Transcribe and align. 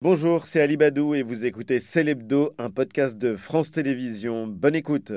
Bonjour, 0.00 0.46
c'est 0.46 0.60
Ali 0.60 0.76
Badou 0.76 1.16
et 1.16 1.24
vous 1.24 1.44
écoutez 1.44 1.80
Célébdo, 1.80 2.54
un 2.58 2.70
podcast 2.70 3.18
de 3.18 3.34
France 3.34 3.72
Télévisions. 3.72 4.46
Bonne 4.46 4.76
écoute. 4.76 5.10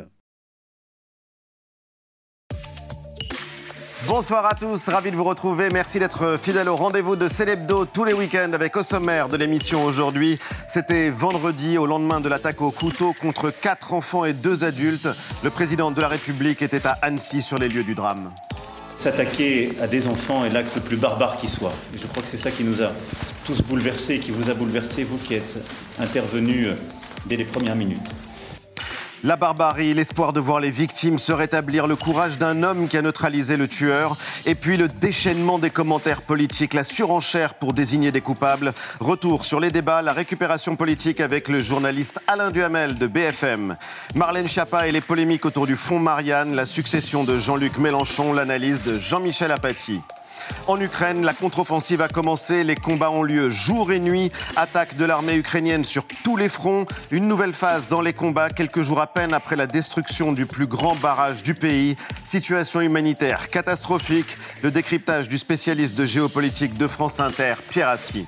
Bonsoir 4.07 4.43
à 4.47 4.55
tous, 4.55 4.89
ravi 4.89 5.11
de 5.11 5.15
vous 5.15 5.23
retrouver. 5.23 5.69
Merci 5.71 5.99
d'être 5.99 6.35
fidèle 6.41 6.67
au 6.67 6.75
rendez-vous 6.75 7.15
de 7.15 7.27
Célébdo 7.27 7.85
tous 7.85 8.05
les 8.05 8.13
week-ends 8.13 8.53
avec 8.53 8.75
au 8.75 8.81
sommaire 8.81 9.29
de 9.29 9.37
l'émission 9.37 9.85
aujourd'hui. 9.85 10.39
C'était 10.67 11.11
vendredi 11.11 11.77
au 11.77 11.85
lendemain 11.85 12.19
de 12.19 12.27
l'attaque 12.27 12.63
au 12.63 12.71
couteau 12.71 13.13
contre 13.13 13.51
quatre 13.51 13.93
enfants 13.93 14.25
et 14.25 14.33
deux 14.33 14.63
adultes. 14.63 15.09
Le 15.43 15.51
président 15.51 15.91
de 15.91 16.01
la 16.01 16.07
République 16.07 16.63
était 16.63 16.87
à 16.87 16.97
Annecy 17.03 17.43
sur 17.43 17.59
les 17.59 17.69
lieux 17.69 17.83
du 17.83 17.93
drame. 17.93 18.31
S'attaquer 19.01 19.69
à 19.81 19.87
des 19.87 20.05
enfants 20.05 20.45
est 20.45 20.51
l'acte 20.51 20.75
le 20.75 20.81
plus 20.81 20.95
barbare 20.95 21.37
qui 21.37 21.47
soit. 21.47 21.73
Et 21.95 21.97
je 21.97 22.05
crois 22.05 22.21
que 22.21 22.27
c'est 22.29 22.37
ça 22.37 22.51
qui 22.51 22.63
nous 22.63 22.83
a 22.83 22.91
tous 23.45 23.59
bouleversés, 23.63 24.19
qui 24.19 24.29
vous 24.29 24.51
a 24.51 24.53
bouleversé, 24.53 25.03
vous 25.03 25.17
qui 25.17 25.33
êtes 25.33 25.57
intervenu 25.97 26.67
dès 27.25 27.35
les 27.35 27.45
premières 27.45 27.75
minutes. 27.75 28.11
La 29.23 29.35
barbarie, 29.35 29.93
l'espoir 29.93 30.33
de 30.33 30.39
voir 30.39 30.59
les 30.59 30.71
victimes 30.71 31.19
se 31.19 31.31
rétablir, 31.31 31.85
le 31.85 31.95
courage 31.95 32.39
d'un 32.39 32.63
homme 32.63 32.87
qui 32.87 32.97
a 32.97 33.03
neutralisé 33.03 33.55
le 33.55 33.67
tueur, 33.67 34.17
et 34.47 34.55
puis 34.55 34.77
le 34.77 34.87
déchaînement 34.87 35.59
des 35.59 35.69
commentaires 35.69 36.23
politiques, 36.23 36.73
la 36.73 36.83
surenchère 36.83 37.53
pour 37.53 37.73
désigner 37.73 38.11
des 38.11 38.21
coupables. 38.21 38.73
Retour 38.99 39.45
sur 39.45 39.59
les 39.59 39.69
débats, 39.69 40.01
la 40.01 40.11
récupération 40.11 40.75
politique 40.75 41.19
avec 41.19 41.49
le 41.49 41.61
journaliste 41.61 42.19
Alain 42.25 42.49
Duhamel 42.49 42.97
de 42.97 43.05
BFM. 43.05 43.77
Marlène 44.15 44.47
Schiappa 44.47 44.87
et 44.87 44.91
les 44.91 45.01
polémiques 45.01 45.45
autour 45.45 45.67
du 45.67 45.75
fonds 45.75 45.99
Marianne, 45.99 46.55
la 46.55 46.65
succession 46.65 47.23
de 47.23 47.37
Jean-Luc 47.37 47.77
Mélenchon, 47.77 48.33
l'analyse 48.33 48.81
de 48.81 48.97
Jean-Michel 48.97 49.51
Apathy. 49.51 50.01
En 50.67 50.79
Ukraine, 50.79 51.23
la 51.23 51.33
contre-offensive 51.33 52.01
a 52.01 52.07
commencé, 52.07 52.63
les 52.63 52.75
combats 52.75 53.11
ont 53.11 53.23
lieu 53.23 53.49
jour 53.49 53.91
et 53.91 53.99
nuit, 53.99 54.31
attaque 54.55 54.95
de 54.97 55.05
l'armée 55.05 55.35
ukrainienne 55.35 55.83
sur 55.83 56.05
tous 56.23 56.37
les 56.37 56.49
fronts, 56.49 56.85
une 57.11 57.27
nouvelle 57.27 57.53
phase 57.53 57.89
dans 57.89 58.01
les 58.01 58.13
combats 58.13 58.49
quelques 58.49 58.81
jours 58.81 59.01
à 59.01 59.07
peine 59.07 59.33
après 59.33 59.55
la 59.55 59.67
destruction 59.67 60.31
du 60.31 60.45
plus 60.45 60.67
grand 60.67 60.95
barrage 60.95 61.43
du 61.43 61.53
pays, 61.53 61.95
situation 62.23 62.81
humanitaire 62.81 63.49
catastrophique, 63.49 64.37
le 64.63 64.71
décryptage 64.71 65.29
du 65.29 65.37
spécialiste 65.37 65.95
de 65.97 66.05
géopolitique 66.05 66.77
de 66.77 66.87
France 66.87 67.19
Inter, 67.19 67.55
Pierre 67.69 67.89
Aski. 67.89 68.27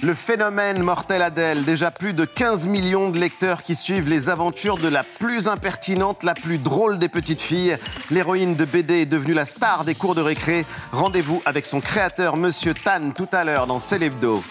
Le 0.00 0.14
phénomène 0.14 0.80
mortel 0.80 1.22
Adèle, 1.22 1.64
déjà 1.64 1.90
plus 1.90 2.12
de 2.12 2.24
15 2.24 2.68
millions 2.68 3.10
de 3.10 3.18
lecteurs 3.18 3.64
qui 3.64 3.74
suivent 3.74 4.08
les 4.08 4.28
aventures 4.28 4.78
de 4.78 4.86
la 4.86 5.02
plus 5.02 5.48
impertinente, 5.48 6.22
la 6.22 6.34
plus 6.34 6.58
drôle 6.58 7.00
des 7.00 7.08
petites 7.08 7.40
filles. 7.40 7.76
L'héroïne 8.12 8.54
de 8.54 8.64
BD 8.64 9.00
est 9.00 9.06
devenue 9.06 9.34
la 9.34 9.44
star 9.44 9.84
des 9.84 9.96
cours 9.96 10.14
de 10.14 10.20
récré. 10.20 10.64
Rendez-vous 10.92 11.42
avec 11.46 11.66
son 11.66 11.80
créateur, 11.80 12.36
Monsieur 12.36 12.74
Tan, 12.74 13.10
tout 13.10 13.26
à 13.32 13.42
l'heure 13.42 13.66
dans 13.66 13.80
Célébdo. 13.80 14.44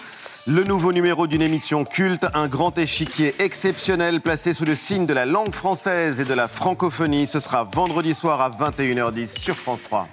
Le 0.46 0.64
nouveau 0.64 0.92
numéro 0.92 1.26
d'une 1.26 1.42
émission 1.42 1.84
culte, 1.84 2.26
un 2.34 2.46
grand 2.46 2.76
échiquier 2.76 3.34
exceptionnel 3.38 4.20
placé 4.20 4.52
sous 4.52 4.66
le 4.66 4.74
signe 4.74 5.06
de 5.06 5.14
la 5.14 5.24
langue 5.24 5.54
française 5.54 6.20
et 6.20 6.24
de 6.26 6.34
la 6.34 6.48
francophonie. 6.48 7.26
Ce 7.26 7.40
sera 7.40 7.64
vendredi 7.64 8.14
soir 8.14 8.42
à 8.42 8.50
21h10 8.50 9.38
sur 9.38 9.56
France 9.56 9.82
3. 9.82 10.08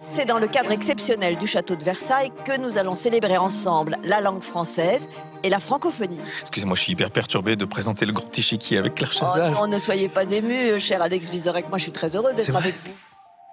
C'est 0.00 0.26
dans 0.26 0.38
le 0.38 0.46
cadre 0.46 0.70
exceptionnel 0.70 1.36
du 1.38 1.46
château 1.46 1.74
de 1.74 1.82
Versailles 1.82 2.30
que 2.44 2.56
nous 2.56 2.78
allons 2.78 2.94
célébrer 2.94 3.36
ensemble 3.36 3.98
la 4.04 4.20
langue 4.20 4.42
française 4.42 5.08
et 5.42 5.50
la 5.50 5.58
francophonie. 5.58 6.20
Excusez-moi, 6.40 6.76
je 6.76 6.82
suis 6.82 6.92
hyper 6.92 7.10
perturbé 7.10 7.56
de 7.56 7.64
présenter 7.64 8.06
le 8.06 8.12
grand 8.12 8.38
échiquier 8.38 8.78
avec 8.78 8.94
Claire 8.94 9.12
Chazal. 9.12 9.52
Oh 9.52 9.60
non, 9.60 9.66
ne 9.66 9.78
soyez 9.78 10.08
pas 10.08 10.30
ému, 10.30 10.78
cher 10.78 11.02
Alex 11.02 11.30
Vizorek. 11.30 11.68
Moi, 11.68 11.78
je 11.78 11.82
suis 11.82 11.92
très 11.92 12.14
heureuse 12.14 12.36
d'être 12.36 12.54
avec 12.54 12.74
vous. 12.84 12.92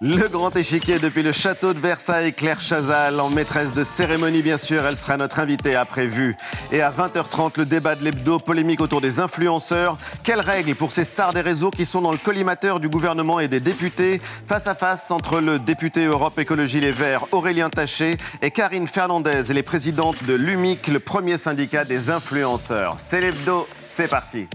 Le 0.01 0.27
grand 0.27 0.53
échiquier 0.57 0.99
depuis 0.99 1.23
le 1.23 1.31
château 1.31 1.73
de 1.73 1.79
Versailles, 1.79 2.33
Claire 2.33 2.59
Chazal, 2.59 3.17
en 3.17 3.29
maîtresse 3.29 3.71
de 3.73 3.85
cérémonie 3.85 4.41
bien 4.41 4.57
sûr, 4.57 4.85
elle 4.85 4.97
sera 4.97 5.15
notre 5.15 5.39
invitée 5.39 5.73
à 5.73 5.85
prévu. 5.85 6.35
Et 6.73 6.81
à 6.81 6.91
20h30, 6.91 7.53
le 7.59 7.65
débat 7.65 7.95
de 7.95 8.03
l'hebdo 8.03 8.37
polémique 8.37 8.81
autour 8.81 8.99
des 8.99 9.21
influenceurs. 9.21 9.97
Quelles 10.21 10.41
règles 10.41 10.75
pour 10.75 10.91
ces 10.91 11.05
stars 11.05 11.31
des 11.31 11.39
réseaux 11.39 11.71
qui 11.71 11.85
sont 11.85 12.01
dans 12.01 12.11
le 12.11 12.17
collimateur 12.17 12.81
du 12.81 12.89
gouvernement 12.89 13.39
et 13.39 13.47
des 13.47 13.61
députés? 13.61 14.19
Face 14.45 14.67
à 14.67 14.75
face 14.75 15.11
entre 15.11 15.39
le 15.39 15.59
député 15.59 16.03
Europe 16.03 16.37
Écologie 16.39 16.81
Les 16.81 16.91
Verts, 16.91 17.27
Aurélien 17.31 17.69
Taché, 17.69 18.17
et 18.41 18.51
Karine 18.51 18.89
Fernandez, 18.89 19.43
les 19.53 19.63
présidentes 19.63 20.25
de 20.25 20.33
l'UMIC, 20.33 20.87
le 20.87 20.99
premier 20.99 21.37
syndicat 21.37 21.85
des 21.85 22.09
influenceurs. 22.09 22.97
C'est 22.99 23.21
l'hebdo, 23.21 23.65
c'est 23.81 24.09
parti. 24.09 24.49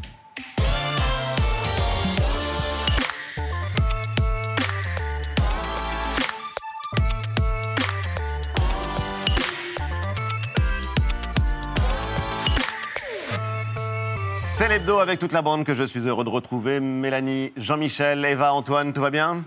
C'est 14.60 14.69
l'hebdo 14.69 14.98
avec 14.98 15.19
toute 15.19 15.32
la 15.32 15.41
bande 15.41 15.65
que 15.65 15.72
je 15.72 15.84
suis 15.84 16.00
heureux 16.00 16.22
de 16.22 16.28
retrouver. 16.28 16.81
Mélanie, 16.81 17.50
Jean-Michel, 17.56 18.22
Eva, 18.26 18.53
Antoine, 18.53 18.93
tout 18.93 19.00
va 19.00 19.09
bien 19.09 19.43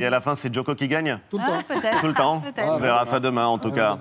Et 0.00 0.06
à 0.06 0.08
la 0.08 0.22
fin, 0.22 0.34
c'est 0.34 0.54
Joko 0.54 0.74
qui 0.74 0.88
gagne 0.88 1.18
Tout 1.30 1.36
le 1.36 1.44
temps. 1.44 1.78
Tout 2.00 2.06
le 2.06 2.14
temps 2.14 2.42
On 2.56 2.78
verra 2.78 3.04
ça 3.04 3.20
demain 3.20 3.44
en 3.44 3.58
tout 3.58 3.70
cas. 3.70 3.98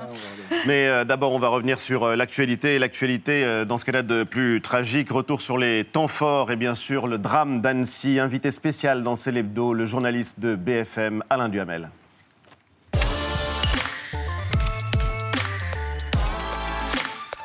Mais 0.65 0.87
euh, 0.87 1.03
d'abord, 1.03 1.33
on 1.33 1.39
va 1.39 1.49
revenir 1.49 1.81
sur 1.81 2.05
euh, 2.05 2.15
l'actualité. 2.15 2.75
Et 2.75 2.79
l'actualité, 2.79 3.43
euh, 3.43 3.65
dans 3.65 3.77
ce 3.77 3.83
qu'elle 3.83 3.97
a 3.97 4.01
de 4.01 4.23
plus 4.23 4.61
tragique, 4.61 5.11
retour 5.11 5.41
sur 5.41 5.57
les 5.57 5.83
temps 5.83 6.07
forts 6.07 6.53
et 6.53 6.55
bien 6.55 6.73
sûr 6.73 7.05
le 7.05 7.17
drame 7.17 7.59
d'Annecy. 7.59 8.17
Invité 8.17 8.51
spécial 8.51 9.03
dans 9.03 9.17
C'est 9.17 9.33
l'hebdo, 9.33 9.73
le 9.73 9.85
journaliste 9.85 10.39
de 10.39 10.55
BFM, 10.55 11.21
Alain 11.29 11.49
Duhamel. 11.49 11.89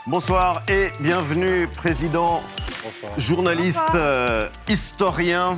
Bonsoir 0.07 0.63
et 0.69 0.93
bienvenue, 1.01 1.67
président, 1.67 2.43
journaliste, 3.17 3.95
euh, 3.95 4.51
historien. 4.69 5.57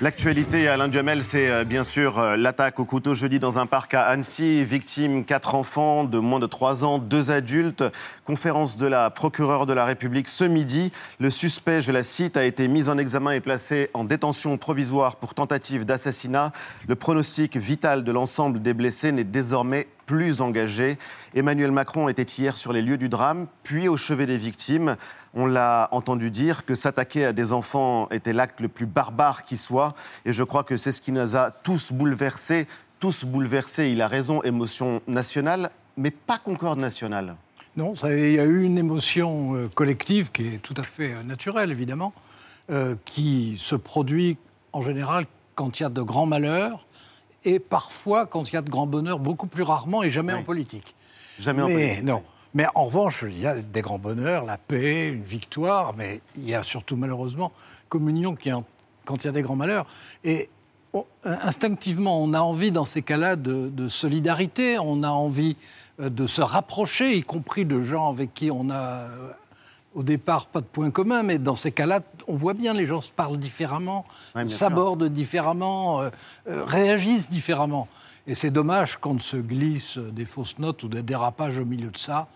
L'actualité, 0.00 0.68
Alain 0.68 0.86
Duhamel, 0.86 1.24
c'est 1.24 1.50
euh, 1.50 1.64
bien 1.64 1.82
sûr 1.82 2.18
euh, 2.18 2.36
l'attaque 2.36 2.78
au 2.78 2.84
couteau 2.84 3.12
jeudi 3.14 3.40
dans 3.40 3.58
un 3.58 3.66
parc 3.66 3.94
à 3.94 4.02
Annecy. 4.02 4.62
Victime, 4.62 5.24
quatre 5.24 5.56
enfants 5.56 6.04
de 6.04 6.20
moins 6.20 6.38
de 6.38 6.46
3 6.46 6.84
ans, 6.84 6.98
deux 6.98 7.32
adultes. 7.32 7.84
Conférence 8.24 8.76
de 8.76 8.86
la 8.86 9.10
procureure 9.10 9.66
de 9.66 9.72
la 9.72 9.84
République 9.84 10.28
ce 10.28 10.44
midi. 10.44 10.92
Le 11.18 11.28
suspect, 11.30 11.82
je 11.82 11.90
la 11.90 12.04
cite, 12.04 12.36
a 12.36 12.44
été 12.44 12.68
mis 12.68 12.88
en 12.88 12.98
examen 12.98 13.32
et 13.32 13.40
placé 13.40 13.90
en 13.94 14.04
détention 14.04 14.56
provisoire 14.58 15.16
pour 15.16 15.34
tentative 15.34 15.84
d'assassinat. 15.84 16.52
Le 16.86 16.94
pronostic 16.94 17.56
vital 17.56 18.04
de 18.04 18.12
l'ensemble 18.12 18.62
des 18.62 18.74
blessés 18.74 19.10
n'est 19.10 19.24
désormais 19.24 19.88
plus 20.06 20.40
engagé. 20.40 20.98
Emmanuel 21.34 21.70
Macron 21.70 22.08
était 22.08 22.22
hier 22.22 22.56
sur 22.56 22.72
les 22.72 22.82
lieux 22.82 22.98
du 22.98 23.08
drame, 23.08 23.46
puis 23.62 23.88
au 23.88 23.96
chevet 23.96 24.26
des 24.26 24.38
victimes. 24.38 24.96
On 25.34 25.46
l'a 25.46 25.88
entendu 25.92 26.30
dire 26.30 26.64
que 26.64 26.74
s'attaquer 26.74 27.24
à 27.26 27.32
des 27.32 27.52
enfants 27.52 28.08
était 28.10 28.32
l'acte 28.32 28.60
le 28.60 28.68
plus 28.68 28.86
barbare 28.86 29.42
qui 29.42 29.56
soit. 29.56 29.94
Et 30.24 30.32
je 30.32 30.42
crois 30.42 30.64
que 30.64 30.76
c'est 30.76 30.92
ce 30.92 31.00
qui 31.00 31.12
nous 31.12 31.36
a 31.36 31.50
tous 31.50 31.92
bouleversés. 31.92 32.66
Tous 33.00 33.24
bouleversés, 33.24 33.90
il 33.90 34.00
a 34.02 34.08
raison, 34.08 34.42
émotion 34.42 35.02
nationale, 35.06 35.70
mais 35.96 36.10
pas 36.10 36.38
concorde 36.38 36.78
nationale. 36.78 37.36
Non, 37.76 37.94
il 38.04 38.32
y 38.32 38.38
a 38.38 38.44
eu 38.44 38.64
une 38.64 38.76
émotion 38.76 39.56
euh, 39.56 39.68
collective 39.74 40.30
qui 40.30 40.46
est 40.46 40.58
tout 40.58 40.74
à 40.76 40.82
fait 40.82 41.14
euh, 41.14 41.22
naturelle, 41.22 41.70
évidemment, 41.70 42.12
euh, 42.70 42.96
qui 43.06 43.56
se 43.58 43.74
produit 43.74 44.36
en 44.74 44.82
général 44.82 45.24
quand 45.54 45.80
il 45.80 45.84
y 45.84 45.86
a 45.86 45.88
de 45.88 46.02
grands 46.02 46.26
malheurs 46.26 46.84
et 47.44 47.58
parfois 47.58 48.26
quand 48.26 48.48
il 48.50 48.54
y 48.54 48.56
a 48.56 48.62
de 48.62 48.70
grands 48.70 48.86
bonheurs, 48.86 49.18
beaucoup 49.18 49.46
plus 49.46 49.62
rarement 49.62 50.02
et 50.02 50.10
jamais 50.10 50.32
Oui. 50.34 50.40
en 50.40 50.44
politique. 50.44 50.94
Jamais 51.40 51.62
en 51.62 51.66
politique. 51.68 52.02
Non. 52.04 52.22
Mais 52.54 52.66
en 52.74 52.84
revanche, 52.84 53.24
il 53.26 53.38
y 53.40 53.46
a 53.46 53.60
des 53.62 53.80
grands 53.80 53.98
bonheurs, 53.98 54.44
la 54.44 54.58
paix, 54.58 55.08
une 55.08 55.22
victoire, 55.22 55.94
mais 55.96 56.20
il 56.36 56.48
y 56.48 56.54
a 56.54 56.62
surtout 56.62 56.96
malheureusement 56.96 57.50
communion 57.88 58.34
qui 58.34 58.50
quand 59.04 59.24
il 59.24 59.26
y 59.26 59.30
a 59.30 59.32
des 59.32 59.42
grands 59.42 59.56
malheurs. 59.56 59.86
Et 60.22 60.50
on- 60.92 61.06
instinctivement, 61.24 62.22
on 62.22 62.32
a 62.34 62.40
envie 62.40 62.70
dans 62.70 62.84
ces 62.84 63.02
cas-là 63.02 63.36
de, 63.36 63.68
de 63.68 63.88
solidarité, 63.88 64.78
on 64.78 65.02
a 65.02 65.08
envie 65.08 65.56
euh, 66.00 66.10
de 66.10 66.26
se 66.26 66.42
rapprocher, 66.42 67.16
y 67.16 67.22
compris 67.22 67.64
de 67.64 67.80
gens 67.80 68.10
avec 68.10 68.34
qui 68.34 68.50
on 68.50 68.68
a 68.70 68.74
euh, 68.76 69.30
au 69.94 70.02
départ 70.02 70.46
pas 70.46 70.60
de 70.60 70.66
point 70.66 70.90
commun, 70.90 71.22
mais 71.22 71.38
dans 71.38 71.54
ces 71.54 71.72
cas-là, 71.72 72.00
on 72.26 72.34
voit 72.34 72.54
bien 72.54 72.72
les 72.72 72.86
gens 72.86 73.00
se 73.00 73.12
parlent 73.12 73.36
différemment, 73.36 74.04
Ouais, 74.34 74.48
s'abordent 74.48 75.08
différemment, 75.08 76.00
euh, 76.00 76.10
euh, 76.48 76.64
réagissent 76.64 77.28
différemment. 77.28 77.88
Et 78.26 78.34
c'est 78.34 78.50
dommage 78.50 78.98
quand 79.00 79.20
se 79.20 79.36
glissent 79.36 79.98
des 79.98 80.24
fausses 80.24 80.58
notes 80.58 80.82
ou 80.84 80.88
des 80.88 81.02
dérapages 81.02 81.58
au 81.58 81.64
milieu 81.64 81.90
de 81.90 81.98
ça. 81.98 82.28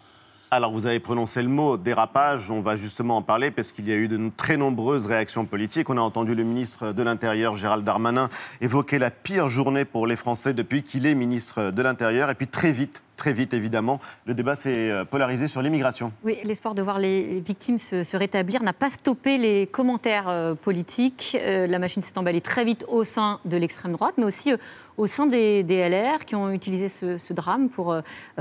Alors, 0.51 0.71
vous 0.73 0.87
avez 0.87 1.01
prononcé 1.01 1.43
le 1.43 1.49
mot 1.49 1.77
dérapage. 1.77 2.53
On 2.53 2.61
va 2.61 2.77
justement 2.77 3.17
en 3.17 3.23
parler 3.23 3.51
parce 3.51 3.73
qu'il 3.73 3.89
y 3.89 3.93
a 3.93 3.97
eu 3.97 4.07
de 4.07 4.31
très 4.37 4.57
nombreuses 4.57 5.07
réactions 5.07 5.45
politiques. 5.45 5.91
On 5.91 5.99
a 5.99 6.01
entendu 6.01 6.37
le 6.37 6.45
ministre 6.45 6.93
de 6.93 7.03
l'Intérieur, 7.03 7.57
Gérald 7.57 7.83
Darmanin, 7.85 8.29
évoquer 8.61 9.01
la 9.01 9.11
pire 9.11 9.49
journée 9.49 9.85
pour 9.85 10.07
les 10.07 10.15
Français 10.15 10.55
depuis 10.55 10.85
qu'il 10.85 11.05
est 11.07 11.17
ministre 11.17 11.73
de 11.73 11.83
l'Intérieur. 11.83 12.31
Et 12.31 12.37
puis, 12.37 12.47
très 12.47 12.71
vite, 12.71 13.03
très 13.17 13.33
vite, 13.33 13.55
évidemment. 13.55 13.99
Le 14.25 14.35
débat 14.35 14.55
s'est 14.55 14.91
euh, 14.91 15.05
polarisé 15.05 15.49
sur 15.49 15.63
l'immigration. 15.63 16.13
Oui, 16.23 16.39
l'espoir 16.45 16.75
de 16.75 16.83
voir 16.83 16.99
les 16.99 17.41
victimes 17.41 17.79
se, 17.79 18.17
rétablir 18.17 18.63
n'a 18.63 18.73
pas 18.73 18.91
stoppé 18.91 19.39
les 19.39 19.67
commentaires 19.67 20.29
euh, 20.29 20.55
politiques. 20.55 21.37
Euh, 21.41 21.67
la 21.67 21.79
machine 21.79 22.03
s'est 22.03 22.19
emballée 22.19 22.41
très 22.41 22.65
vite 22.65 22.85
au 22.89 23.05
sein 23.05 23.41
de 23.45 23.57
l'extrême 23.57 23.93
droite, 23.93 24.15
mais 24.19 24.25
aussi 24.25 24.53
au 24.97 25.07
sein 25.07 25.27
des, 25.27 25.63
LR 25.63 26.25
qui 26.25 26.35
ont 26.35 26.51
utilisé 26.51 26.89
ce, 26.89 27.33
drame 27.33 27.69
pour 27.69 27.95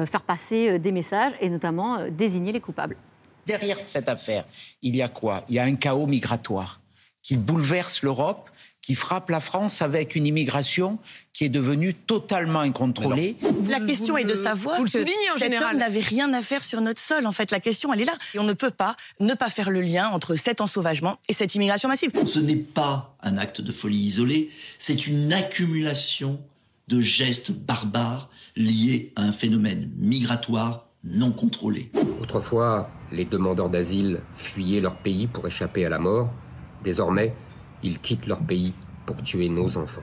faire 0.06 0.22
passer 0.22 0.80
des 0.80 0.92
messages 0.94 1.34
et 1.42 1.50
notamment 1.50 2.08
désigner 2.10 2.54
les 2.54 2.62
coupables. 2.62 2.96
Derrière 3.46 3.78
cette 3.86 4.08
affaire, 4.08 4.46
il 4.82 4.96
y 4.96 5.02
a 5.02 5.10
quoi? 5.10 5.44
Il 5.50 5.56
y 5.56 5.60
a 5.60 5.64
un 5.64 5.76
chaos 5.76 6.08
migratoire 6.08 6.80
qui 7.22 7.36
bouleverse 7.36 8.04
l'Europe 8.04 8.50
qui 8.86 8.94
frappe 8.94 9.32
la 9.32 9.40
France 9.40 9.82
avec 9.82 10.16
une 10.16 10.28
immigration 10.28 11.00
qui 11.34 11.44
est 11.44 11.50
devenue 11.50 11.96
totalement 11.96 12.60
incontrôlée. 12.60 13.36
La 13.68 13.80
question 13.80 14.16
est 14.16 14.26
de 14.26 14.36
savoir 14.36 14.80
que 14.80 14.88
cet 14.88 15.08
homme 15.42 15.78
n'avait 15.78 16.02
rien 16.02 16.32
à 16.34 16.44
faire 16.44 16.64
sur 16.64 16.82
notre 16.82 17.02
sol. 17.02 17.26
En 17.26 17.32
fait, 17.32 17.50
la 17.50 17.60
question, 17.60 17.92
elle 17.92 18.02
est 18.02 18.06
là. 18.06 18.16
Et 18.36 18.40
on 18.40 18.44
ne 18.44 18.54
peut 18.54 18.70
pas 18.70 18.96
ne 19.20 19.34
pas 19.34 19.50
faire 19.50 19.72
le 19.72 19.82
lien 19.82 20.10
entre 20.10 20.36
cet 20.36 20.62
ensauvagement 20.62 21.18
et 21.28 21.34
cette 21.34 21.56
immigration 21.56 21.90
massive. 21.90 22.12
Ce 22.26 22.38
n'est 22.38 22.56
pas 22.56 23.18
un 23.24 23.40
acte 23.40 23.60
de 23.60 23.72
folie 23.72 23.98
isolé, 23.98 24.52
c'est 24.78 25.08
une 25.08 25.34
accumulation 25.34 26.40
de 26.88 27.02
gestes 27.02 27.54
barbares 27.54 28.30
liés 28.56 29.14
à 29.16 29.24
un 29.24 29.32
phénomène 29.32 29.90
migratoire 29.98 30.86
non 31.04 31.32
contrôlé. 31.32 31.90
Autrefois, 32.22 32.92
les 33.12 33.26
demandeurs 33.26 33.72
d'asile 33.72 34.22
fuyaient 34.36 34.80
leur 34.80 34.98
pays 34.98 35.26
pour 35.26 35.48
échapper 35.48 35.88
à 35.88 35.90
la 35.90 35.98
mort. 35.98 36.30
Désormais, 36.84 37.34
ils 37.86 38.00
quittent 38.00 38.26
leur 38.26 38.40
pays 38.40 38.74
pour 39.06 39.22
tuer 39.22 39.48
nos 39.48 39.78
enfants. 39.78 40.02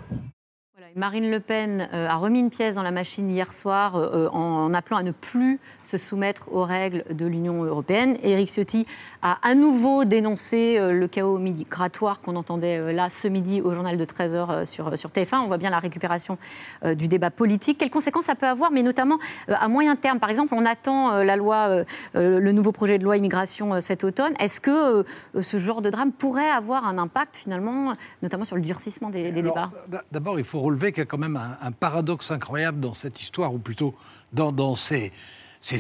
Marine 0.97 1.31
Le 1.31 1.41
Pen 1.41 1.89
euh, 1.93 2.09
a 2.09 2.17
remis 2.17 2.41
une 2.41 2.50
pièce 2.50 2.75
dans 2.75 2.83
la 2.83 2.91
machine 2.91 3.31
hier 3.31 3.53
soir 3.53 3.97
euh, 3.97 4.29
en, 4.29 4.73
appelant 4.75 4.99
à 4.99 5.03
ne 5.03 5.12
plus 5.12 5.59
se 5.85 5.97
soumettre 5.97 6.53
aux 6.53 6.65
règles 6.65 7.05
de 7.11 7.25
l'Union 7.25 7.65
européenne. 7.65 8.17
Éric 8.23 8.50
Ciotti 8.50 8.87
a 9.23 9.39
à 9.47 9.55
nouveau 9.55 10.05
dénoncé 10.05 10.77
euh, 10.79 10.93
le 10.93 11.09
chaos 11.09 11.39
migratoire 11.39 12.21
qu'on 12.21 12.37
entendait 12.37 12.93
là 12.93 13.09
ce 13.11 13.29
midi 13.29 13.61
au 13.61 13.73
journal 13.73 13.97
de 13.97 14.05
13h 14.05 14.65
sur, 14.65 14.97
sur 14.99 15.11
TF1. 15.11 15.39
On 15.39 15.47
voit 15.47 15.59
bien 15.59 15.71
la 15.71 15.79
récupération 15.79 16.39
du 16.85 17.09
débat 17.09 17.31
politique. 17.31 17.79
Quelles 17.79 17.91
conséquences 17.91 18.25
ça 18.25 18.35
peut 18.35 18.47
avoir, 18.47 18.71
mais 18.71 18.83
notamment 18.83 19.19
à 19.49 19.69
moyen 19.69 19.97
terme? 19.97 20.19
Par 20.19 20.31
exemple, 20.31 20.55
on 20.55 20.65
attend 20.65 21.23
la 21.23 21.37
loi, 21.37 21.85
le 22.15 22.53
nouveau 22.53 22.73
projet 22.73 22.99
de 22.99 23.05
loi 23.05 23.17
immigration 23.17 23.81
cet 23.81 24.05
automne. 24.05 24.35
Est-ce 24.39 24.61
que 24.61 25.05
ce 25.41 25.59
genre 25.59 25.83
de 25.83 25.91
drame 25.91 26.12
pourrait 26.12 26.50
avoir 26.50 26.87
un 26.87 26.99
impact 26.99 27.37
finalement, 27.37 27.93
notamment 28.23 28.44
sur 28.44 28.56
le 28.56 28.62
durcissement 28.62 29.11
des, 29.11 29.31
des 29.31 29.43
débats? 29.43 29.71
D'abord, 30.11 30.39
il 30.39 30.44
faut 30.44 30.61
relever 30.61 30.81
qu'il 30.90 31.02
y 31.02 31.02
a 31.02 31.06
quand 31.06 31.19
même 31.19 31.37
un, 31.37 31.70
paradoxe 31.70 32.32
incroyable 32.32 32.81
dans 32.81 32.94
cette 32.94 33.20
histoire, 33.20 33.55
ou 33.55 33.58
plutôt 33.58 33.94
dans, 34.32 34.75
ces, 34.75 35.12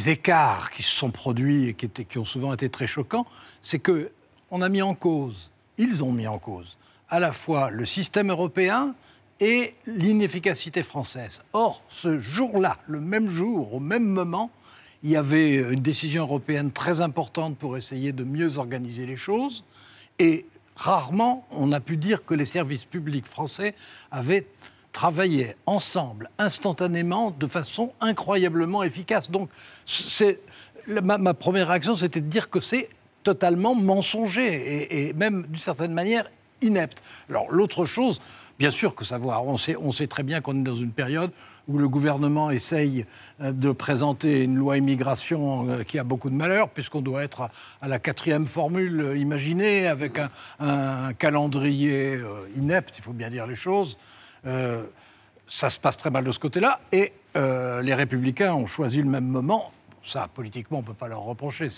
écarts 0.06 0.70
qui 0.70 0.82
se 0.82 0.94
sont 0.94 1.10
produits 1.10 1.68
et 1.68 1.74
qui, 1.74 1.88
qui 1.88 2.18
ont 2.18 2.24
souvent 2.24 2.54
été 2.54 2.68
très 2.68 2.86
choquants, 2.86 3.26
c'est 3.60 3.80
que 3.80 4.12
on 4.52 4.62
a 4.62 4.68
mis 4.68 4.82
en 4.82 4.94
cause, 4.94 5.50
ils 5.78 6.04
ont 6.04 6.12
mis 6.12 6.26
en 6.26 6.38
cause, 6.38 6.76
à 7.08 7.18
la 7.18 7.32
fois 7.32 7.70
le 7.70 7.86
système 7.86 8.30
européen 8.30 8.94
et 9.40 9.74
l'inefficacité 9.86 10.82
française. 10.82 11.42
Or, 11.52 11.82
ce 11.88 12.18
jour-là, 12.18 12.76
le 12.86 13.00
même 13.00 13.28
jour, 13.28 13.74
au 13.74 13.80
même 13.80 14.04
moment, 14.04 14.50
il 15.02 15.10
y 15.10 15.16
avait 15.16 15.56
une 15.56 15.80
décision 15.80 16.22
européenne 16.22 16.70
très 16.70 17.00
importante 17.00 17.56
pour 17.56 17.76
essayer 17.76 18.12
de 18.12 18.22
mieux 18.22 18.58
organiser 18.58 19.04
les 19.04 19.16
choses. 19.16 19.64
Et 20.18 20.46
rarement, 20.76 21.46
on 21.50 21.72
a 21.72 21.80
pu 21.80 21.96
dire 21.96 22.24
que 22.24 22.34
les 22.34 22.44
services 22.44 22.84
publics 22.84 23.26
français 23.26 23.74
avaient 24.10 24.46
travaillaient 24.92 25.56
ensemble, 25.66 26.30
instantanément, 26.38 27.30
de 27.30 27.46
façon 27.46 27.92
incroyablement 28.00 28.82
efficace. 28.82 29.30
Donc, 29.30 29.48
c'est, 29.86 30.40
ma, 30.86 31.34
première 31.34 31.68
réaction, 31.68 31.94
c'était 31.94 32.20
de 32.20 32.28
dire 32.28 32.50
que 32.50 32.60
c'est 32.60 32.88
totalement 33.22 33.74
mensonger 33.74 35.08
et, 35.08 35.12
même, 35.12 35.46
d'une 35.48 35.60
certaine 35.60 35.92
manière, 35.92 36.30
inepte. 36.60 37.02
Alors, 37.28 37.50
l'autre 37.50 37.84
chose, 37.84 38.20
bien 38.58 38.70
sûr 38.70 38.94
que 38.94 39.04
savoir, 39.04 39.44
on 39.46 39.56
sait, 39.56 40.06
très 40.06 40.22
bien 40.22 40.40
qu'on 40.40 40.60
est 40.60 40.64
dans 40.64 40.76
une 40.76 40.92
période 40.92 41.30
où 41.68 41.78
le 41.78 41.88
gouvernement 41.88 42.50
essaye 42.50 43.06
euh, 43.40 43.52
de 43.52 43.70
présenter 43.70 44.42
une 44.42 44.56
loi 44.56 44.76
immigration 44.76 45.68
euh, 45.68 45.82
qui 45.84 45.98
a 45.98 46.04
beaucoup 46.04 46.28
de 46.28 46.34
malheur, 46.34 46.68
puisqu'on 46.68 47.00
doit 47.00 47.22
être 47.22 47.48
à, 47.80 47.88
la 47.88 47.98
quatrième 47.98 48.46
formule 48.46 49.00
euh, 49.00 49.16
imaginée, 49.16 49.86
avec 49.86 50.18
un 50.60 51.12
calendrier 51.14 52.18
inepte, 52.56 52.94
il 52.98 53.02
faut 53.02 53.12
bien 53.12 53.30
dire 53.30 53.46
les 53.46 53.56
choses. 53.56 53.96
Euh, 54.46 54.82
ça 55.46 55.70
se 55.70 55.78
passe 55.78 55.96
très 55.96 56.10
mal 56.10 56.24
de 56.24 56.32
ce 56.32 56.38
côté-là. 56.38 56.80
Et 56.92 57.12
euh, 57.36 57.82
les 57.82 57.94
Républicains 57.94 58.54
ont 58.54 58.66
choisi 58.66 58.98
le 58.98 59.08
même 59.08 59.26
moment. 59.26 59.72
Ça, 60.04 60.28
politiquement, 60.34 60.78
on 60.78 60.80
ne 60.80 60.86
peut 60.86 60.94
pas 60.94 61.06
leur 61.06 61.20
reprocher. 61.20 61.68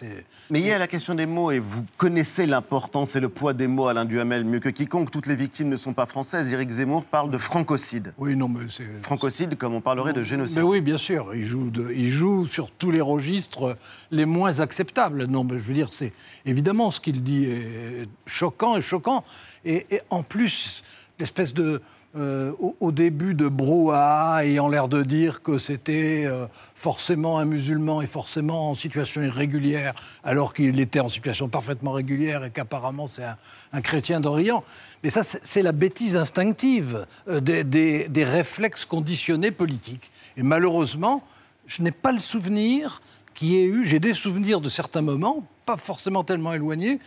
Mais 0.48 0.60
il 0.60 0.66
y 0.66 0.72
a 0.72 0.78
la 0.78 0.86
question 0.86 1.14
des 1.14 1.26
mots, 1.26 1.50
et 1.50 1.58
vous 1.58 1.84
connaissez 1.98 2.46
l'importance 2.46 3.16
et 3.16 3.20
le 3.20 3.28
poids 3.28 3.52
des 3.52 3.66
mots, 3.66 3.86
Alain 3.86 4.06
Duhamel, 4.06 4.46
mieux 4.46 4.60
que 4.60 4.70
quiconque. 4.70 5.10
Toutes 5.10 5.26
les 5.26 5.34
victimes 5.36 5.68
ne 5.68 5.76
sont 5.76 5.92
pas 5.92 6.06
françaises. 6.06 6.50
Éric 6.50 6.70
Zemmour 6.70 7.04
parle 7.04 7.30
de 7.30 7.36
francocide. 7.36 8.14
Oui, 8.16 8.34
non, 8.34 8.48
mais 8.48 8.64
c'est... 8.70 8.86
Francocide, 9.02 9.58
comme 9.58 9.74
on 9.74 9.82
parlerait 9.82 10.14
de 10.14 10.22
génocide. 10.22 10.56
Mais 10.56 10.62
oui, 10.62 10.80
bien 10.80 10.96
sûr. 10.96 11.34
Il 11.34 11.44
joue, 11.44 11.70
il 11.94 12.08
joue 12.08 12.46
sur 12.46 12.70
tous 12.70 12.90
les 12.90 13.02
registres 13.02 13.76
les 14.10 14.24
moins 14.24 14.60
acceptables. 14.60 15.26
Non, 15.26 15.44
mais 15.44 15.58
je 15.58 15.64
veux 15.64 15.74
dire, 15.74 15.92
c'est 15.92 16.14
évidemment 16.46 16.90
ce 16.90 17.00
qu'il 17.00 17.22
dit 17.22 17.44
est 17.44 18.08
choquant 18.24 18.78
et 18.78 18.80
choquant. 18.80 19.22
et 19.66 20.00
en 20.08 20.22
plus, 20.22 20.82
l'espèce 21.18 21.52
de 21.52 21.82
euh, 22.16 22.52
au, 22.78 22.92
début 22.92 23.34
de 23.34 23.48
brouhaha, 23.48 24.44
ayant 24.44 24.68
l'air 24.68 24.86
de 24.86 25.02
dire 25.02 25.42
que 25.42 25.58
c'était 25.58 26.22
euh, 26.24 26.46
forcément 26.76 27.40
un 27.40 27.44
musulman 27.44 28.02
et 28.02 28.06
forcément 28.06 28.70
en 28.70 28.76
situation 28.76 29.20
irrégulière, 29.20 29.94
alors 30.22 30.54
qu'il 30.54 30.78
était 30.78 31.00
en 31.00 31.08
situation 31.08 31.48
parfaitement 31.48 31.90
régulière 31.90 32.44
et 32.44 32.50
qu'apparemment 32.50 33.08
c'est 33.08 33.24
un, 33.72 33.80
chrétien 33.80 34.20
d'Orient. 34.20 34.62
Mais 35.02 35.10
ça, 35.10 35.24
c'est 35.24 35.62
la 35.62 35.72
bêtise 35.72 36.16
instinctive 36.16 37.04
euh, 37.26 37.40
des, 37.40 37.64
des, 37.64 38.24
réflexes 38.24 38.84
conditionnés 38.84 39.50
politiques. 39.50 40.12
Et 40.36 40.44
malheureusement, 40.44 41.24
je 41.66 41.82
n'ai 41.82 41.90
pas 41.90 42.12
le 42.12 42.20
souvenir 42.20 43.02
qui 43.34 43.56
ait 43.56 43.64
eu, 43.64 43.84
j'ai 43.84 44.00
des 44.00 44.14
souvenirs 44.14 44.60
de 44.60 44.68
certains 44.68 45.02
moments, 45.02 45.44
pas 45.66 45.76
forcément 45.76 46.24
tellement 46.24 46.52
éloigné, 46.52 47.00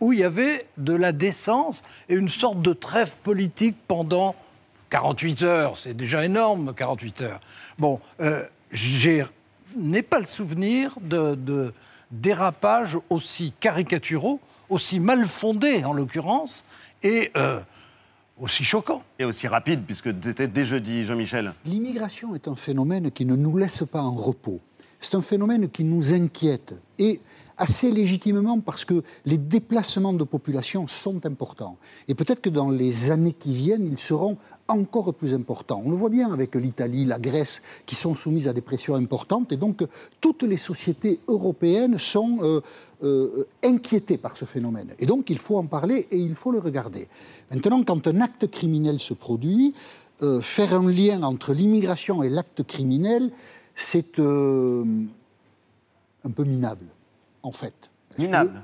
où, 0.00 0.12
il 0.12 0.18
y 0.18 0.24
avait 0.24 0.66
de 0.76 0.92
la 0.92 1.12
décence 1.12 1.82
et 2.08 2.14
une 2.14 2.28
sorte 2.28 2.60
de 2.60 2.72
trêve 2.72 3.14
politique 3.22 3.76
pendant 3.86 4.34
48 4.90 5.42
heures. 5.42 5.76
C'est 5.76 5.94
déjà 5.94 6.24
énorme, 6.24 6.74
48 6.74 7.22
heures. 7.22 7.40
Bon, 7.78 8.00
euh, 8.20 8.44
je 8.72 9.24
n'ai 9.76 10.02
pas 10.02 10.18
le 10.18 10.26
souvenir 10.26 10.96
de, 11.00 11.72
dérapages 12.10 12.98
aussi 13.08 13.52
caricaturaux, 13.60 14.40
aussi 14.68 14.98
mal 14.98 15.24
fondés 15.26 15.84
en 15.84 15.92
l'occurrence, 15.92 16.64
et 17.04 17.30
euh, 17.36 17.60
aussi 18.40 18.64
choquants. 18.64 19.04
Et 19.20 19.24
aussi 19.24 19.46
rapides, 19.46 19.84
puisque 19.84 20.08
c'était 20.22 20.48
dès 20.48 20.64
jeudi, 20.64 21.04
Jean-Michel. 21.04 21.52
L'immigration 21.64 22.34
est 22.34 22.48
un 22.48 22.56
phénomène 22.56 23.12
qui 23.12 23.24
ne 23.24 23.36
nous 23.36 23.56
laisse 23.56 23.84
pas 23.84 24.02
en 24.02 24.14
repos. 24.14 24.60
C'est 25.00 25.14
un 25.14 25.22
phénomène 25.22 25.68
qui 25.68 25.84
nous 25.84 26.12
inquiète. 26.12 26.74
Et 26.98 27.20
assez 27.60 27.90
légitimement 27.90 28.58
parce 28.60 28.84
que 28.84 29.02
les 29.26 29.38
déplacements 29.38 30.14
de 30.14 30.24
population 30.24 30.86
sont 30.86 31.26
importants. 31.26 31.76
Et 32.08 32.14
peut-être 32.14 32.40
que 32.40 32.48
dans 32.48 32.70
les 32.70 33.10
années 33.10 33.34
qui 33.34 33.52
viennent, 33.52 33.84
ils 33.84 33.98
seront 33.98 34.38
encore 34.66 35.12
plus 35.12 35.34
importants. 35.34 35.82
On 35.84 35.90
le 35.90 35.96
voit 35.96 36.08
bien 36.08 36.32
avec 36.32 36.54
l'Italie, 36.54 37.04
la 37.04 37.18
Grèce, 37.18 37.60
qui 37.84 37.96
sont 37.96 38.14
soumises 38.14 38.48
à 38.48 38.52
des 38.52 38.62
pressions 38.62 38.94
importantes. 38.94 39.52
Et 39.52 39.56
donc, 39.56 39.84
toutes 40.20 40.42
les 40.42 40.56
sociétés 40.56 41.20
européennes 41.28 41.98
sont 41.98 42.38
euh, 42.40 42.60
euh, 43.02 43.44
inquiétées 43.62 44.16
par 44.16 44.36
ce 44.36 44.44
phénomène. 44.46 44.94
Et 44.98 45.06
donc, 45.06 45.28
il 45.28 45.38
faut 45.38 45.56
en 45.56 45.66
parler 45.66 46.06
et 46.10 46.18
il 46.18 46.34
faut 46.34 46.52
le 46.52 46.60
regarder. 46.60 47.08
Maintenant, 47.52 47.82
quand 47.82 48.06
un 48.06 48.20
acte 48.20 48.50
criminel 48.50 49.00
se 49.00 49.12
produit, 49.12 49.74
euh, 50.22 50.40
faire 50.40 50.74
un 50.74 50.90
lien 50.90 51.22
entre 51.22 51.52
l'immigration 51.52 52.22
et 52.22 52.28
l'acte 52.28 52.62
criminel, 52.62 53.30
c'est 53.74 54.18
un 54.18 54.84
peu 56.30 56.44
minable 56.44 56.86
en 57.42 57.52
fait. 57.52 57.74
Minable. 58.18 58.62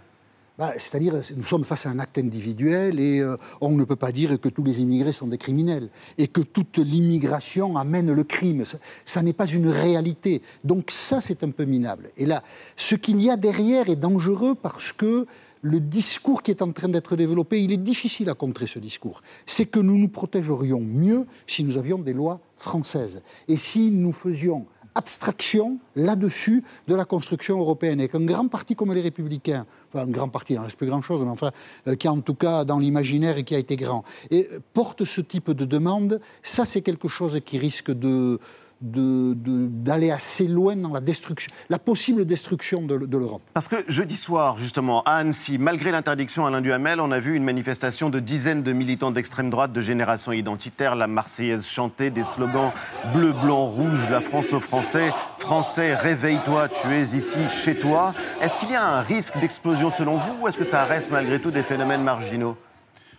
Bah, 0.59 0.73
c'est-à-dire, 0.79 1.15
nous 1.37 1.45
sommes 1.45 1.67
face 1.67 1.85
à 1.85 1.91
un 1.91 1.99
acte 1.99 2.17
individuel 2.17 2.99
et 2.99 3.21
euh, 3.21 3.37
on 3.61 3.73
ne 3.73 3.85
peut 3.85 3.97
pas 3.97 4.11
dire 4.11 4.41
que 4.41 4.49
tous 4.49 4.65
les 4.65 4.81
immigrés 4.81 5.13
sont 5.13 5.27
des 5.27 5.37
criminels 5.37 5.91
et 6.17 6.29
que 6.29 6.41
toute 6.41 6.79
l'immigration 6.79 7.77
amène 7.77 8.11
le 8.11 8.25
crime. 8.25 8.65
Ça, 9.05 9.23
n'est 9.23 9.35
pas 9.35 9.47
une 9.47 9.69
réalité. 9.69 10.41
Donc 10.65 10.91
ça, 10.91 11.21
c'est 11.21 11.45
un 11.45 11.51
peu 11.51 11.67
minable. 11.67 12.11
Et 12.17 12.25
là, 12.25 12.43
ce 12.75 12.95
qu'il 12.95 13.21
y 13.21 13.29
a 13.29 13.37
derrière 13.37 13.91
est 13.91 13.97
dangereux 13.97 14.55
parce 14.55 14.93
que 14.93 15.27
le 15.61 15.81
discours 15.81 16.43
qui 16.43 16.53
est 16.53 16.63
en 16.63 16.73
train 16.73 16.89
d'être 16.89 17.17
développé, 17.17 17.63
il 17.63 17.73
est 17.73 17.77
difficile 17.77 18.31
à 18.31 18.35
contrer 18.35 18.67
ce 18.67 18.79
discours. 18.79 19.21
C'est 19.45 19.67
que 19.67 19.81
nous 19.81 19.99
nous 19.99 20.09
protégerions 20.09 20.81
mieux 20.81 21.27
si 21.47 21.65
nous 21.65 21.77
avions 21.77 21.99
des 21.99 22.15
lois 22.15 22.41
françaises 22.57 23.21
et 23.47 23.59
si 23.59 23.91
nous 23.91 24.13
faisions 24.13 24.65
abstraction 24.97 25.79
là-dessus 25.95 26.65
de 26.89 26.95
la 26.95 27.05
construction 27.05 27.59
européenne. 27.59 28.01
Et 28.01 28.09
qu'un 28.09 28.25
grand 28.25 28.49
parti 28.49 28.75
comme 28.75 28.93
les 28.93 29.03
Républicains, 29.03 29.67
enfin 29.93 30.05
un 30.05 30.11
grand 30.11 30.29
parti, 30.29 30.55
il 30.55 30.57
n'en 30.57 30.63
reste 30.63 30.77
plus 30.77 30.87
grand-chose, 30.87 31.23
mais 31.23 31.31
enfin, 31.31 31.53
euh, 31.87 31.95
qui 31.95 32.09
en 32.09 32.21
tout 32.21 32.35
cas 32.35 32.65
dans 32.65 32.79
l'imaginaire 32.79 33.37
et 33.37 33.45
qui 33.45 33.55
a 33.55 33.59
été 33.59 33.77
grand, 33.77 34.05
et 34.31 34.49
porte 34.73 35.05
ce 35.05 35.21
type 35.21 35.51
de 35.51 35.65
demande, 35.65 36.21
ça 36.43 36.65
c'est 36.65 36.81
quelque 36.81 37.09
chose 37.09 37.41
qui 37.45 37.59
risque 37.59 37.93
de 37.93 38.39
d'aller 38.81 40.11
assez 40.11 40.47
loin 40.47 40.77
dans 40.77 40.93
la 40.93 41.01
destruction, 41.01 41.51
la 41.71 41.79
possible 41.79 42.25
destruction 42.27 42.83
de, 42.83 42.95
l'Europe. 42.95 43.43
Parce 43.55 43.69
que 43.69 43.77
jeudi 43.89 44.17
soir, 44.17 44.59
justement, 44.59 45.03
à 45.05 45.17
Annecy, 45.17 45.57
malgré 45.59 45.91
l'interdiction 45.91 46.45
Alain 46.45 46.61
Duhamel, 46.61 47.01
on 47.01 47.11
a 47.11 47.19
vu 47.19 47.37
une 47.37 47.45
manifestation 47.45 48.11
de 48.11 48.21
dizaines 48.21 48.63
de 48.63 48.73
militants 48.73 49.11
d'extrême 49.11 49.49
droite 49.49 49.73
de 49.73 49.81
génération 49.81 50.33
identitaire, 50.33 50.95
la 50.95 51.07
Marseillaise 51.07 51.67
chantée, 51.67 52.11
des 52.11 52.25
slogans 52.25 52.73
bleu, 53.15 53.33
blanc, 53.33 53.65
rouge, 53.67 54.11
la 54.11 54.21
France 54.21 54.53
aux 54.53 54.61
Français, 54.61 55.11
Français, 55.39 55.95
réveille-toi, 55.95 56.69
tu 56.69 56.89
es 56.89 57.03
ici 57.17 57.49
chez 57.49 57.77
toi. 57.77 58.13
Est-ce 58.43 58.59
qu'il 58.59 58.71
y 58.71 58.75
a 58.75 58.85
un 58.85 59.01
risque 59.01 59.39
d'explosion 59.39 59.91
selon 59.91 60.17
vous 60.17 60.43
ou 60.43 60.49
est-ce 60.49 60.59
que 60.59 60.65
ça 60.65 60.85
reste 60.85 61.11
malgré 61.13 61.41
tout 61.41 61.51
des 61.51 61.63
phénomènes 61.63 62.03
marginaux? 62.03 62.57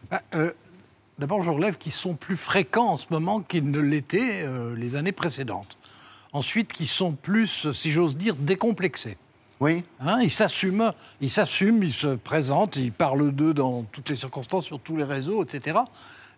Bah, 0.10 0.22
euh, 0.36 0.52
D'abord, 1.20 1.42
je 1.42 1.50
relève 1.50 1.78
qu'ils 1.78 1.94
sont 1.94 2.14
plus 2.14 2.38
fréquents 2.38 2.90
en 2.90 2.98
ce 2.98 3.08
moment 3.10 3.42
qu'ils 3.42 3.70
ne 3.70 3.80
l'étaient 3.80 4.44
euh, 4.44 4.76
les 4.76 4.96
années 4.96 5.12
précédentes. 5.12 5.78
Ensuite, 6.32 6.72
qu'ils 6.72 6.88
sont 6.88 7.14
plus, 7.14 7.72
si 7.72 7.92
j'ose 7.92 8.16
dire, 8.16 8.36
décomplexés. 8.36 9.18
Oui. 9.60 9.84
Hein, 10.00 10.20
ils 10.22 10.30
s'assument, 10.30 10.94
ils 11.20 11.30
s'assument, 11.30 11.82
ils 11.82 11.94
se 11.94 12.16
présentent, 12.16 12.76
ils 12.76 12.92
parlent 12.92 13.32
d'eux 13.32 13.56
dans 13.56 13.84
toutes 13.92 14.10
les 14.10 14.16
circonstances, 14.16 14.66
sur 14.66 14.80
tous 14.80 14.96
les 14.96 15.04
réseaux, 15.04 15.44
etc. 15.44 15.80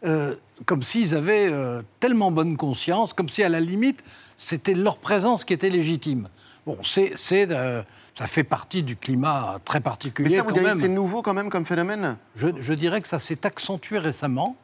Euh, 0.05 0.35
comme 0.65 0.81
s'ils 0.81 1.13
avaient 1.13 1.49
euh, 1.51 1.81
tellement 1.99 2.31
bonne 2.31 2.55
conscience, 2.55 3.11
comme 3.11 3.27
si 3.27 3.43
à 3.43 3.49
la 3.49 3.59
limite 3.59 4.01
c'était 4.37 4.73
leur 4.73 4.97
présence 4.97 5.43
qui 5.43 5.51
était 5.51 5.69
légitime. 5.69 6.29
Bon, 6.65 6.77
c'est, 6.83 7.15
ça 7.17 8.27
fait 8.27 8.45
partie 8.45 8.83
du 8.83 8.95
climat 8.95 9.57
très 9.65 9.81
particulier. 9.81 10.29
Mais 10.29 10.35
ça, 10.37 10.43
vous 10.43 10.53
quand 10.53 10.79
c'est 10.79 10.87
nouveau 10.87 11.21
quand 11.21 11.33
même 11.33 11.49
comme 11.49 11.65
phénomène? 11.65 12.15
Je, 12.35 12.47
je, 12.57 12.73
dirais 12.73 13.01
que 13.01 13.07
ça 13.07 13.19
s'est 13.19 13.45
accentué 13.45 13.97
récemment. 13.97 14.55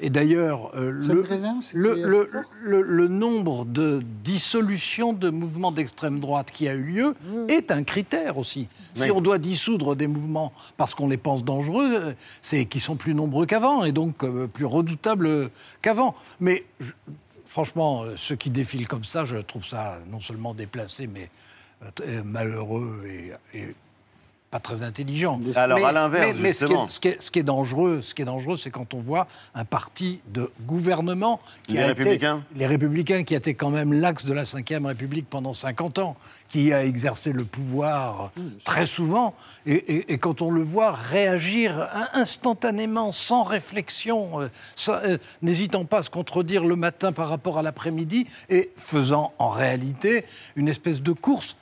Et 0.00 0.10
d'ailleurs, 0.10 0.72
euh, 0.74 0.90
le, 1.72 2.82
le, 2.82 3.08
nombre 3.08 3.64
de 3.64 4.02
dissolutions 4.24 5.12
de 5.12 5.30
mouvements 5.30 5.70
d'extrême 5.70 6.18
droite 6.18 6.50
qui 6.50 6.66
a 6.68 6.74
eu 6.74 6.82
lieu 6.82 7.14
mmh. 7.22 7.50
est 7.50 7.70
un 7.70 7.84
critère 7.84 8.36
aussi. 8.36 8.68
Si 8.94 9.10
on 9.12 9.20
doit 9.20 9.38
dissoudre 9.38 9.94
des 9.94 10.08
mouvements 10.08 10.52
parce 10.76 10.94
qu'on 10.96 11.06
les 11.06 11.16
pense 11.16 11.44
dangereux, 11.44 11.94
euh, 11.94 12.12
c'est 12.42 12.64
qu'ils 12.64 12.80
sont 12.80 12.96
plus 12.96 13.14
nombreux 13.14 13.46
qu'avant 13.46 13.84
et 13.84 13.92
donc 13.92 14.24
euh, 14.24 14.48
plus 14.48 14.64
redoutables 14.64 15.50
qu'avant. 15.80 16.16
Mais 16.40 16.64
franchement, 17.46 18.04
ceux 18.16 18.34
qui 18.34 18.50
défilent 18.50 18.88
comme 18.88 19.04
ça, 19.04 19.24
je 19.24 19.36
trouve 19.36 19.64
ça 19.64 19.98
non 20.10 20.18
seulement 20.18 20.54
déplacé, 20.54 21.06
mais 21.06 21.30
malheureux 22.24 23.04
et 23.54 23.74
pas 24.54 24.60
très 24.60 24.84
intelligent. 24.84 25.40
Alors 25.56 25.84
à 25.84 25.90
l'inverse, 25.90 26.36
mais, 26.40 26.52
ce, 26.52 26.66
qui 26.66 27.08
est, 27.08 27.20
ce, 27.20 27.30
qui 27.32 27.40
est, 27.40 27.42
dangereux, 27.42 28.02
ce 28.02 28.14
qui 28.14 28.22
est 28.22 28.24
dangereux, 28.24 28.56
c'est 28.56 28.70
quand 28.70 28.94
on 28.94 29.00
voit 29.00 29.26
un 29.56 29.64
parti 29.64 30.20
de 30.32 30.48
gouvernement 30.64 31.40
qui 31.64 31.72
les 31.72 31.82
républicains, 31.82 32.44
les 32.54 32.68
républicains, 32.68 33.24
qui 33.24 33.34
a 33.34 33.38
été 33.38 33.54
quand 33.54 33.70
même 33.70 33.92
l'axe 33.92 34.24
de 34.24 34.32
la 34.32 34.44
Ve 34.44 34.86
République 34.86 35.26
pendant 35.28 35.54
50 35.54 35.98
ans, 35.98 36.16
qui 36.48 36.72
a 36.72 36.84
exercé 36.84 37.32
le 37.32 37.44
pouvoir 37.44 38.30
très 38.62 38.86
souvent, 38.86 39.34
et, 39.66 40.18
quand 40.18 40.40
on 40.40 40.52
le 40.52 40.62
voit 40.62 40.92
réagir 40.92 41.88
instantanément, 42.12 43.10
sans 43.10 43.42
réflexion, 43.42 44.40
euh, 44.40 44.48
euh, 44.88 45.18
n'hésitant 45.42 45.84
pas 45.84 45.98
à 45.98 46.02
se 46.04 46.10
contredire 46.10 46.64
le 46.64 46.76
matin 46.76 47.10
par 47.10 47.28
rapport 47.28 47.58
à 47.58 47.62
l'après-midi, 47.62 48.28
et 48.50 48.70
faisant 48.76 49.32
en 49.40 49.48
réalité 49.48 50.24
une 50.54 50.68
espèce 50.68 51.02
de 51.02 51.10
course 51.10 51.56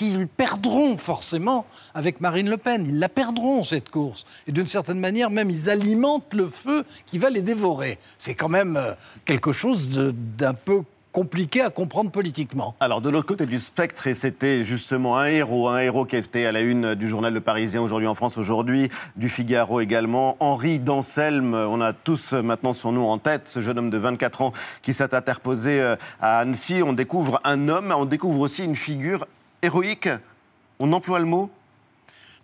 qu'ils 0.00 0.28
perdront 0.28 0.96
forcément 0.96 1.66
avec 1.92 2.22
Marine 2.22 2.48
Le 2.48 2.56
Pen. 2.56 2.86
Ils 2.88 2.98
la 2.98 3.10
perdront, 3.10 3.62
cette 3.62 3.90
course. 3.90 4.24
Et 4.46 4.52
d'une 4.52 4.66
certaine 4.66 4.98
manière, 4.98 5.28
même, 5.28 5.50
ils 5.50 5.68
alimentent 5.68 6.32
le 6.32 6.48
feu 6.48 6.86
qui 7.04 7.18
va 7.18 7.28
les 7.28 7.42
dévorer. 7.42 7.98
C'est 8.16 8.34
quand 8.34 8.48
même 8.48 8.78
euh, 8.78 8.94
quelque 9.26 9.52
chose 9.52 9.90
d'un 9.90 10.54
peu 10.54 10.84
compliqué 11.12 11.60
à 11.60 11.68
comprendre 11.68 12.10
politiquement. 12.10 12.74
Alors, 12.80 13.02
de 13.02 13.10
l'autre 13.10 13.26
côté 13.26 13.44
du 13.44 13.60
spectre, 13.60 14.06
et 14.06 14.14
c'était 14.14 14.64
justement 14.64 15.18
un 15.18 15.26
héros, 15.26 15.68
un 15.68 15.80
héros 15.80 16.06
qui 16.06 16.16
était 16.16 16.46
à 16.46 16.52
la 16.52 16.62
une 16.62 16.94
du 16.94 17.06
journal 17.06 17.34
Le 17.34 17.40
Parisien 17.42 17.82
aujourd'hui 17.82 18.08
en 18.08 18.14
France, 18.14 18.38
aujourd'hui, 18.38 18.88
du 19.16 19.28
Figaro 19.28 19.80
également, 19.80 20.38
Henri 20.40 20.78
Danselme, 20.78 21.52
on 21.52 21.82
a 21.82 21.92
tous 21.92 22.32
maintenant 22.32 22.72
son 22.72 22.92
nom 22.92 23.10
en 23.10 23.18
tête, 23.18 23.48
ce 23.48 23.60
jeune 23.60 23.78
homme 23.78 23.90
de 23.90 23.98
24 23.98 24.40
ans 24.40 24.52
qui 24.80 24.94
s'est 24.94 25.14
interposé 25.14 25.78
euh, 25.78 25.96
à 26.22 26.38
Annecy. 26.38 26.80
On 26.82 26.94
découvre 26.94 27.38
un 27.44 27.68
homme, 27.68 27.92
on 27.94 28.06
découvre 28.06 28.40
aussi 28.40 28.64
une 28.64 28.76
figure 28.76 29.26
héroïque, 29.62 30.08
on 30.78 30.92
emploie 30.92 31.18
le 31.18 31.26
mot 31.26 31.50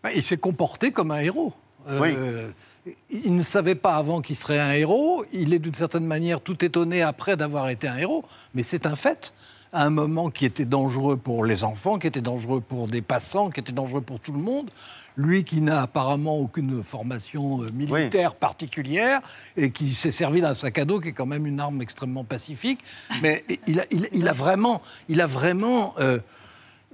bah, 0.03 0.13
Il 0.15 0.23
s'est 0.23 0.37
comporté 0.37 0.93
comme 0.93 1.11
un 1.11 1.21
héros. 1.21 1.53
Euh, 1.89 2.51
il 3.11 3.37
ne 3.37 3.43
savait 3.43 3.75
pas 3.75 3.97
avant 3.97 4.21
qu'il 4.21 4.37
serait 4.37 4.59
un 4.59 4.73
héros. 4.73 5.25
Il 5.33 5.55
est 5.55 5.59
d'une 5.59 5.75
certaine 5.75 6.05
manière 6.05 6.41
tout 6.41 6.65
étonné 6.65 7.03
après 7.03 7.37
d'avoir 7.37 7.69
été 7.69 7.89
un 7.89 7.97
héros. 7.97 8.25
Mais 8.55 8.63
c'est 8.63 8.87
un 8.87 8.97
fait. 8.97 9.33
À 9.73 9.85
un 9.85 9.91
moment 9.91 10.31
qui 10.31 10.47
était 10.47 10.65
dangereux 10.65 11.17
pour 11.17 11.45
les 11.45 11.65
enfants, 11.65 11.99
qui 11.99 12.07
était 12.07 12.21
dangereux 12.21 12.61
pour 12.61 12.89
des 12.89 13.03
passants, 13.03 13.51
qui 13.51 13.61
était 13.61 13.73
dangereux 13.73 14.01
pour 14.01 14.21
tout 14.21 14.33
le 14.33 14.39
monde. 14.39 14.71
Lui 15.17 15.45
qui 15.45 15.61
n'a 15.61 15.83
apparemment 15.83 16.39
aucune 16.39 16.83
formation 16.83 17.63
euh, 17.63 17.71
militaire 17.73 18.35
particulière 18.35 19.21
et 19.57 19.71
qui 19.71 19.93
s'est 19.95 20.11
servi 20.11 20.41
d'un 20.41 20.55
sac 20.55 20.79
à 20.79 20.85
dos 20.85 21.01
qui 21.01 21.09
est 21.09 21.13
quand 21.13 21.27
même 21.27 21.47
une 21.47 21.61
arme 21.61 21.83
extrêmement 21.83 22.25
pacifique. 22.25 22.81
Mais 23.23 23.45
il 23.67 24.29
a, 24.29 24.33
vraiment, 24.33 24.83
il 25.09 25.21
a 25.21 25.27
vraiment 25.27 25.95
euh, 25.99 26.19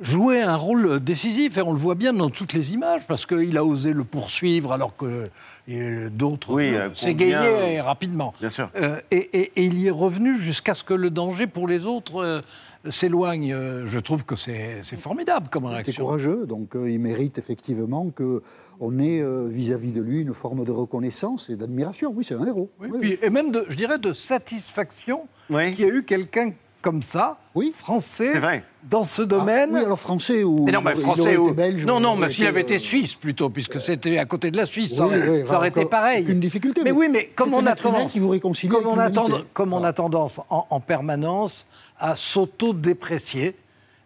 jouait 0.00 0.40
un 0.40 0.56
rôle 0.56 1.00
décisif 1.00 1.58
et 1.58 1.62
on 1.62 1.72
le 1.72 1.78
voit 1.78 1.94
bien 1.94 2.12
dans 2.12 2.30
toutes 2.30 2.52
les 2.52 2.74
images 2.74 3.02
parce 3.06 3.26
qu'il 3.26 3.56
a 3.56 3.64
osé 3.64 3.92
le 3.92 4.04
poursuivre 4.04 4.72
alors 4.72 4.96
que 4.96 5.28
euh, 5.68 6.08
d'autres 6.10 6.54
oui, 6.54 6.74
euh, 6.74 6.92
s'égayaient 6.94 7.80
rapidement. 7.80 8.34
Bien 8.40 8.50
sûr. 8.50 8.70
Euh, 8.76 9.00
et, 9.10 9.52
il 9.56 9.78
y 9.78 9.88
est 9.88 9.90
revenu 9.90 10.36
jusqu'à 10.36 10.74
ce 10.74 10.82
que 10.82 10.94
le 10.94 11.10
danger 11.10 11.46
pour 11.46 11.68
les 11.68 11.86
autres 11.86 12.42
s'éloigne. 12.90 13.54
Je 13.84 13.98
trouve 13.98 14.24
que 14.24 14.34
c'est 14.34 14.82
formidable 14.96 15.48
comme 15.50 15.66
réaction. 15.66 15.92
C'est 15.92 16.00
courageux, 16.00 16.46
donc 16.46 16.72
il 16.74 16.98
mérite 16.98 17.38
effectivement 17.38 18.10
qu'on 18.10 18.98
ait 18.98 19.22
vis-à-vis 19.48 19.92
de 19.92 20.02
lui 20.02 20.22
une 20.22 20.34
forme 20.34 20.64
de 20.64 20.72
reconnaissance 20.72 21.50
et 21.50 21.56
d'admiration. 21.56 22.12
Oui, 22.14 22.24
c'est 22.24 22.34
un 22.34 22.46
héros. 22.46 22.70
et 23.02 23.30
même, 23.30 23.52
de, 23.52 23.66
je 23.68 23.76
dirais, 23.76 23.98
de 23.98 24.12
satisfaction 24.12 25.28
qu'il 25.48 25.80
y 25.80 25.84
a 25.84 25.88
eu 25.88 26.02
quelqu'un 26.02 26.52
comme 26.80 27.02
ça, 27.02 27.38
oui. 27.54 27.72
français, 27.72 28.38
vrai. 28.38 28.64
Dans 28.82 29.04
ce 29.04 29.22
domaine. 29.22 29.70
Ah, 29.72 29.78
oui, 29.78 29.84
alors 29.84 30.00
français 30.00 30.42
ou 30.42 30.68
non, 30.68 30.80
mais 30.82 30.94
français 30.96 31.36
ou 31.36 31.54
belge. 31.54 31.84
Non, 31.84 32.00
non, 32.00 32.16
mais 32.16 32.30
s'il 32.30 32.46
avait 32.46 32.62
été 32.62 32.78
suisse 32.78 33.14
plutôt, 33.14 33.48
puisque 33.50 33.80
c'était 33.80 34.18
à 34.18 34.24
côté 34.24 34.50
de 34.50 34.56
la 34.56 34.66
Suisse, 34.66 34.94
ça, 34.94 35.06
aurait 35.06 35.68
été 35.68 35.84
pareil. 35.84 36.24
Une 36.28 36.40
difficulté. 36.40 36.82
Mais, 36.84 36.92
oui, 36.92 37.08
mais 37.10 37.30
comme 37.34 37.54
on 37.54 37.66
a 37.66 37.74
tendance, 37.74 38.12
qui 38.12 38.18
vous 38.18 38.30
réconcilie 38.30 38.72
comme 38.72 38.86
on 38.86 38.98
a, 38.98 39.10
comme 39.52 39.72
on 39.72 39.84
a 39.84 39.92
tendance 39.92 40.40
en, 40.48 40.80
permanence 40.80 41.66
à 41.98 42.16
s'auto-déprécier, 42.16 43.54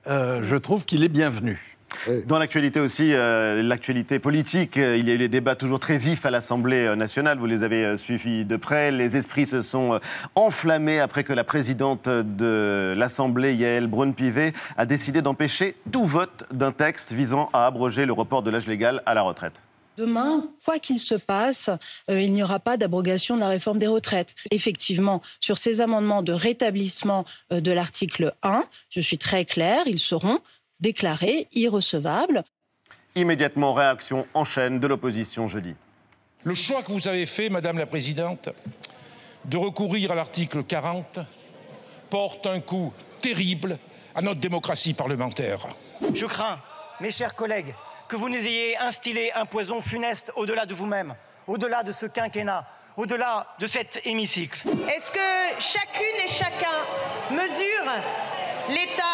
euh, 0.07 0.41
je 0.43 0.57
trouve 0.57 0.85
qu'il 0.85 1.03
est 1.03 1.09
bienvenu. 1.09 1.76
Dans 2.27 2.39
l'actualité 2.39 2.81
aussi, 2.81 3.13
euh, 3.13 3.63
l'actualité 3.63 4.19
politique, 4.19 4.77
euh, 4.77 4.97
il 4.97 5.09
y 5.09 5.11
a 5.11 5.15
eu 5.15 5.19
des 5.19 5.29
débats 5.29 5.57
toujours 5.57 5.81
très 5.81 5.99
vifs 5.99 6.25
à 6.25 6.31
l'Assemblée 6.31 6.87
euh, 6.87 6.97
nationale. 6.97 7.39
Vous 7.39 7.47
les 7.47 7.63
avez 7.63 7.97
suivis 7.97 8.45
de 8.45 8.57
près. 8.57 8.91
Les 8.91 9.17
esprits 9.17 9.47
se 9.47 9.63
sont 9.63 9.99
enflammés 10.35 11.01
après 11.01 11.25
que 11.25 11.33
la 11.33 11.45
présidente 11.45 12.09
de 12.09 12.95
l'Assemblée, 12.97 13.55
Yael 13.55 13.87
Braun-Pivet, 13.87 14.53
a 14.77 14.87
décidé 14.87 15.23
d'empêcher 15.23 15.77
tout 15.91 16.05
vote 16.05 16.47
d'un 16.53 16.73
texte 16.73 17.13
visant 17.13 17.51
à 17.53 17.67
abroger 17.67 18.07
le 18.07 18.13
report 18.13 18.43
de 18.43 18.51
l'âge 18.51 18.67
légal 18.67 19.03
à 19.07 19.15
la 19.15 19.23
retraite. 19.23 19.55
Demain, 19.97 20.47
quoi 20.65 20.79
qu'il 20.79 20.99
se 20.99 21.15
passe, 21.15 21.71
il 22.09 22.33
n'y 22.35 22.43
aura 22.43 22.61
pas 22.61 22.77
d'abrogation 22.77 23.37
de 23.37 23.41
la 23.41 23.49
réforme 23.49 23.79
des 23.79 23.87
retraites. 23.87 24.35
Effectivement, 24.51 25.23
sur 25.41 25.57
ces 25.57 25.81
amendements 25.81 26.23
de 26.23 26.35
rétablissement 26.35 27.25
de 27.51 27.73
l'article 27.73 28.35
1, 28.43 28.65
je 28.91 29.01
suis 29.01 29.17
très 29.17 29.47
claire, 29.47 29.85
ils 29.87 29.99
seront 29.99 30.41
déclaré 30.81 31.49
irrecevable. 31.53 32.45
Immédiatement, 33.15 33.73
réaction 33.73 34.27
en 34.35 34.45
chaîne 34.45 34.79
de 34.79 34.87
l'opposition 34.87 35.49
jeudi. 35.49 35.75
Le 36.45 36.55
choix 36.55 36.83
que 36.83 36.93
vous 36.93 37.09
avez 37.09 37.27
fait, 37.27 37.49
Madame 37.49 37.79
la 37.79 37.87
Présidente, 37.87 38.51
de 39.47 39.57
recourir 39.57 40.13
à 40.13 40.15
l'article 40.15 40.65
40 40.65 41.21
porte 42.11 42.47
un 42.47 42.61
coup 42.61 42.93
terrible 43.21 43.79
à 44.15 44.23
notre 44.23 44.41
démocratie 44.41 44.95
parlementaire. 44.95 45.67
Je 46.15 46.27
crains, 46.27 46.61
mes 47.01 47.11
chers 47.11 47.35
collègues, 47.35 47.75
que 48.09 48.17
vous 48.17 48.29
nous 48.29 48.37
ayez 48.37 48.77
instillé 48.79 49.33
un 49.35 49.47
poison 49.47 49.81
funeste 49.81 50.33
au-delà 50.37 50.67
de 50.67 50.75
vous-même, 50.75 51.15
au-delà 51.47 51.83
de 51.83 51.93
ce 51.93 52.07
quinquennat, 52.07 52.67
au-delà 52.97 53.47
de 53.59 53.67
cet 53.67 54.01
hémicycle. 54.05 54.63
Est-ce 54.89 55.11
que 55.11 55.61
chacune 55.61 56.25
et 56.25 56.29
chacun 56.29 56.79
mesure 57.31 57.93
l'état 58.69 59.06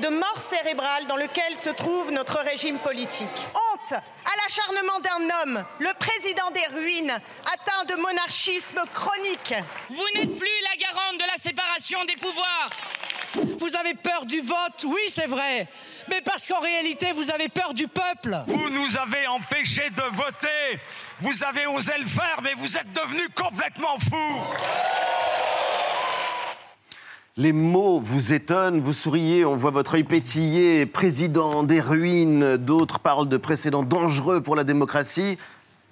de 0.00 0.08
mort 0.08 0.40
cérébrale 0.40 1.06
dans 1.06 1.16
lequel 1.16 1.56
se 1.56 1.70
trouve 1.70 2.10
notre 2.10 2.38
régime 2.38 2.78
politique. 2.78 3.48
Honte 3.54 3.92
à 3.92 4.36
l'acharnement 4.42 5.00
d'un 5.00 5.42
homme, 5.42 5.64
le 5.78 5.92
président 5.98 6.50
des 6.50 6.66
ruines, 6.74 7.10
atteint 7.52 7.84
de 7.84 8.00
monarchisme 8.00 8.80
chronique. 8.92 9.54
Vous 9.90 10.06
n'êtes 10.14 10.36
plus 10.36 10.48
la 10.70 10.76
garante 10.76 11.18
de 11.18 11.26
la 11.26 11.36
séparation 11.36 12.04
des 12.04 12.16
pouvoirs. 12.16 12.70
Vous 13.58 13.76
avez 13.76 13.94
peur 13.94 14.26
du 14.26 14.40
vote, 14.40 14.84
oui 14.84 15.00
c'est 15.08 15.26
vrai, 15.26 15.66
mais 16.08 16.20
parce 16.22 16.48
qu'en 16.48 16.60
réalité 16.60 17.12
vous 17.12 17.30
avez 17.30 17.48
peur 17.48 17.74
du 17.74 17.86
peuple. 17.86 18.36
Vous 18.46 18.70
nous 18.70 18.96
avez 18.96 19.26
empêchés 19.26 19.90
de 19.90 20.02
voter, 20.16 20.80
vous 21.20 21.44
avez 21.44 21.66
osé 21.66 21.92
le 21.98 22.06
faire, 22.06 22.40
mais 22.42 22.54
vous 22.54 22.76
êtes 22.76 22.92
devenus 22.92 23.28
complètement 23.34 23.98
fous. 23.98 24.40
Les 27.38 27.52
mots 27.52 28.00
vous 28.00 28.32
étonnent, 28.32 28.80
vous 28.80 28.94
souriez, 28.94 29.44
on 29.44 29.56
voit 29.56 29.70
votre 29.70 29.96
œil 29.96 30.04
pétiller, 30.04 30.86
président 30.86 31.64
des 31.64 31.82
ruines, 31.82 32.56
d'autres 32.56 32.98
parlent 32.98 33.28
de 33.28 33.36
précédents 33.36 33.82
dangereux 33.82 34.40
pour 34.40 34.56
la 34.56 34.64
démocratie. 34.64 35.36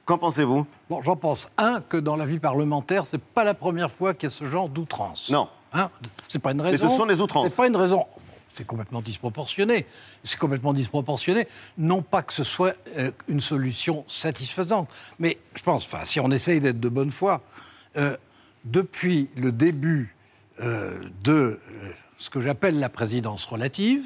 Qu'en 0.07 0.17
pensez-vous? 0.17 0.67
Bon, 0.89 1.03
j'en 1.03 1.17
pense, 1.17 1.51
un, 1.59 1.83
que 1.83 1.99
dans 1.99 2.17
la 2.17 2.25
vie 2.25 2.39
parlementaire, 2.39 3.07
c'est 3.07 3.21
pas 3.21 3.45
la 3.45 3.53
première 3.53 3.91
fois 3.91 4.15
qu'il 4.15 4.31
y 4.31 4.33
a 4.33 4.35
ce 4.35 4.47
genre 4.47 4.71
d'outrance. 4.71 5.29
Non. 5.29 5.49
Hein? 5.75 5.91
C'est 6.29 6.39
pas 6.39 6.53
une 6.53 6.63
raison. 6.63 6.83
Mais 6.83 6.91
ce 6.91 6.97
sont 6.97 7.05
des 7.05 7.21
outrances. 7.21 7.51
C'est 7.51 7.57
pas 7.57 7.67
une 7.67 7.77
raison. 7.77 8.07
C'est 8.55 8.67
complètement 8.67 9.03
disproportionné. 9.03 9.85
C'est 10.25 10.39
complètement 10.39 10.73
disproportionné. 10.73 11.47
Non 11.77 12.01
pas 12.01 12.23
que 12.23 12.33
ce 12.33 12.45
soit 12.45 12.75
euh, 12.97 13.11
une 13.29 13.41
solution 13.41 14.07
satisfaisante, 14.09 14.89
mais 15.19 15.37
je 15.55 15.63
pense, 15.63 15.85
enfin, 15.85 16.07
si 16.07 16.21
on 16.21 16.31
essaye 16.31 16.61
d'être 16.61 16.81
de 16.81 16.89
bonne 16.89 17.11
foi, 17.11 17.43
euh, 17.99 18.17
depuis 18.65 19.29
le 19.37 19.53
début 19.53 20.14
de 20.61 21.33
euh, 21.33 21.61
ce 22.19 22.31
que 22.31 22.41
j'appelle 22.41 22.79
la 22.79 22.89
présidence 22.89 23.45
relative, 23.45 24.05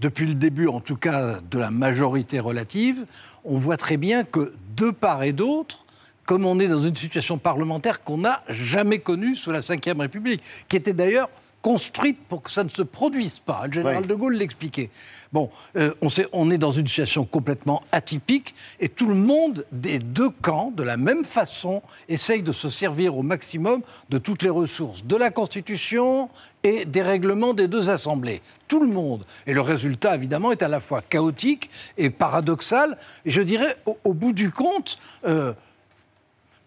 depuis 0.00 0.26
le 0.26 0.34
début 0.34 0.68
en 0.68 0.80
tout 0.80 0.96
cas 0.96 1.40
de 1.40 1.58
la 1.58 1.70
majorité 1.70 2.40
relative, 2.40 3.04
on 3.44 3.58
voit 3.58 3.76
très 3.76 3.96
bien 3.96 4.24
que 4.24 4.52
de 4.76 4.90
part 4.90 5.22
et 5.22 5.32
d'autre, 5.32 5.84
comme 6.24 6.44
on 6.44 6.60
est 6.60 6.68
dans 6.68 6.80
une 6.80 6.94
situation 6.96 7.38
parlementaire 7.38 8.02
qu'on 8.02 8.18
n'a 8.18 8.42
jamais 8.48 8.98
connue 8.98 9.34
sous 9.34 9.50
la 9.50 9.60
Ve 9.60 9.98
République, 9.98 10.42
qui 10.68 10.76
était 10.76 10.92
d'ailleurs 10.92 11.30
construite 11.62 12.18
pour 12.28 12.42
que 12.42 12.50
ça 12.50 12.62
ne 12.64 12.68
se 12.68 12.82
produise 12.82 13.38
pas. 13.40 13.66
Le 13.66 13.72
général 13.72 14.06
de 14.06 14.14
Gaulle 14.14 14.34
l'expliquait. 14.34 14.90
Bon, 15.32 15.50
euh, 15.76 15.92
on, 16.00 16.08
sait- 16.08 16.28
on 16.32 16.50
est 16.50 16.56
dans 16.58 16.70
une 16.72 16.86
situation 16.86 17.24
complètement 17.24 17.82
atypique 17.92 18.54
et 18.80 18.88
tout 18.88 19.06
le 19.06 19.14
monde 19.14 19.66
des 19.72 19.98
deux 19.98 20.30
camps, 20.30 20.70
de 20.74 20.82
la 20.82 20.96
même 20.96 21.24
façon, 21.24 21.82
essaye 22.08 22.42
de 22.42 22.52
se 22.52 22.68
servir 22.70 23.16
au 23.16 23.22
maximum 23.22 23.82
de 24.08 24.18
toutes 24.18 24.42
les 24.42 24.48
ressources 24.50 25.04
de 25.04 25.16
la 25.16 25.30
Constitution 25.30 26.30
et 26.62 26.84
des 26.84 27.02
règlements 27.02 27.54
des 27.54 27.68
deux 27.68 27.90
assemblées. 27.90 28.40
Tout 28.68 28.80
le 28.80 28.86
monde. 28.88 29.24
Et 29.46 29.52
le 29.52 29.60
résultat, 29.60 30.14
évidemment, 30.14 30.52
est 30.52 30.62
à 30.62 30.68
la 30.68 30.80
fois 30.80 31.02
chaotique 31.02 31.68
et 31.98 32.08
paradoxal. 32.10 32.96
Et 33.24 33.30
je 33.30 33.42
dirais, 33.42 33.76
au, 33.84 33.98
au 34.04 34.14
bout 34.14 34.32
du 34.32 34.50
compte, 34.50 34.98
euh, 35.26 35.52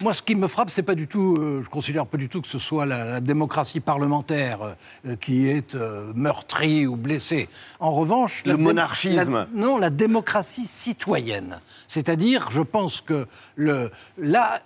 moi, 0.02 0.14
ce 0.14 0.22
qui 0.22 0.36
me 0.36 0.48
frappe, 0.48 0.70
c'est 0.70 0.84
pas 0.84 0.96
du 0.96 1.08
tout, 1.08 1.38
euh, 1.38 1.62
je 1.64 1.70
considère 1.70 2.06
pas 2.06 2.18
du 2.18 2.28
tout 2.30 2.42
que 2.42 2.48
ce 2.48 2.60
soit 2.60 2.86
la, 2.86 3.06
la 3.06 3.22
démocratie 3.22 3.80
parlementaire 3.80 4.60
euh, 5.06 5.16
qui 5.16 5.48
est 5.48 5.76
euh, 5.76 6.12
meurtrie 6.16 6.88
ou 6.88 6.96
blessée. 6.96 7.50
En 7.80 7.92
revanche, 7.92 8.44
Le 8.46 8.52
la 8.54 8.58
monarchisme. 8.58 9.34
la- 9.34 9.48
non, 9.54 9.78
la 9.78 9.90
démocratie 9.90 10.66
citoyenne. 10.66 11.60
C'est-à-dire, 11.88 12.50
je 12.52 12.62
pense 12.62 13.02
que 13.02 13.28
le, 13.56 13.92
là, 14.18 14.62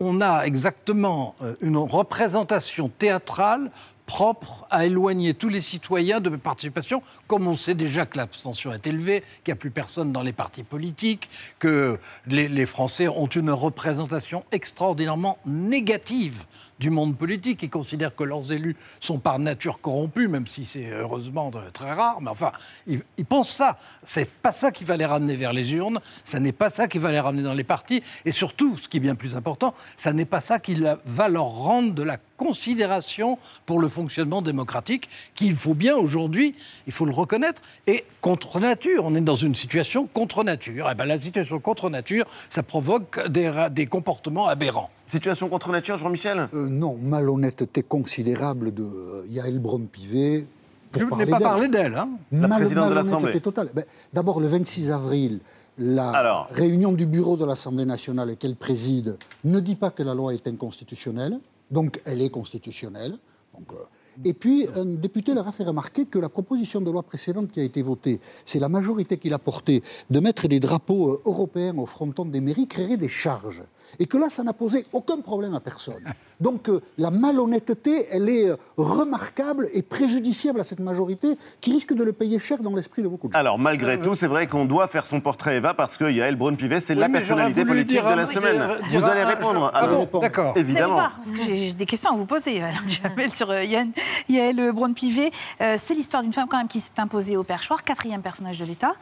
on, 0.00 0.20
a 0.20 0.42
exactement 0.44 1.34
une 1.60 1.76
représentation 1.76 2.88
théâtrale 2.88 3.70
propre 4.06 4.66
à 4.70 4.84
éloigner 4.84 5.34
tous 5.34 5.48
les 5.48 5.60
citoyens 5.60 6.20
de 6.20 6.30
participation, 6.30 7.02
comme 7.26 7.46
on 7.46 7.56
sait 7.56 7.74
déjà 7.74 8.06
que 8.06 8.18
l'abstention 8.18 8.72
est 8.72 8.86
élevée, 8.86 9.22
qu'il 9.42 9.52
n'y 9.52 9.58
a 9.58 9.60
plus 9.60 9.70
personne 9.70 10.12
dans 10.12 10.22
les 10.22 10.32
partis 10.32 10.62
politiques, 10.62 11.30
que 11.58 11.98
les, 12.26 12.48
les 12.48 12.66
Français 12.66 13.08
ont 13.08 13.26
une 13.26 13.50
représentation 13.50 14.44
extraordinairement 14.52 15.38
négative 15.46 16.44
du 16.84 16.90
monde 16.90 17.16
politique. 17.16 17.62
Ils 17.62 17.70
considèrent 17.70 18.14
que 18.14 18.24
leurs 18.24 18.52
élus 18.52 18.76
sont 19.00 19.18
par 19.18 19.38
nature 19.38 19.80
corrompus, 19.80 20.28
même 20.28 20.46
si 20.46 20.66
c'est 20.66 20.90
heureusement 20.90 21.50
de- 21.50 21.58
très 21.72 21.92
rare. 21.92 22.18
Mais 22.20 22.28
enfin, 22.28 22.52
ils, 22.86 23.00
ils 23.16 23.24
pensent 23.24 23.48
ça. 23.48 23.78
C'est 24.04 24.30
pas 24.30 24.52
ça 24.52 24.70
qui 24.70 24.84
va 24.84 24.98
les 24.98 25.06
ramener 25.06 25.34
vers 25.36 25.54
les 25.54 25.72
urnes. 25.72 25.98
Ça 26.26 26.40
n'est 26.40 26.52
pas 26.52 26.68
ça 26.68 26.86
qui 26.86 26.98
va 26.98 27.10
les 27.10 27.20
ramener 27.20 27.42
dans 27.42 27.54
les 27.54 27.64
partis. 27.64 28.02
Et 28.26 28.32
surtout, 28.32 28.76
ce 28.76 28.86
qui 28.86 28.98
est 28.98 29.00
bien 29.00 29.14
plus 29.14 29.34
important, 29.34 29.72
ça 29.96 30.12
n'est 30.12 30.26
pas 30.26 30.42
ça 30.42 30.58
qui 30.58 30.74
va 31.06 31.28
leur 31.28 31.46
rendre 31.46 31.94
de 31.94 32.02
la 32.02 32.18
considération 32.36 33.38
pour 33.64 33.78
le 33.80 33.88
fonctionnement 33.88 34.42
démocratique 34.42 35.08
qu'il 35.34 35.56
faut 35.56 35.72
bien 35.74 35.96
aujourd'hui, 35.96 36.54
il 36.86 36.92
faut 36.92 37.06
le 37.06 37.12
reconnaître, 37.14 37.62
et 37.86 38.04
contre 38.20 38.60
nature. 38.60 39.04
On 39.06 39.14
est 39.14 39.20
dans 39.22 39.36
une 39.36 39.54
situation 39.54 40.06
contre 40.06 40.44
nature. 40.44 40.90
Et 40.90 40.94
ben, 40.94 41.06
la 41.06 41.18
situation 41.18 41.60
contre 41.60 41.88
nature, 41.88 42.26
ça 42.50 42.62
provoque 42.62 43.26
des 43.28 43.86
comportements 43.86 44.48
aberrants. 44.48 44.90
Situation 45.06 45.48
contre 45.48 45.70
nature, 45.70 45.96
Jean-Michel? 45.96 46.48
Euh, 46.52 46.68
Non, 46.74 46.96
malhonnêteté 47.00 47.82
considérable 47.82 48.72
de 48.74 48.82
euh, 48.82 49.22
Yael 49.28 49.58
Braun-Pivet. 49.60 50.46
pour 50.90 51.00
Je 51.02 51.06
n'ai 51.16 51.26
pas 51.26 51.38
parlé 51.40 51.68
d'elle. 51.68 51.94
hein. 51.94 52.08
La 52.32 52.48
Mal- 52.48 52.60
présidente 52.60 52.88
de 52.90 52.94
malhonnêteté 52.94 53.14
l'Assemblée. 53.16 53.40
totale. 53.40 53.68
Ben, 53.74 53.84
D'abord, 54.12 54.40
le 54.40 54.46
26 54.48 54.90
avril, 54.90 55.38
la 55.78 56.10
Alors. 56.10 56.48
réunion 56.50 56.92
du 56.92 57.06
bureau 57.06 57.36
de 57.36 57.44
l'Assemblée 57.44 57.84
nationale 57.84 58.36
qu'elle 58.36 58.56
préside 58.56 59.16
ne 59.44 59.60
dit 59.60 59.76
pas 59.76 59.90
que 59.90 60.02
la 60.02 60.14
loi 60.14 60.34
est 60.34 60.46
inconstitutionnelle, 60.48 61.38
donc 61.70 62.00
elle 62.04 62.20
est 62.22 62.30
constitutionnelle. 62.30 63.12
Donc, 63.56 63.68
euh, 63.72 63.76
et 64.24 64.32
puis, 64.34 64.66
un 64.76 64.84
député 64.84 65.34
leur 65.34 65.48
a 65.48 65.52
fait 65.52 65.64
remarquer 65.64 66.04
que 66.04 66.18
la 66.18 66.28
proposition 66.28 66.80
de 66.80 66.90
loi 66.90 67.02
précédente 67.02 67.50
qui 67.50 67.60
a 67.60 67.62
été 67.62 67.82
votée, 67.82 68.20
c'est 68.44 68.58
la 68.58 68.68
majorité 68.68 69.16
qui 69.16 69.28
l'a 69.28 69.38
portée, 69.38 69.82
de 70.10 70.20
mettre 70.20 70.48
des 70.48 70.60
drapeaux 70.60 71.10
euh, 71.10 71.22
européens 71.24 71.76
au 71.78 71.86
fronton 71.86 72.24
des 72.24 72.40
mairies, 72.40 72.66
créerait 72.66 72.96
des 72.96 73.08
charges. 73.08 73.62
Et 73.98 74.06
que 74.06 74.16
là, 74.16 74.28
ça 74.28 74.42
n'a 74.42 74.52
posé 74.52 74.86
aucun 74.92 75.20
problème 75.20 75.54
à 75.54 75.60
personne. 75.60 76.02
Donc, 76.40 76.68
euh, 76.68 76.80
la 76.98 77.10
malhonnêteté, 77.10 78.06
elle 78.10 78.28
est 78.28 78.48
euh, 78.48 78.56
remarquable 78.76 79.68
et 79.72 79.82
préjudiciable 79.82 80.60
à 80.60 80.64
cette 80.64 80.80
majorité 80.80 81.36
qui 81.60 81.72
risque 81.72 81.94
de 81.94 82.04
le 82.04 82.12
payer 82.12 82.38
cher 82.38 82.62
dans 82.62 82.74
l'esprit 82.74 83.02
de 83.02 83.08
beaucoup 83.08 83.28
de 83.28 83.32
gens. 83.32 83.38
Alors, 83.38 83.58
malgré 83.58 84.00
tout, 84.00 84.14
c'est 84.14 84.26
vrai 84.26 84.46
qu'on 84.46 84.64
doit 84.64 84.88
faire 84.88 85.06
son 85.06 85.20
portrait 85.20 85.56
Eva 85.56 85.74
parce 85.74 85.96
que 85.96 86.10
Yael 86.10 86.36
Braun-Pivet, 86.36 86.80
c'est 86.80 86.94
Oui, 86.94 87.00
la 87.00 87.08
personnalité 87.08 87.64
politique 87.64 88.02
de 88.02 88.14
la 88.14 88.26
semaine. 88.26 88.62
dire 88.90 89.00
Vous 89.00 89.06
allez 89.06 89.24
répondre 89.24 89.70
Ah 89.74 89.88
d'accord. 90.20 90.54
Évidemment. 90.56 90.96
parce 90.96 91.30
que 91.30 91.42
j'ai 91.44 91.72
des 91.72 91.86
questions 91.86 92.10
à 92.10 92.16
vous 92.16 92.26
poser, 92.26 92.62
Alain 92.62 92.82
Duhamel, 92.86 93.30
sur 93.30 93.50
euh, 93.50 93.64
Yann, 93.64 93.90
Yael 94.28 94.72
Braun-Pivet. 94.72 95.30
Euh, 95.60 95.76
c'est 95.78 95.94
l'histoire 95.94 96.22
d'une 96.22 96.32
femme 96.32 96.48
quand 96.48 96.58
même 96.58 96.68
qui 96.68 96.80
s'est 96.80 96.92
imposée 96.98 97.36
au 97.36 97.44
perchoir, 97.44 97.84
quatrième 97.84 98.22
personnage 98.22 98.58
de 98.58 98.64
l'État. 98.64 98.92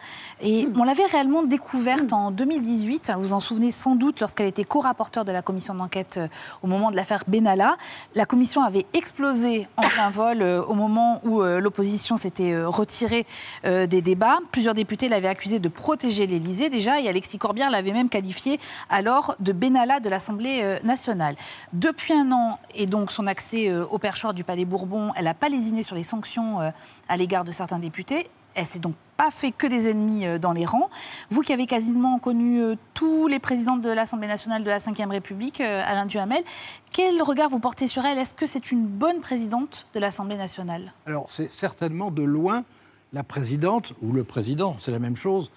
Et 0.40 0.68
on 0.76 0.84
l'avait 0.84 1.06
réellement 1.06 1.42
découverte 1.42 2.12
en 2.12 2.30
2018. 2.30 3.12
Vous 3.16 3.22
vous 3.22 3.32
en 3.32 3.40
souvenez 3.40 3.70
sans 3.70 3.96
doute 3.96 4.20
lorsqu'elle 4.20 4.46
était 4.46 4.64
co-rapporteure 4.64 5.24
de 5.24 5.32
la 5.32 5.42
commission 5.42 5.74
d'enquête 5.74 6.16
euh, 6.18 6.28
au 6.62 6.66
moment 6.66 6.90
de 6.90 6.96
l'affaire 6.96 7.22
Benalla. 7.26 7.76
La 8.14 8.26
commission 8.26 8.62
avait 8.62 8.86
explosé 8.92 9.66
en 9.76 9.82
plein 9.82 10.10
vol 10.10 10.42
euh, 10.42 10.62
au 10.62 10.74
moment 10.74 11.20
où 11.24 11.42
euh, 11.42 11.60
l'opposition 11.60 12.16
s'était 12.16 12.64
retirée 12.64 13.26
des 13.64 14.02
débats. 14.02 14.38
Plusieurs 14.50 14.74
députés 14.74 15.08
l'avaient 15.08 15.28
accusée 15.28 15.58
de 15.58 15.68
protéger 15.68 16.26
l'Élysée 16.26 16.68
déjà, 16.68 17.00
et 17.00 17.08
Alexis 17.08 17.38
Corbière 17.38 17.70
l'avait 17.70 17.92
même 17.92 18.08
qualifiée 18.08 18.58
alors 18.90 19.34
de 19.40 19.52
Benalla 19.52 20.00
de 20.00 20.08
l'Assemblée 20.08 20.78
nationale. 20.84 21.34
Depuis 21.72 22.12
un 22.12 22.30
an, 22.32 22.58
et 22.74 22.86
donc 22.86 23.10
son 23.12 23.26
accès 23.26 23.72
au 23.72 23.98
perchoir 23.98 24.34
du 24.34 24.44
Palais 24.44 24.64
Bourbon, 24.64 24.91
elle 25.16 25.24
n'a 25.24 25.34
pas 25.34 25.48
lésiné 25.48 25.82
sur 25.82 25.96
les 25.96 26.02
sanctions 26.02 26.60
euh, 26.60 26.70
à 27.08 27.16
l'égard 27.16 27.44
de 27.44 27.52
certains 27.52 27.78
députés. 27.78 28.28
Elle 28.54 28.66
s'est 28.66 28.78
donc 28.78 28.94
pas 29.16 29.30
fait 29.30 29.50
que 29.50 29.66
des 29.66 29.88
ennemis 29.88 30.26
euh, 30.26 30.38
dans 30.38 30.52
les 30.52 30.66
rangs. 30.66 30.90
Vous 31.30 31.40
qui 31.42 31.52
avez 31.52 31.66
quasiment 31.66 32.18
connu 32.18 32.60
euh, 32.60 32.74
tous 32.94 33.26
les 33.26 33.38
présidents 33.38 33.76
de 33.76 33.88
l'Assemblée 33.88 34.28
nationale 34.28 34.62
de 34.62 34.68
la 34.68 34.78
Ve 34.78 35.10
République, 35.10 35.60
Alain 35.60 36.06
Duhamel, 36.06 36.42
quel 36.90 37.22
regard 37.22 37.48
vous 37.48 37.60
portez 37.60 37.86
sur 37.86 38.04
elle? 38.04 38.18
Est-ce 38.18 38.34
que 38.34 38.46
c'est 38.46 38.72
une 38.72 38.86
bonne 38.86 39.20
présidente 39.20 39.86
de 39.94 40.00
l'Assemblée 40.00 40.36
nationale? 40.36 40.92
Alors, 41.06 41.26
c'est 41.28 41.50
certainement 41.50 42.10
de 42.10 42.22
loin 42.22 42.64
la 43.12 43.22
présidente, 43.22 43.92
ou 44.00 44.12
le 44.12 44.24
président, 44.24 44.76
c'est 44.80 44.90
la 44.90 44.98
même 44.98 45.16
chose, 45.16 45.50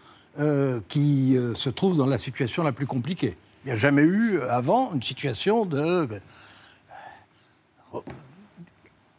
qui 0.90 1.38
se 1.56 1.70
trouve 1.70 1.96
dans 1.96 2.06
la 2.06 2.18
situation 2.18 2.64
la 2.64 2.74
plus 2.74 2.86
compliquée. 2.86 3.38
Il 3.64 3.70
n'y 3.70 3.72
a 3.72 3.76
jamais 3.76 4.02
eu 4.04 4.42
avant 4.42 4.94
une 4.94 5.02
situation 5.02 5.66
de. 5.66 6.10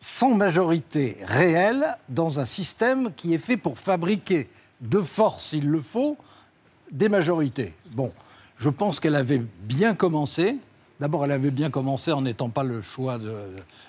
Sans 0.06 0.36
majorité 0.36 1.16
réelle 1.24 1.96
dans 2.08 2.38
un 2.38 2.44
système 2.44 3.12
qui 3.16 3.34
est 3.34 3.38
fait 3.38 3.56
pour 3.56 3.76
fabriquer 3.76 4.48
de 4.80 5.00
force, 5.00 5.46
s'il 5.46 5.68
le 5.68 5.80
faut, 5.80 6.16
des 6.92 7.08
majorités. 7.08 7.74
Bon, 7.90 8.12
je 8.56 8.68
pense 8.68 9.00
qu'elle 9.00 9.16
avait 9.16 9.42
bien 9.62 9.96
commencé. 9.96 10.58
D'abord, 11.00 11.24
elle 11.24 11.32
avait 11.32 11.50
bien 11.50 11.70
commencé 11.70 12.12
en 12.12 12.20
n'étant 12.22 12.50
pas 12.50 12.62
le 12.62 12.82
choix 12.82 13.18
de, 13.18 13.34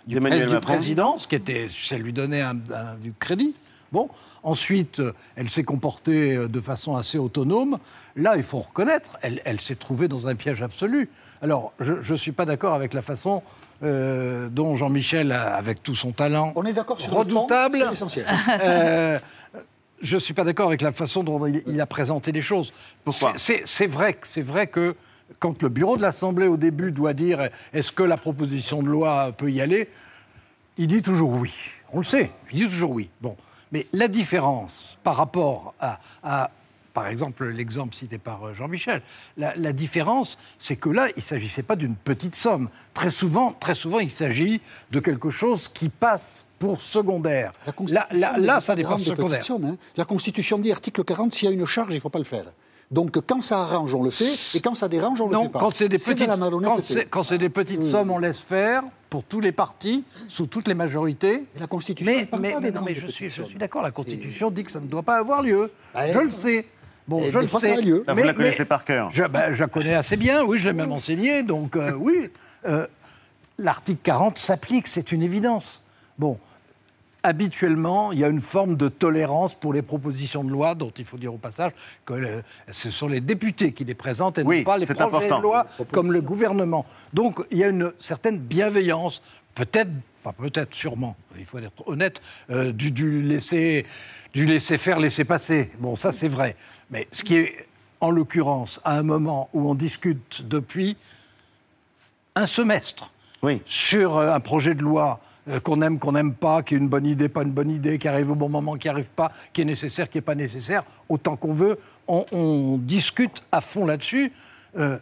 du, 0.08 0.20
président, 0.60 1.20
ce 1.20 1.28
qui 1.28 1.36
était, 1.36 1.68
ça 1.70 2.00
lui 2.00 2.14
donnait 2.14 2.42
un- 2.42 2.58
un- 2.74 2.96
du 2.96 3.14
crédit. 3.14 3.54
Bon, 3.92 4.10
ensuite, 4.42 5.00
elle 5.36 5.52
s'est 5.52 5.64
comportée 5.64 6.36
euh, 6.36 6.48
de 6.48 6.60
façon 6.60 6.96
assez 6.96 7.20
autonome. 7.20 7.78
Là, 8.16 8.38
il 8.38 8.44
faut 8.44 8.58
reconnaître, 8.60 9.12
elle, 9.22 9.40
elle 9.46 9.62
s'est 9.62 9.76
trouvée 9.76 10.08
dans 10.08 10.28
un 10.28 10.34
piège 10.34 10.64
absolu. 10.64 11.10
Alors, 11.44 11.74
je 11.80 12.12
ne 12.12 12.18
suis 12.18 12.32
pas 12.32 12.46
d'accord 12.46 12.74
avec 12.74 12.96
la 12.96 13.04
façon 13.04 13.44
euh, 13.84 14.50
dont 14.50 14.76
Jean-Michel, 14.76 15.32
avec 15.32 15.84
tout 15.84 15.96
son 15.96 16.12
talent, 16.12 16.52
On 16.56 16.64
est 16.66 16.74
d'accord 16.74 17.00
sur 17.00 17.10
le 17.12 17.24
fond, 17.30 17.42
redoutable, 17.42 17.84
euh, 18.64 19.20
je 20.02 20.16
ne 20.16 20.20
suis 20.20 20.34
pas 20.34 20.44
d'accord 20.44 20.68
avec 20.68 20.82
la 20.82 20.92
façon 20.92 21.24
dont 21.24 21.46
il, 21.46 21.64
il 21.68 21.80
a 21.82 21.86
présenté 21.86 22.32
les 22.32 22.42
choses. 22.42 22.74
Pourquoi 23.04 23.34
C'est- 23.36 23.88
vrai, 23.88 24.18
c'est 24.30 24.42
vrai 24.42 24.68
que 24.68 24.96
quand 25.40 25.62
le 25.62 25.70
bureau 25.70 25.98
de 25.98 26.02
l'Assemblée, 26.02 26.48
au 26.48 26.58
début, 26.58 26.92
doit 26.92 27.14
dire 27.14 27.50
est-ce 27.74 27.92
que 27.92 28.04
la 28.04 28.18
proposition 28.18 28.82
de 28.82 28.88
loi 28.88 29.32
peut 29.36 29.52
y 29.52 29.62
aller, 29.62 29.90
il 30.78 30.88
dit 30.88 31.02
toujours 31.02 31.32
oui. 31.34 31.54
On 31.94 32.00
le 32.00 32.04
sait, 32.04 32.32
il 32.52 32.60
dit 32.60 32.66
toujours 32.72 32.92
oui. 32.92 33.10
Bon. 33.22 33.36
Mais 33.72 33.88
la 33.94 34.08
différence 34.08 34.86
par 35.04 35.16
rapport 35.18 35.74
à, 35.80 36.00
à 36.24 36.52
par 36.98 37.06
exemple 37.06 37.46
l'exemple 37.46 37.94
cité 37.94 38.18
par 38.18 38.44
euh, 38.48 38.54
Jean-Michel. 38.56 39.04
La, 39.38 39.56
la 39.56 39.72
différence, 39.72 40.40
c'est 40.58 40.78
que 40.78 40.90
là, 40.90 41.10
il 41.10 41.18
ne 41.18 41.22
s'agissait 41.22 41.62
pas 41.62 41.76
d'une 41.76 41.94
petite 41.96 42.34
somme. 42.34 42.70
Très 42.96 43.12
souvent, 43.12 43.52
très 43.60 43.76
souvent, 43.76 44.00
il 44.00 44.10
s'agit 44.10 44.62
de 44.90 45.00
quelque 45.00 45.30
chose 45.30 45.68
qui 45.70 45.90
passe 45.90 46.48
pour 46.58 46.82
secondaire. 46.82 47.52
Là, 47.90 48.08
là, 48.10 48.36
là, 48.40 48.62
ça 48.62 48.76
dépasse 48.76 49.04
de 49.04 49.14
secondaire. 49.14 49.44
hein. 49.64 49.78
La 49.96 50.06
Constitution 50.06 50.58
dit, 50.58 50.72
article 50.72 51.04
40, 51.04 51.32
s'il 51.34 51.48
y 51.48 51.52
a 51.52 51.54
une 51.54 51.68
charge, 51.68 51.90
il 51.92 51.98
ne 51.98 52.00
faut 52.00 52.10
pas 52.10 52.18
le 52.18 52.26
faire. 52.26 52.46
Donc 52.90 53.20
quand 53.28 53.42
ça 53.42 53.60
arrange, 53.60 53.94
on 53.94 54.02
le 54.02 54.10
fait, 54.10 54.58
et 54.58 54.62
quand 54.62 54.74
ça 54.74 54.88
dérange, 54.88 55.20
on 55.20 55.28
le 55.30 55.38
fait 55.38 55.50
pas. 55.50 55.60
quand 55.60 55.72
c'est 55.72 55.90
des 55.90 55.98
de 55.98 56.04
petites, 56.04 57.10
quand 57.10 57.24
c'est, 57.24 57.38
des 57.38 57.50
petites 57.50 57.82
Oui. 57.82 57.90
sommes, 57.92 58.12
on 58.12 58.18
laisse 58.18 58.40
faire 58.40 58.82
pour 59.10 59.24
tous 59.26 59.42
les 59.42 59.52
partis, 59.52 60.06
sous 60.30 60.48
toutes 60.48 60.68
les 60.70 60.74
majorités. 60.74 61.44
la 61.60 61.68
Constitution 61.68 62.12
mais, 62.12 62.20
elle 62.22 62.28
parle 62.28 62.42
mais- 62.42 62.52
pas 62.54 62.60
mais 62.62 62.72
des 62.72 62.78
non, 62.78 62.86
mais 62.86 62.96
je 62.96 63.08
suis, 63.08 63.30
je 63.30 63.58
d'accord. 63.58 63.82
La 63.82 63.92
Constitution 63.92 64.52
dit 64.52 64.64
que 64.64 64.72
ça 64.72 64.80
ne 64.80 64.88
doit 64.88 65.04
pas 65.04 65.18
avoir 65.18 65.42
lieu. 65.42 65.72
Ah, 65.94 66.12
je 66.12 66.20
le 66.20 66.30
sais. 66.30 66.66
Bon, 67.08 67.20
Et 67.20 67.32
je 67.32 67.40
le 67.40 67.48
fois, 67.48 67.60
sais. 67.60 67.70
ça 67.70 67.78
a 67.78 67.82
lieu. 67.82 68.04
Ah, 68.08 68.14
vous 68.14 68.24
la 68.24 68.34
connaissez 68.34 68.66
par 68.66 68.84
cœur. 68.84 69.10
Je, 69.12 69.24
ben, 69.24 69.54
je 69.54 69.62
la 69.62 69.68
connais 69.70 69.94
assez 69.96 70.18
bien. 70.18 70.44
Oui, 70.44 70.60
je 70.60 70.68
l'ai 70.68 70.74
même 70.74 70.92
enseigné. 70.92 71.44
Donc 71.44 71.76
euh, 71.76 71.94
oui, 71.94 72.30
euh, 72.68 72.86
l'article 73.58 74.00
40 74.04 74.38
s'applique, 74.38 74.88
c'est 74.88 75.12
une 75.12 75.24
évidence. 75.24 75.82
Bon, 76.20 76.38
habituellement, 77.24 78.12
il 78.12 78.20
y 78.20 78.24
a 78.24 78.28
une 78.30 78.42
forme 78.42 78.76
de 78.76 78.90
tolérance 78.90 79.54
pour 79.54 79.74
les 79.74 79.82
propositions 79.82 80.44
de 80.44 80.50
loi, 80.50 80.76
dont 80.76 80.92
il 80.98 81.06
faut 81.06 81.18
dire 81.18 81.34
au 81.34 81.38
passage 81.38 81.72
que 82.06 82.14
euh, 82.14 82.42
ce 82.72 82.92
sont 82.92 83.08
les 83.08 83.22
députés 83.22 83.72
qui 83.72 83.86
les 83.86 83.94
présentent 83.96 84.38
et 84.38 84.44
Oui, 84.44 84.60
non 84.60 84.64
pas 84.64 84.78
les 84.78 84.86
projets 84.86 85.02
important. 85.04 85.38
de 85.38 85.44
loi 85.44 85.66
comme 85.92 86.12
le 86.12 86.22
gouvernement. 86.22 86.86
Donc 87.14 87.40
il 87.52 87.58
y 87.58 87.64
a 87.64 87.68
une 87.70 87.92
certaine 88.00 88.38
bienveillance, 88.38 89.22
peut-être, 89.56 89.90
pas 90.24 90.34
peut-être, 90.34 90.74
sûrement, 90.74 91.16
il 91.38 91.46
faut 91.46 91.58
être 91.60 91.88
honnête, 91.88 92.22
euh, 92.50 92.72
du, 92.72 92.92
du 92.92 93.22
laisser, 93.22 93.86
du 94.34 94.46
laisser 94.46 94.78
faire, 94.78 95.00
laisser 95.00 95.24
passer. 95.26 95.72
Bon, 95.80 95.96
ça 95.96 96.12
c'est 96.12 96.28
vrai. 96.28 96.56
Mais 96.92 97.08
ce 97.12 97.24
qui 97.24 97.36
est, 97.36 97.68
en 98.02 98.12
l'occurrence, 98.12 98.80
à 98.84 98.98
un 98.98 99.04
moment 99.04 99.50
où 99.54 99.70
on 99.70 99.76
discute 99.76 100.48
depuis 100.48 100.98
un 102.36 102.46
semestre 102.48 103.12
sur 103.66 104.18
euh, 104.18 104.34
un 104.34 104.40
projet 104.40 104.74
de 104.76 104.82
loi 104.82 105.20
euh, 105.50 105.60
qu'on 105.60 105.82
aime, 105.82 106.00
qu'on 106.00 106.12
n'aime 106.14 106.34
pas, 106.34 106.64
qui 106.64 106.76
est 106.76 106.78
une 106.78 106.88
bonne 106.90 107.06
idée, 107.06 107.30
pas 107.30 107.44
une 107.44 107.52
bonne 107.52 107.72
idée, 107.72 107.98
qui 107.98 108.08
arrive 108.08 108.32
au 108.32 108.36
bon 108.36 108.50
moment, 108.50 108.76
qui 108.76 108.90
arrive 108.90 109.10
pas, 109.10 109.32
qui 109.54 109.62
est 109.62 109.66
nécessaire, 109.66 110.10
qui 110.10 110.18
n'est 110.18 110.22
pas 110.24 110.36
nécessaire, 110.36 110.84
autant 111.10 111.36
qu'on 111.36 111.54
veut, 111.54 111.80
on, 112.08 112.26
on 112.32 112.78
discute 112.78 113.44
à 113.52 113.62
fond 113.62 113.86
là-dessus. 113.86 114.32
Euh, 114.78 114.98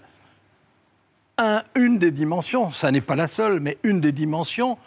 un- 1.37 1.63
une 1.75 1.97
des 1.97 2.11
dimensions, 2.11 2.71
ça 2.71 2.91
n'est 2.91 3.01
pas 3.01 3.15
la 3.15 3.27
seule, 3.27 3.59
mais 3.59 3.77
une 3.83 3.99
des 3.99 4.11
dimensions, 4.13 4.77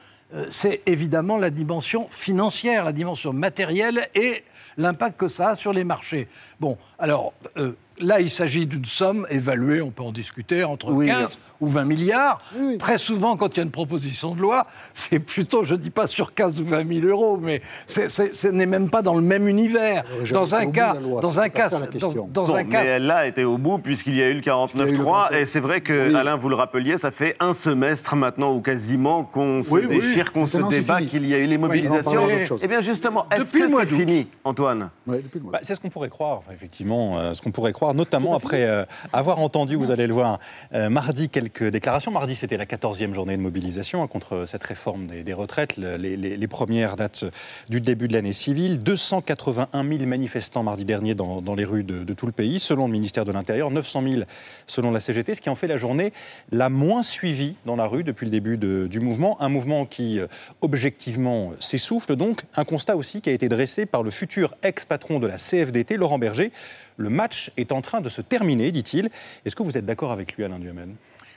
c'est 0.51 0.83
évidemment 0.87 1.39
la 1.39 1.51
dimension 1.51 2.09
financière, 2.11 2.85
la 2.85 2.93
dimension 2.93 3.33
matérielle 3.33 4.09
et 4.15 4.45
l'impact 4.77 5.19
que 5.19 5.29
ça 5.29 5.51
a 5.51 5.57
sur 5.57 5.73
les 5.73 5.85
marchés. 5.85 6.29
Bon, 6.61 6.79
alors 6.99 7.33
euh, 7.57 7.73
là, 8.01 8.21
il 8.21 8.31
s'agit 8.31 8.67
d'une 8.67 8.85
somme 8.85 9.27
évaluée, 9.31 9.81
on 9.83 9.91
peut 9.91 10.03
en 10.03 10.13
discuter, 10.13 10.65
entre 10.65 10.91
Oui. 10.93 11.07
15 11.07 11.39
ou 11.61 11.67
20 11.67 11.85
milliards. 11.85 12.41
Très 12.79 12.99
souvent, 12.99 13.37
quand 13.37 13.55
il 13.55 13.57
y 13.59 13.61
a 13.61 13.63
une 13.65 13.71
proposition 13.71 14.35
de 14.35 14.41
loi, 14.41 14.67
c'est 14.95 15.19
plutôt, 15.19 15.65
je 15.65 15.75
ne 15.75 15.79
dis 15.79 15.91
pas 15.91 16.07
sur 16.07 16.35
15 16.35 16.61
ou 16.61 16.65
20 16.67 16.87
000 17.01 17.07
euros, 17.07 17.37
mais 17.37 17.63
c'est- 17.87 18.09
c'est- 18.09 18.35
ce 18.35 18.49
n'est 18.49 18.67
même 18.67 18.91
pas 18.91 19.03
dans 19.03 19.15
le 19.15 19.23
même 19.23 19.49
univers. 19.49 20.05
Dans 20.33 20.55
un 20.55 20.71
cas, 20.71 20.95
loi, 20.95 21.21
dans 21.21 21.39
un 21.41 21.49
cas, 21.49 21.69
dans, 21.69 21.87
question. 21.87 22.29
dans 22.33 22.47
Bon, 22.47 22.55
un 22.55 22.65
cas, 22.65 22.83
mais 22.83 22.89
elle 22.89 23.11
a 23.11 23.27
été 23.27 23.45
au 23.45 23.59
bout 23.59 23.79
puisqu'il 23.79 24.15
y 24.17 24.23
a 24.23 24.29
eu 24.29 24.35
le 24.35 24.41
49-3 24.41 25.31
et 25.33 25.45
c'est 25.45 25.61
vrai 25.61 25.81
que 25.81 26.15
Alain, 26.15 26.37
vous 26.37 26.49
le 26.49 26.55
rappeliez, 26.57 26.99
ça 26.99 27.11
fait 27.11 27.37
un 27.41 27.55
semestre 27.55 28.17
maintenant 28.17 28.55
ou 28.55 28.61
quasiment 28.61 29.25
qu'on 29.25 29.63
se 29.63 29.71
Oui, 29.71 29.83
oui. 29.89 30.01
déchire, 30.01 30.33
qu'on 30.33 30.47
se 30.47 30.59
débat, 30.59 31.01
qu'il 31.03 31.27
y 31.27 31.35
a 31.35 31.39
eu 31.39 31.47
les 31.47 31.59
mobilisations. 31.59 32.23
Eh 32.63 32.69
bien 32.69 32.81
justement, 32.81 33.27
est-ce 33.31 33.53
Depuis 33.53 33.61
que 33.73 33.79
c'est 33.81 33.87
fini, 33.87 34.27
Antoine? 34.45 34.91
Ouais, 35.07 35.21
depuis 35.23 35.39
le 35.39 35.45
mois. 35.45 35.53
Bah, 35.53 35.59
c'est 35.63 35.75
ce 35.75 35.81
qu'on 35.81 35.89
pourrait 35.89 36.09
croire, 36.09 36.39
enfin, 36.39 36.53
effectivement, 36.53 37.19
euh, 37.19 37.33
ce 37.35 37.43
qu'on 37.43 37.51
pourrait 37.51 37.73
croire, 37.73 37.88
notamment 37.95 38.35
après 38.35 38.65
euh, 38.65 38.85
avoir 39.13 39.39
entendu, 39.41 39.77
vous 39.77 39.91
allez 39.91 40.07
le 40.07 40.15
voir, 40.15 40.39
euh, 40.75 40.89
mardi 40.91 41.29
quelques 41.29 41.65
déclarations. 41.65 42.11
Mardi, 42.11 42.37
c'était 42.37 42.57
la 42.57 42.65
14e 42.67 43.15
journée 43.15 43.37
de 43.37 43.43
mobilisation 43.43 44.03
hein, 44.03 44.07
contre 44.07 44.45
cette 44.47 44.65
réforme 44.65 45.07
des, 45.07 45.23
des 45.23 45.33
retraites. 45.33 45.77
Le- 45.77 45.97
les, 45.97 46.17
les- 46.17 46.37
les 46.37 46.49
premières 46.49 46.97
dates 46.97 47.25
du 47.69 47.81
début 47.81 48.09
de 48.09 48.13
l'année 48.13 48.33
civile. 48.33 48.79
281 48.83 49.85
000 49.89 50.05
manifestants 50.07 50.63
mardi 50.63 50.85
dernier 50.85 51.15
dans, 51.15 51.41
dans 51.43 51.55
les 51.55 51.65
rues 51.65 51.85
de, 51.85 52.05
de 52.05 52.15
tout 52.15 52.27
le 52.27 52.33
pays, 52.33 52.59
selon 52.61 52.87
le 52.87 52.93
ministère 52.93 53.25
de 53.25 53.33
l'Intérieur, 53.33 53.71
900 53.71 54.03
000 54.03 54.23
selon 54.67 54.91
la 54.91 55.01
CGT, 55.01 55.35
ce 55.35 55.41
qui 55.41 55.51
en 55.51 55.55
fait 55.55 55.67
la 55.67 55.77
journée 55.79 56.13
la 56.53 56.69
moins 56.71 57.03
suivie 57.03 57.57
dans 57.67 57.77
la 57.77 57.87
rue 57.87 58.05
depuis 58.05 58.25
le 58.25 58.31
début 58.31 58.57
de- 58.57 58.87
du 58.91 59.01
mouvement. 59.01 59.41
Un 59.41 59.49
mouvement 59.49 59.85
qui, 59.87 60.19
euh, 60.19 60.27
objectivement, 60.61 61.53
s'essouffle. 61.61 62.15
Donc, 62.17 62.43
un 62.57 62.65
constat 62.65 62.97
aussi 62.97 63.21
qui 63.21 63.31
a 63.31 63.33
été 63.33 63.49
dressé 63.49 63.87
par 63.87 64.03
le 64.03 64.11
futur 64.11 64.55
ex-patron 64.63 65.19
de 65.19 65.27
la 65.27 65.37
CFDT, 65.39 65.97
Laurent 65.97 66.19
Berger. 66.19 66.53
Le 66.99 67.09
match 67.09 67.51
est 67.57 67.73
en 67.73 67.81
train 67.81 68.01
de 68.01 68.09
se 68.09 68.21
terminer, 68.21 68.71
dit-il. 68.73 69.09
Est-ce 69.45 69.55
que 69.57 69.63
vous 69.63 69.79
êtes 69.79 69.87
d'accord 69.87 70.11
avec 70.13 70.37
lui, 70.37 70.45
Alain 70.45 70.59
Duhamel? 70.59 70.91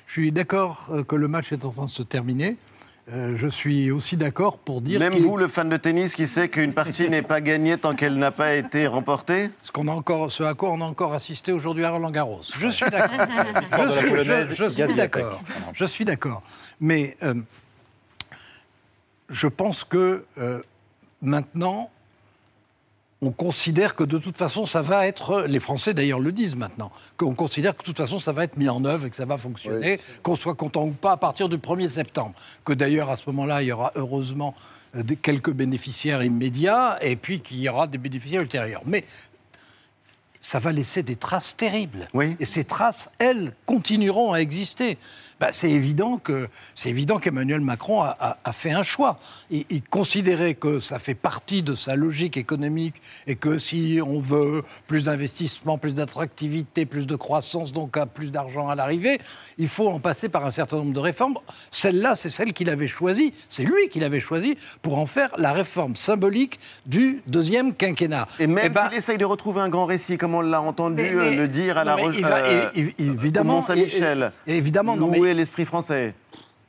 Je 0.08 0.12
suis 0.14 0.32
d'accord 0.32 0.88
euh, 0.92 1.04
que 1.04 1.16
le 1.16 1.28
match 1.28 1.52
est 1.54 1.64
en 1.64 1.70
train 1.70 1.86
de 1.86 1.90
se 1.92 2.04
terminer. 2.04 2.58
Euh, 3.14 3.36
je 3.36 3.48
suis 3.48 3.92
aussi 3.92 4.18
d'accord 4.18 4.58
pour 4.58 4.82
dire 4.82 5.00
Même 5.00 5.14
vous, 5.18 5.38
le 5.38 5.48
fan 5.48 5.70
de 5.70 5.78
tennis, 5.78 6.16
qui 6.16 6.28
sait 6.28 6.50
qu'une 6.50 6.74
partie 6.74 7.10
n'est 7.10 7.22
pas 7.22 7.42
gagnée 7.42 7.78
tant 7.78 7.96
qu'elle 7.96 8.16
n'a 8.18 8.32
pas 8.32 8.56
été 8.56 8.88
remportée? 8.88 9.52
Ce, 9.60 9.72
qu'on 9.72 9.88
a 9.88 9.92
encore, 9.92 10.32
ce 10.32 10.44
à 10.44 10.54
quoi 10.56 10.72
on 10.72 10.82
a 10.82 10.86
encore 10.86 11.14
assisté 11.14 11.52
aujourd'hui 11.52 11.86
à 11.86 11.92
Roland 11.92 12.12
Garros. 12.12 12.42
Je 12.56 12.68
suis 12.68 12.90
d'accord. 12.90 13.28
Je 13.92 13.98
suis, 13.98 14.56
je- 14.56 14.70
je 14.70 14.96
d'accord. 14.96 15.42
Je 15.74 15.86
suis 15.86 16.06
d'accord. 16.06 16.42
Mais 16.80 17.18
euh, 17.24 17.36
je 19.30 19.48
pense 19.48 19.84
que 19.84 20.26
euh, 20.38 20.62
maintenant, 21.22 21.90
on 23.24 23.32
considère 23.32 23.96
que 23.96 24.04
de 24.04 24.18
toute 24.18 24.36
façon, 24.36 24.66
ça 24.66 24.82
va 24.82 25.06
être. 25.06 25.44
Les 25.44 25.60
Français 25.60 25.94
d'ailleurs 25.94 26.20
le 26.20 26.32
disent 26.32 26.56
maintenant, 26.56 26.92
qu'on 27.18 27.36
considère 27.36 27.76
que 27.76 27.82
de 27.82 27.86
toute 27.86 27.98
façon, 27.98 28.18
ça 28.18 28.32
va 28.32 28.44
être 28.44 28.58
mis 28.58 28.68
en 28.68 28.84
œuvre 28.84 29.06
et 29.06 29.10
que 29.12 29.16
ça 29.16 29.26
va 29.26 29.38
fonctionner, 29.38 30.00
qu'on 30.24 30.36
soit 30.36 30.56
content 30.56 30.86
ou 30.86 30.92
pas 30.92 31.12
à 31.12 31.18
partir 31.18 31.48
du 31.48 31.58
1er 31.58 31.90
septembre. 31.90 32.34
Que 32.66 32.74
d'ailleurs, 32.74 33.12
à 33.12 33.18
ce 33.18 33.24
moment-là, 33.28 33.62
il 33.62 33.68
y 33.68 33.72
aura 33.72 33.92
heureusement 33.96 34.56
euh, 34.96 35.04
quelques 35.22 35.52
bénéficiaires 35.52 36.24
immédiats 36.24 36.98
et 37.02 37.16
puis 37.16 37.42
qu'il 37.42 37.60
y 37.60 37.70
aura 37.70 37.86
des 37.86 38.00
bénéficiaires 38.00 38.42
ultérieurs. 38.42 38.82
Mais 38.88 39.04
ça 40.42 40.58
va 40.58 40.72
laisser 40.72 41.04
des 41.04 41.16
traces 41.16 41.56
terribles. 41.56 42.08
Et 42.40 42.46
ces 42.46 42.64
traces, 42.64 43.10
elles, 43.20 43.54
continueront 43.68 44.34
à 44.34 44.40
exister. 44.40 44.98
Bah, 45.42 45.48
c'est 45.52 45.72
évident 45.72 46.20
que 46.24 46.48
c'est 46.76 46.90
évident 46.92 47.18
qu'Emmanuel 47.18 47.62
Macron 47.62 48.02
a, 48.04 48.16
a- 48.20 48.38
a 48.44 48.52
fait 48.54 48.70
un 48.72 48.84
choix. 48.84 49.16
Il, 49.50 49.66
il 49.72 49.82
considérait 49.82 50.54
que 50.54 50.80
ça 50.80 51.00
fait 51.00 51.16
partie 51.16 51.64
de 51.64 51.74
sa 51.74 51.96
logique 51.96 52.38
économique 52.38 53.02
et 53.26 53.36
que 53.36 53.58
si 53.58 54.00
on 54.06 54.20
veut 54.20 54.62
plus 54.88 55.06
d'investissement, 55.06 55.80
plus 55.80 55.96
d'attractivité, 55.96 56.86
plus 56.86 57.08
de 57.08 57.16
croissance, 57.16 57.74
donc 57.74 57.98
plus 58.14 58.32
d'argent 58.32 58.70
à 58.70 58.76
l'arrivée, 58.76 59.20
il 59.58 59.68
faut 59.68 59.90
en 59.90 60.00
passer 60.00 60.30
par 60.30 60.46
un 60.46 60.52
certain 60.52 60.78
nombre 60.78 60.94
de 60.94 61.00
réformes. 61.00 61.34
Celle-là, 61.72 62.16
c'est 62.16 62.30
celle 62.30 62.54
qu'il 62.54 62.70
avait 62.70 62.86
choisie. 62.88 63.34
C'est 63.50 63.64
lui 63.64 63.90
qui 63.90 64.00
l'avait 64.00 64.20
choisie 64.20 64.58
pour 64.84 65.00
en 65.00 65.08
faire 65.08 65.30
la 65.40 65.54
réforme 65.54 65.96
symbolique 65.96 66.60
du 66.86 67.24
deuxième 67.26 67.74
quinquennat. 67.74 68.28
Et 68.40 68.46
même 68.46 68.64
Eh 68.66 68.70
ben, 68.70 68.90
s'il 68.90 68.98
essaye 69.00 69.18
de 69.18 69.26
retrouver 69.26 69.62
un 69.62 69.70
grand 69.70 69.86
récit, 69.86 70.20
comme 70.20 70.36
on 70.36 70.42
l'a 70.42 70.62
entendu 70.62 71.02
Mais- 71.02 71.10
euh, 71.16 71.30
mais- 71.32 71.36
le 71.36 71.48
dire 71.48 71.80
à 71.80 71.84
la 71.84 71.94
non, 71.94 71.98
mais 71.98 72.04
Roche, 72.04 72.16
il 72.18 72.22
va- 72.26 72.36
euh, 72.38 72.70
et- 72.76 72.94
évidemment, 73.00 73.56
Mont-Saint-Michel, 73.56 74.32
évidemment, 74.46 74.96
non, 74.96 75.08
l'esprit 75.34 75.66
français. 75.66 76.14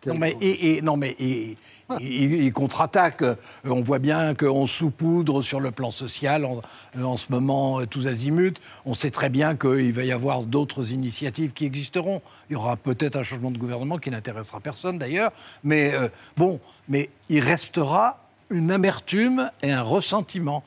Non 0.07 0.14
mais, 0.14 0.37
et, 0.40 0.77
et- 0.79 0.83
non, 0.83 0.96
mais 0.96 1.14
et- 1.20 1.57
il, 2.01 2.33
il 2.44 2.53
contre-attaque. 2.53 3.22
Euh, 3.22 3.35
On 3.64 3.83
voit 3.83 3.98
bien 4.01 4.35
qu'on 4.35 4.66
saupoudre 4.66 5.42
sur 5.42 5.61
le 5.61 5.70
plan 5.70 5.90
social 5.90 6.44
en, 6.44 6.62
euh, 6.96 7.03
en 7.05 7.16
ce 7.16 7.31
moment 7.31 7.81
euh, 7.81 7.87
tous 7.87 8.07
azimuts. 8.07 8.55
On 8.87 8.94
sait 8.94 9.11
très 9.11 9.29
bien 9.29 9.55
qu'il 9.57 9.92
va 9.92 10.03
y 10.03 10.11
avoir 10.11 10.42
d'autres 10.42 10.90
initiatives 10.92 11.53
qui 11.53 11.66
existeront. 11.66 12.20
Il 12.51 12.55
y 12.55 12.57
aura 12.57 12.77
peut-être 12.77 13.14
un 13.16 13.22
changement 13.22 13.51
de 13.53 13.59
gouvernement 13.59 13.98
qui 13.98 14.11
n'intéressera 14.11 14.59
personne 14.59 14.98
d'ailleurs. 14.98 15.33
Mais 15.62 15.92
euh, 15.94 16.09
bon, 16.37 16.59
mais 16.88 17.11
il 17.29 17.40
restera 17.40 18.18
une 18.51 18.70
amertume 18.72 19.51
et 19.62 19.70
un 19.70 19.83
ressentiment. 19.83 20.64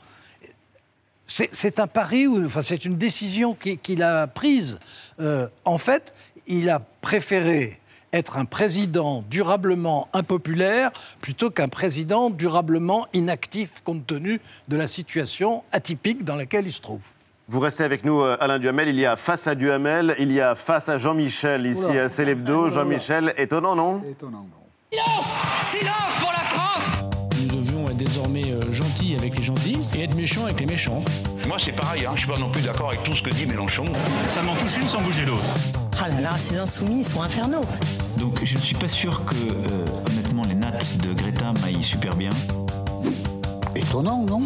C'est 1.27 1.49
c'est 1.53 1.79
un 1.79 1.87
pari, 1.87 2.27
ou, 2.27 2.45
enfin 2.45 2.61
c'est 2.61 2.85
une 2.85 2.97
décision 2.97 3.55
qui- 3.55 3.79
qu'il 3.79 4.03
a 4.03 4.27
prise. 4.27 4.77
Euh, 5.19 5.47
en 5.65 5.79
fait, 5.79 6.13
il 6.45 6.69
a 6.69 6.79
préféré 7.01 7.79
être 8.15 8.37
un 8.37 8.45
président 8.45 9.23
durablement 9.29 10.07
impopulaire 10.13 10.91
plutôt 11.21 11.49
qu'un 11.49 11.67
président 11.67 12.29
durablement 12.29 13.07
inactif 13.13 13.69
compte 13.83 14.07
tenu 14.07 14.39
de 14.67 14.77
la 14.77 14.87
situation 14.87 15.63
atypique 15.71 16.23
dans 16.23 16.35
laquelle 16.35 16.65
il 16.65 16.71
se 16.71 16.81
trouve. 16.81 17.01
Vous 17.47 17.59
restez 17.59 17.83
avec 17.83 18.03
nous, 18.03 18.21
euh, 18.21 18.37
Alain 18.39 18.57
Duhamel. 18.57 18.89
Il 18.89 18.99
y 18.99 19.05
a 19.05 19.15
face 19.17 19.45
à 19.45 19.53
Duhamel, 19.53 20.15
il 20.17 20.31
y 20.31 20.41
a 20.41 20.55
face 20.55 20.89
à 20.89 20.97
Jean-Michel, 20.97 21.67
ici 21.67 21.85
Oula. 21.85 22.05
à 22.05 22.09
Célébdo. 22.09 22.71
Jean-Michel, 22.71 23.33
étonnant, 23.37 23.75
non 23.75 24.01
Étonnant, 24.09 24.47
non. 24.49 24.57
Silence 24.91 25.35
Silence 25.61 26.15
pour 26.19 26.31
la 26.31 26.39
France 26.39 26.91
Nous 27.39 27.55
devions 27.55 27.85
être 27.87 27.97
désormais 27.97 28.51
euh, 28.51 28.71
gentils 28.71 29.15
avec 29.15 29.35
les 29.35 29.43
gentils 29.43 29.77
et 29.95 30.03
être 30.05 30.15
méchants 30.15 30.45
avec 30.45 30.59
les 30.59 30.65
méchants. 30.65 31.03
Moi, 31.47 31.57
c'est 31.59 31.73
pareil, 31.73 32.05
hein, 32.07 32.13
je 32.15 32.21
suis 32.21 32.29
pas 32.31 32.39
non 32.39 32.49
plus 32.49 32.61
d'accord 32.63 32.89
avec 32.89 33.03
tout 33.03 33.13
ce 33.13 33.21
que 33.21 33.29
dit 33.29 33.45
Mélenchon. 33.45 33.85
Ça 34.27 34.41
m'en 34.41 34.55
touche 34.55 34.77
une 34.77 34.87
sans 34.87 35.01
bouger 35.01 35.25
l'autre. 35.25 35.53
Ah 35.97 36.09
là 36.09 36.21
là, 36.21 36.39
ces 36.39 36.57
insoumis, 36.57 36.99
ils 36.99 37.05
sont 37.05 37.21
infernaux. 37.21 37.63
Donc 38.17 38.43
je 38.43 38.57
ne 38.57 38.61
suis 38.61 38.75
pas 38.75 38.87
sûr 38.87 39.23
que, 39.25 39.35
euh, 39.35 39.85
honnêtement, 40.07 40.43
les 40.47 40.55
nattes 40.55 40.97
de 40.97 41.13
Greta 41.13 41.53
m'aillent 41.61 41.83
super 41.83 42.15
bien. 42.15 42.31
Étonnant, 43.75 44.23
non? 44.23 44.43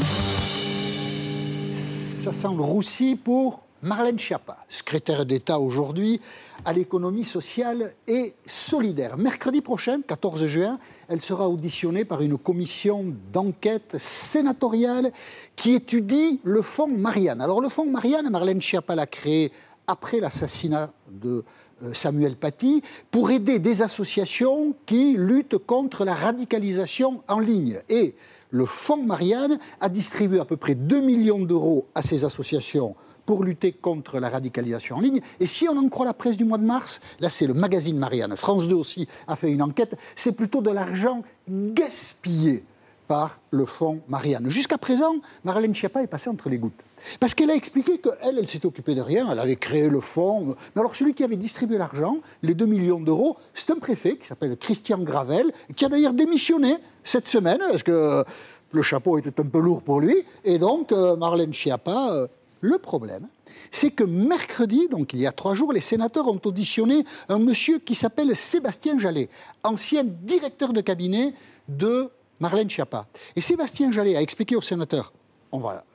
Ça 1.71 2.31
sent 2.31 2.55
le 2.55 2.61
roussi 2.63 3.15
pour 3.15 3.61
Marlène 3.81 4.19
Schiappa, 4.19 4.57
secrétaire 4.67 5.25
d'État 5.25 5.59
aujourd'hui 5.59 6.19
à 6.65 6.73
l'économie 6.73 7.23
sociale 7.23 7.93
et 8.07 8.33
solidaire. 8.45 9.17
Mercredi 9.17 9.61
prochain, 9.61 10.01
14 10.05 10.45
juin, 10.47 10.77
elle 11.07 11.21
sera 11.21 11.49
auditionnée 11.49 12.05
par 12.05 12.21
une 12.21 12.37
commission 12.37 13.05
d'enquête 13.31 13.95
sénatoriale 13.97 15.11
qui 15.55 15.75
étudie 15.75 16.41
le 16.43 16.61
fonds 16.61 16.87
Marianne. 16.87 17.41
Alors 17.41 17.61
le 17.61 17.69
fonds 17.69 17.89
Marianne, 17.89 18.29
Marlène 18.29 18.61
Schiappa 18.61 18.95
l'a 18.95 19.07
créé 19.07 19.51
après 19.89 20.19
l'assassinat 20.19 20.91
de 21.11 21.43
euh, 21.83 21.93
Samuel 21.93 22.35
Paty 22.35 22.81
pour 23.09 23.31
aider 23.31 23.59
des 23.59 23.81
associations 23.81 24.75
qui 24.85 25.15
luttent 25.17 25.57
contre 25.57 26.05
la 26.05 26.13
radicalisation 26.13 27.23
en 27.27 27.39
ligne. 27.39 27.79
Et 27.89 28.15
le 28.51 28.65
fonds 28.65 29.03
Marianne 29.03 29.57
a 29.81 29.89
distribué 29.89 30.39
à 30.39 30.45
peu 30.45 30.57
près 30.57 30.75
2 30.75 31.01
millions 31.01 31.39
d'euros 31.39 31.87
à 31.95 32.01
ces 32.01 32.23
associations 32.23 32.95
pour 33.25 33.43
lutter 33.43 33.71
contre 33.71 34.19
la 34.19 34.29
radicalisation 34.29 34.97
en 34.97 35.01
ligne. 35.01 35.21
Et 35.39 35.47
si 35.47 35.67
on 35.67 35.77
en 35.77 35.89
croit 35.89 36.05
la 36.05 36.13
presse 36.13 36.37
du 36.37 36.45
mois 36.45 36.57
de 36.57 36.65
mars, 36.65 36.99
là 37.19 37.29
c'est 37.29 37.47
le 37.47 37.53
magazine 37.53 37.97
Marianne, 37.97 38.35
France 38.35 38.67
2 38.67 38.75
aussi 38.75 39.07
a 39.27 39.35
fait 39.35 39.51
une 39.51 39.61
enquête, 39.61 39.97
c'est 40.15 40.33
plutôt 40.33 40.61
de 40.61 40.71
l'argent 40.71 41.23
gaspillé 41.47 42.63
par 43.07 43.39
le 43.49 43.65
fonds 43.65 44.01
Marianne. 44.07 44.49
Jusqu'à 44.49 44.77
présent, 44.77 45.15
Marlène 45.43 45.73
Schiappa 45.73 46.03
est 46.03 46.07
passée 46.07 46.29
entre 46.29 46.47
les 46.47 46.59
gouttes. 46.59 46.83
Parce 47.19 47.33
qu'elle 47.33 47.51
a 47.51 47.55
expliqué 47.55 47.99
qu'elle, 47.99 48.37
elle 48.37 48.47
s'était 48.47 48.65
occupée 48.65 48.95
de 48.95 49.01
rien, 49.01 49.27
elle 49.31 49.39
avait 49.39 49.55
créé 49.55 49.89
le 49.89 49.99
fonds. 49.99 50.55
Mais 50.75 50.79
alors 50.81 50.95
celui 50.95 51.13
qui 51.13 51.23
avait 51.23 51.35
distribué 51.35 51.77
l'argent, 51.77 52.17
les 52.43 52.53
2 52.53 52.65
millions 52.65 52.99
d'euros, 52.99 53.37
c'est 53.53 53.71
un 53.71 53.79
préfet 53.79 54.17
qui 54.17 54.27
s'appelle 54.27 54.57
Christian 54.57 54.99
Gravel, 54.99 55.51
qui 55.75 55.85
a 55.85 55.89
d'ailleurs 55.89 56.13
démissionné 56.13 56.77
cette 57.03 57.27
semaine, 57.27 57.59
parce 57.59 57.83
que 57.83 58.23
le 58.71 58.81
chapeau 58.81 59.17
était 59.17 59.39
un 59.39 59.45
peu 59.45 59.59
lourd 59.59 59.83
pour 59.83 59.99
lui. 59.99 60.15
Et 60.43 60.57
donc, 60.57 60.91
euh, 60.91 61.15
Marlène 61.15 61.53
Schiappa 61.53 62.11
euh, 62.13 62.27
le 62.61 62.77
problème, 62.77 63.27
c'est 63.71 63.91
que 63.91 64.03
mercredi, 64.03 64.87
donc 64.89 65.13
il 65.13 65.19
y 65.19 65.27
a 65.27 65.31
trois 65.31 65.55
jours, 65.55 65.71
les 65.71 65.79
sénateurs 65.79 66.27
ont 66.27 66.41
auditionné 66.43 67.05
un 67.29 67.39
monsieur 67.39 67.79
qui 67.79 67.95
s'appelle 67.95 68.35
Sébastien 68.35 68.97
Jallet, 68.99 69.29
ancien 69.63 70.03
directeur 70.03 70.73
de 70.73 70.81
cabinet 70.81 71.33
de 71.67 72.09
Marlène 72.39 72.69
Schiappa. 72.69 73.07
Et 73.35 73.41
Sébastien 73.41 73.91
Jallet 73.91 74.15
a 74.15 74.21
expliqué 74.21 74.55
aux 74.55 74.61
sénateurs, 74.61 75.13
on 75.51 75.59
va 75.59 75.85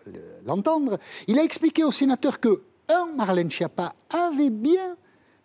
l'entendre, 0.44 0.98
il 1.28 1.38
a 1.38 1.42
expliqué 1.42 1.84
aux 1.84 1.92
sénateurs 1.92 2.40
que, 2.40 2.62
un, 2.88 3.06
Marlène 3.16 3.50
Schiappa 3.50 3.94
avait 4.10 4.50
bien 4.50 4.96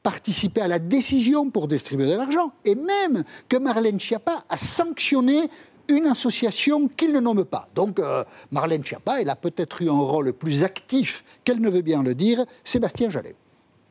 participé 0.04 0.62
à 0.62 0.68
la 0.68 0.80
décision 0.80 1.50
pour 1.50 1.68
distribuer 1.68 2.08
de 2.08 2.16
l'argent, 2.16 2.54
et 2.66 2.76
même 2.76 3.24
que 3.48 3.58
Marlène 3.58 4.00
Schiappa 4.00 4.44
a 4.50 4.58
sanctionné 4.58 5.50
une 5.90 6.06
association 6.08 6.88
qu'il 6.88 7.12
ne 7.12 7.20
nomme 7.20 7.46
pas. 7.46 7.68
Donc 7.76 8.00
euh, 8.00 8.24
Marlène 8.52 8.86
Schiappa, 8.86 9.22
elle 9.22 9.30
a 9.30 9.36
peut-être 9.36 9.82
eu 9.82 9.90
un 9.90 10.00
rôle 10.00 10.34
plus 10.34 10.64
actif 10.64 11.24
qu'elle 11.44 11.60
ne 11.60 11.70
veut 11.70 11.82
bien 11.82 12.04
le 12.04 12.16
dire, 12.16 12.46
Sébastien 12.64 13.10
Jallet. 13.10 13.36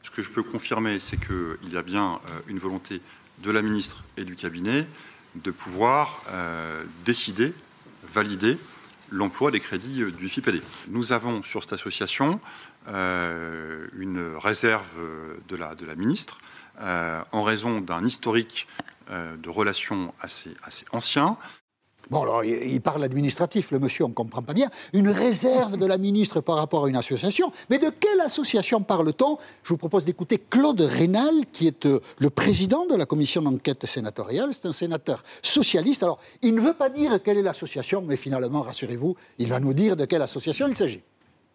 Ce 0.02 0.10
que 0.10 0.22
je 0.22 0.30
peux 0.30 0.42
confirmer, 0.42 0.98
c'est 1.00 1.18
qu'il 1.18 1.72
y 1.72 1.76
a 1.76 1.82
bien 1.82 2.14
euh, 2.14 2.40
une 2.46 2.58
volonté 2.58 3.00
de 3.42 3.50
la 3.50 3.62
ministre 3.62 4.04
et 4.16 4.24
du 4.24 4.36
cabinet 4.36 4.86
de 5.34 5.50
pouvoir 5.50 6.22
euh, 6.30 6.84
décider, 7.04 7.52
valider 8.04 8.56
l'emploi 9.10 9.50
des 9.50 9.60
crédits 9.60 10.02
du 10.12 10.28
FIPD. 10.28 10.62
Nous 10.88 11.12
avons 11.12 11.42
sur 11.42 11.62
cette 11.62 11.72
association 11.72 12.40
une 12.86 14.34
réserve 14.36 14.88
de 15.48 15.56
la, 15.56 15.74
de 15.74 15.84
la 15.86 15.94
ministre 15.94 16.38
en 16.80 17.42
raison 17.42 17.80
d'un 17.80 18.04
historique 18.04 18.66
de 19.10 19.48
relations 19.48 20.14
assez, 20.20 20.54
assez 20.62 20.84
ancien. 20.92 21.36
Bon, 22.10 22.22
alors, 22.22 22.42
il 22.42 22.80
parle 22.80 23.04
administratif, 23.04 23.70
le 23.70 23.78
monsieur, 23.78 24.04
on 24.04 24.08
ne 24.08 24.14
comprend 24.14 24.42
pas 24.42 24.54
bien. 24.54 24.70
Une 24.94 25.10
réserve 25.10 25.76
de 25.76 25.84
la 25.84 25.98
ministre 25.98 26.40
par 26.40 26.56
rapport 26.56 26.86
à 26.86 26.88
une 26.88 26.96
association. 26.96 27.52
Mais 27.68 27.78
de 27.78 27.90
quelle 27.90 28.20
association 28.20 28.80
parle-t-on? 28.80 29.36
Je 29.62 29.68
vous 29.68 29.76
propose 29.76 30.04
d'écouter 30.04 30.38
Claude 30.38 30.80
Rénal, 30.80 31.34
qui 31.52 31.66
est 31.66 31.84
euh, 31.84 32.00
le 32.18 32.30
président 32.30 32.86
de 32.86 32.94
la 32.94 33.04
commission 33.04 33.42
d'enquête 33.42 33.84
sénatoriale. 33.84 34.48
C'est 34.52 34.66
un 34.66 34.72
sénateur 34.72 35.22
socialiste. 35.42 36.02
Alors, 36.02 36.18
il 36.40 36.54
ne 36.54 36.60
veut 36.60 36.74
pas 36.74 36.88
dire 36.88 37.22
quelle 37.22 37.38
est 37.38 37.42
l'association, 37.42 38.02
mais 38.02 38.16
finalement, 38.16 38.62
rassurez-vous, 38.62 39.14
il 39.38 39.48
va 39.48 39.60
nous 39.60 39.74
dire 39.74 39.96
de 39.96 40.06
quelle 40.06 40.22
association 40.22 40.66
il 40.68 40.76
s'agit. 40.76 41.02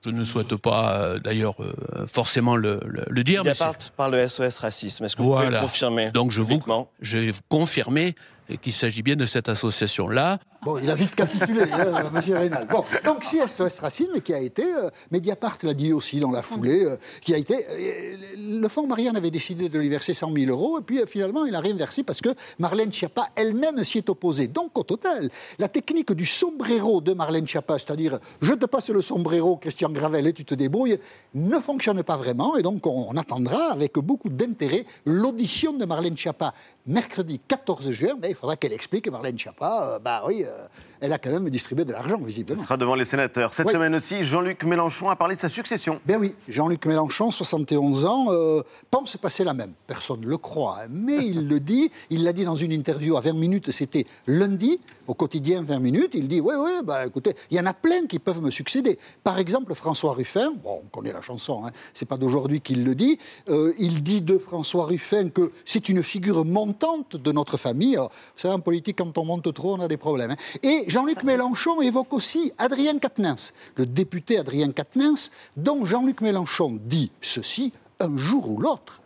Je 0.05 0.09
ne 0.09 0.23
souhaite 0.25 0.55
pas, 0.57 0.97
euh, 0.97 1.19
d'ailleurs, 1.19 1.55
euh, 1.61 2.05
forcément 2.07 2.57
le, 2.57 2.81
dire. 3.23 3.43
Mediapart 3.43 3.77
parle 3.95 4.21
de 4.21 4.27
SOS 4.27 4.59
Racisme. 4.59 5.05
Est-ce 5.05 5.15
que 5.15 5.21
vous 5.21 5.33
pouvez 5.33 5.49
le 5.49 5.59
confirmer 5.61 6.11
Donc, 6.11 6.31
je 6.31 6.41
vous, 6.41 6.61
je 6.99 7.17
vais 7.17 7.31
confirmer 7.47 8.13
qu'il 8.61 8.73
s'agit 8.73 9.03
bien 9.03 9.15
de 9.15 9.25
cette 9.25 9.49
association-là. 9.49 10.39
Bon, 10.65 10.77
il 10.77 10.89
a 10.89 10.95
vite 10.95 11.13
capitulé, 11.15 11.63
hein, 11.71 12.09
M. 12.15 12.33
Rénal. 12.33 12.67
Bon, 12.69 12.85
donc 13.03 13.25
si 13.25 13.39
SOS 13.45 13.79
Racisme, 13.79 14.21
qui 14.21 14.33
a 14.33 14.39
été, 14.39 14.63
euh, 14.63 14.89
Mediapart 15.11 15.57
l'a 15.63 15.73
dit 15.73 15.91
aussi 15.91 16.19
dans 16.19 16.31
la 16.31 16.41
foulée, 16.41 16.85
euh, 16.85 16.95
qui 17.21 17.33
a 17.33 17.37
été, 17.37 17.65
euh, 17.69 18.61
le 18.61 18.67
fonds 18.69 18.87
Marianne 18.87 19.17
avait 19.17 19.31
décidé 19.31 19.67
de 19.67 19.77
lui 19.77 19.89
verser 19.89 20.13
100 20.13 20.31
000 20.33 20.49
euros, 20.49 20.79
et 20.79 20.81
puis 20.81 20.99
finalement, 21.05 21.45
il 21.45 21.51
n'a 21.51 21.59
rien 21.59 21.75
versé 21.75 22.03
parce 22.03 22.21
que 22.21 22.29
Marlène 22.59 22.93
Schiappa 22.93 23.27
elle-même 23.35 23.83
s'y 23.83 23.97
est 23.97 24.09
opposée. 24.09 24.47
Donc 24.47 24.77
au 24.77 24.83
total, 24.83 25.29
la 25.59 25.67
technique 25.67 26.13
du 26.13 26.25
sombrero 26.25 27.01
de 27.01 27.13
Marlène 27.13 27.47
Schiappa, 27.47 27.77
c'est-à-dire 27.77 28.19
je 28.41 28.53
te 28.53 28.65
passe 28.65 28.89
le 28.89 29.01
sombrero, 29.01 29.57
Christian 29.57 29.89
Gravel, 29.89 30.27
et 30.27 30.33
tu 30.33 30.45
te 30.45 30.55
débrouilles, 30.55 30.97
ne 31.33 31.59
fonctionne 31.59 32.03
pas 32.03 32.15
vraiment, 32.15 32.55
et 32.55 32.61
donc 32.61 32.87
on, 32.87 33.07
on 33.09 33.17
attendra 33.17 33.71
avec 33.71 33.95
beaucoup 33.95 34.29
d'intérêt 34.29 34.85
l'audition 35.05 35.73
de 35.73 35.85
Marlène 35.85 36.15
Schiappa 36.15 36.53
mercredi 36.85 37.39
14 37.47 37.91
juin, 37.91 38.13
mais 38.21 38.29
il 38.29 38.35
faudra 38.35 38.55
qu'elle 38.55 38.73
explique, 38.73 39.09
Marlène 39.09 39.37
Schiappa, 39.37 39.99
bah 39.99 40.23
oui, 40.25 40.45
uh, 40.53 40.67
elle 41.03 41.11
a 41.11 41.17
quand 41.17 41.31
même 41.31 41.49
distribué 41.49 41.83
de 41.83 41.91
l'argent, 41.91 42.17
visiblement. 42.17 42.61
Ce 42.61 42.65
sera 42.65 42.77
devant 42.77 42.95
les 42.95 43.03
sénateurs. 43.03 43.53
Cette 43.53 43.69
semaine 43.69 43.93
aussi, 43.93 44.23
Jean-Luc 44.23 44.63
Mélenchon 44.63 45.09
a 45.09 45.17
parlé 45.17 45.35
de 45.35 45.41
sa 45.41 45.49
succession. 45.49 45.99
Ben 46.05 46.17
oui, 46.17 46.33
Jean-Luc 46.47 46.85
Mélenchon, 46.85 47.29
71 47.29 48.05
ans, 48.05 48.27
euh, 48.29 48.61
pense 48.89 49.17
passer 49.17 49.43
la 49.43 49.53
même. 49.53 49.73
Personne 49.85 50.21
ne 50.21 50.27
le 50.27 50.37
croit, 50.37 50.77
hein, 50.81 50.87
mais 50.89 51.17
il 51.17 51.49
le 51.49 51.59
dit. 51.59 51.91
Il 52.09 52.23
l'a 52.23 52.31
dit 52.31 52.45
dans 52.45 52.55
une 52.55 52.71
interview 52.71 53.17
à 53.17 53.19
20 53.19 53.33
minutes, 53.33 53.71
c'était 53.71 54.05
lundi, 54.27 54.79
au 55.07 55.13
quotidien 55.13 55.61
20 55.61 55.79
minutes. 55.79 56.11
Il 56.13 56.29
dit 56.29 56.39
Oui, 56.39 56.53
oui, 56.57 56.71
bah, 56.85 57.05
écoutez, 57.05 57.33
il 57.51 57.57
y 57.57 57.59
en 57.59 57.65
a 57.65 57.73
plein 57.73 58.05
qui 58.07 58.17
peuvent 58.17 58.41
me 58.41 58.49
succéder. 58.49 58.97
Par 59.25 59.39
exemple, 59.39 59.75
François 59.75 60.13
Ruffin, 60.13 60.53
bon, 60.63 60.83
on 60.85 60.87
connaît 60.87 61.11
la 61.11 61.21
chanson, 61.21 61.65
hein, 61.65 61.71
c'est 61.93 62.07
pas 62.07 62.15
d'aujourd'hui 62.15 62.61
qu'il 62.61 62.85
le 62.85 62.95
dit. 62.95 63.19
Euh, 63.49 63.73
il 63.77 64.03
dit 64.03 64.21
de 64.21 64.37
François 64.37 64.85
Ruffin 64.85 65.27
que 65.27 65.51
c'est 65.65 65.89
une 65.89 66.01
figure 66.01 66.45
montante 66.45 67.17
de 67.17 67.31
notre 67.33 67.57
famille. 67.57 67.97
vous 67.97 68.07
savez, 68.37 68.53
en 68.53 68.61
politique, 68.61 68.99
quand 68.99 69.17
on 69.17 69.25
monte 69.25 69.53
trop, 69.53 69.73
on 69.75 69.81
a 69.81 69.89
des 69.89 69.97
problèmes. 69.97 70.31
Hein. 70.31 70.59
Et 70.63 70.92
Jean-Luc 70.93 71.23
Mélenchon 71.23 71.81
évoque 71.81 72.13
aussi 72.13 72.51
Adrien 72.59 72.99
Quatennens, 72.99 73.53
le 73.77 73.87
député 73.87 74.37
Adrien 74.37 74.71
Quatennens, 74.71 75.31
dont 75.57 75.87
Jean-Luc 75.87 76.21
Mélenchon 76.21 76.77
dit 76.85 77.11
ceci 77.19 77.73
un 77.99 78.15
jour 78.15 78.51
ou 78.51 78.59
l'autre. 78.59 79.01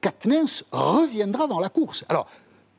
Quatennens 0.00 0.62
reviendra 0.70 1.48
dans 1.48 1.58
la 1.58 1.68
course. 1.68 2.04
Alors, 2.08 2.28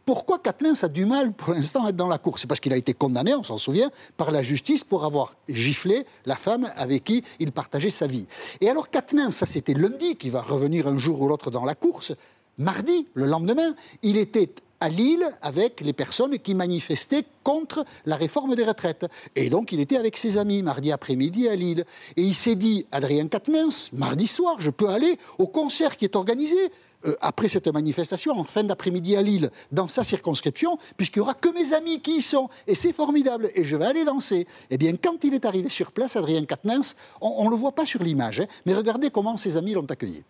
pourquoi 0.06 0.40
Quatennens 0.40 0.82
a 0.86 0.88
du 0.88 1.04
mal 1.04 1.34
pour 1.34 1.54
l'instant 1.54 1.84
à 1.84 1.90
être 1.90 1.98
dans 1.98 2.08
la 2.08 2.18
course? 2.18 2.40
C'est 2.40 2.48
parce 2.48 2.62
qu'il 2.62 2.72
a 2.72 2.78
été 2.78 2.94
condamné, 2.94 3.36
on 3.36 3.44
s'en 3.44 3.58
souvient, 3.58 3.92
par 4.16 4.32
la 4.32 4.42
justice 4.42 4.86
pour 4.86 5.04
avoir 5.04 5.36
giflé 5.50 6.06
la 6.26 6.38
femme 6.38 6.72
avec 6.78 7.04
qui 7.04 7.22
il 7.40 7.52
partageait 7.52 7.90
sa 7.90 8.08
vie. 8.08 8.28
Et 8.62 8.70
alors 8.70 8.90
Quatennens, 8.90 9.36
ça 9.36 9.46
c'était 9.46 9.74
lundi, 9.74 10.16
qui 10.16 10.30
va 10.30 10.40
revenir 10.40 10.88
un 10.88 10.98
jour 10.98 11.20
ou 11.20 11.28
l'autre 11.28 11.52
dans 11.52 11.66
la 11.66 11.76
course. 11.76 12.14
Mardi, 12.58 13.08
le 13.14 13.26
lendemain, 13.26 13.76
il 14.04 14.16
était 14.16 14.50
à 14.84 14.90
Lille 14.90 15.26
avec 15.42 15.80
les 15.80 15.94
personnes 15.94 16.38
qui 16.40 16.54
manifestaient 16.54 17.24
contre 17.42 17.86
la 18.06 18.18
réforme 18.18 18.54
des 18.54 18.66
retraites. 18.66 19.06
Et 19.34 19.50
donc, 19.50 19.72
il 19.72 19.80
était 19.80 19.96
avec 19.96 20.18
ses 20.18 20.38
amis 20.38 20.62
mardi 20.62 20.92
après-midi 20.92 21.48
à 21.48 21.56
Lille. 21.56 21.86
Et 22.18 22.22
il 22.22 22.36
s'est 22.36 22.56
dit, 22.56 22.86
Adrien 22.92 23.30
Quatennens, 23.30 23.92
mardi 23.94 24.28
soir, 24.28 24.58
je 24.60 24.70
peux 24.70 24.90
aller 24.90 25.18
au 25.40 25.48
concert 25.48 25.96
qui 25.96 26.04
est 26.04 26.18
organisé 26.18 26.58
euh, 27.06 27.16
après 27.22 27.48
cette 27.48 27.70
manifestation, 27.70 28.38
en 28.38 28.44
fin 28.44 28.66
d'après-midi 28.66 29.16
à 29.16 29.22
Lille, 29.22 29.50
dans 29.72 29.88
sa 29.88 30.04
circonscription, 30.04 30.78
puisqu'il 30.98 31.20
n'y 31.20 31.24
aura 31.24 31.34
que 31.34 31.50
mes 31.50 31.74
amis 31.74 32.02
qui 32.02 32.18
y 32.18 32.22
sont. 32.22 32.50
Et 32.68 32.76
c'est 32.76 32.92
formidable. 32.92 33.52
Et 33.56 33.64
je 33.64 33.78
vais 33.78 33.86
aller 33.86 34.04
danser. 34.04 34.46
Eh 34.70 34.78
bien, 34.78 34.94
quand 35.02 35.24
il 35.24 35.34
est 35.34 35.46
arrivé 35.46 35.70
sur 35.70 35.94
place, 35.94 36.18
Adrien 36.18 36.44
Quatennens, 36.44 36.98
on 37.22 37.46
ne 37.46 37.52
le 37.52 37.56
voit 37.56 37.74
pas 37.74 37.86
sur 37.86 38.04
l'image, 38.04 38.42
hein, 38.42 38.48
mais 38.66 38.74
regardez 38.74 39.10
comment 39.12 39.38
ses 39.38 39.56
amis 39.56 39.72
l'ont 39.72 39.86
accueilli. 39.90 40.26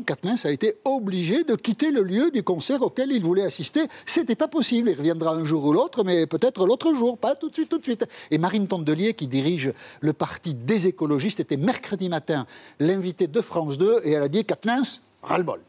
Donc 0.00 0.06
Katniss 0.06 0.46
a 0.46 0.50
été 0.50 0.76
obligé 0.86 1.44
de 1.44 1.54
quitter 1.54 1.90
le 1.90 2.02
lieu 2.02 2.30
du 2.30 2.42
concert 2.42 2.80
auquel 2.80 3.12
il 3.12 3.22
voulait 3.22 3.42
assister. 3.42 3.82
C'était 4.06 4.34
pas 4.34 4.48
possible. 4.48 4.88
Il 4.90 4.96
reviendra 4.96 5.34
un 5.34 5.44
jour 5.44 5.66
ou 5.66 5.72
l'autre, 5.74 6.04
mais 6.04 6.26
peut-être 6.26 6.66
l'autre 6.66 6.94
jour, 6.94 7.18
pas 7.18 7.34
tout 7.34 7.50
de 7.50 7.54
suite, 7.54 7.68
tout 7.68 7.78
de 7.78 7.84
suite. 7.84 8.06
Et 8.30 8.38
Marine 8.38 8.66
Tondelier, 8.66 9.12
qui 9.12 9.28
dirige 9.28 9.72
le 10.00 10.12
parti 10.14 10.54
des 10.54 10.86
écologistes, 10.86 11.40
était 11.40 11.58
mercredi 11.58 12.08
matin 12.08 12.46
l'invité 12.78 13.26
de 13.26 13.40
France 13.42 13.76
2 13.76 14.00
et 14.04 14.12
elle 14.12 14.22
a 14.22 14.28
dit 14.28 14.44
Katniss, 14.44 15.02
ras-le-bol. 15.22 15.60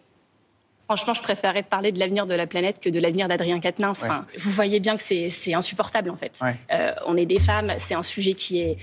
Franchement, 0.86 1.14
je 1.14 1.22
préférerais 1.22 1.64
parler 1.64 1.92
de 1.92 2.00
l'avenir 2.00 2.26
de 2.26 2.34
la 2.34 2.48
planète 2.48 2.80
que 2.80 2.90
de 2.90 3.00
l'avenir 3.00 3.28
d'Adrien 3.28 3.60
Quatennens. 3.60 4.08
vous 4.38 4.52
voyez 4.52 4.80
bien 4.80 4.96
que 4.96 5.04
c'est 5.04 5.54
insupportable, 5.54 6.10
en 6.10 6.16
fait. 6.16 6.40
Euh, 6.72 6.94
on 7.06 7.18
est 7.18 7.26
des 7.26 7.40
femmes, 7.40 7.74
c'est 7.80 7.96
un 7.96 8.04
sujet 8.04 8.34
qui 8.34 8.60
est 8.60 8.78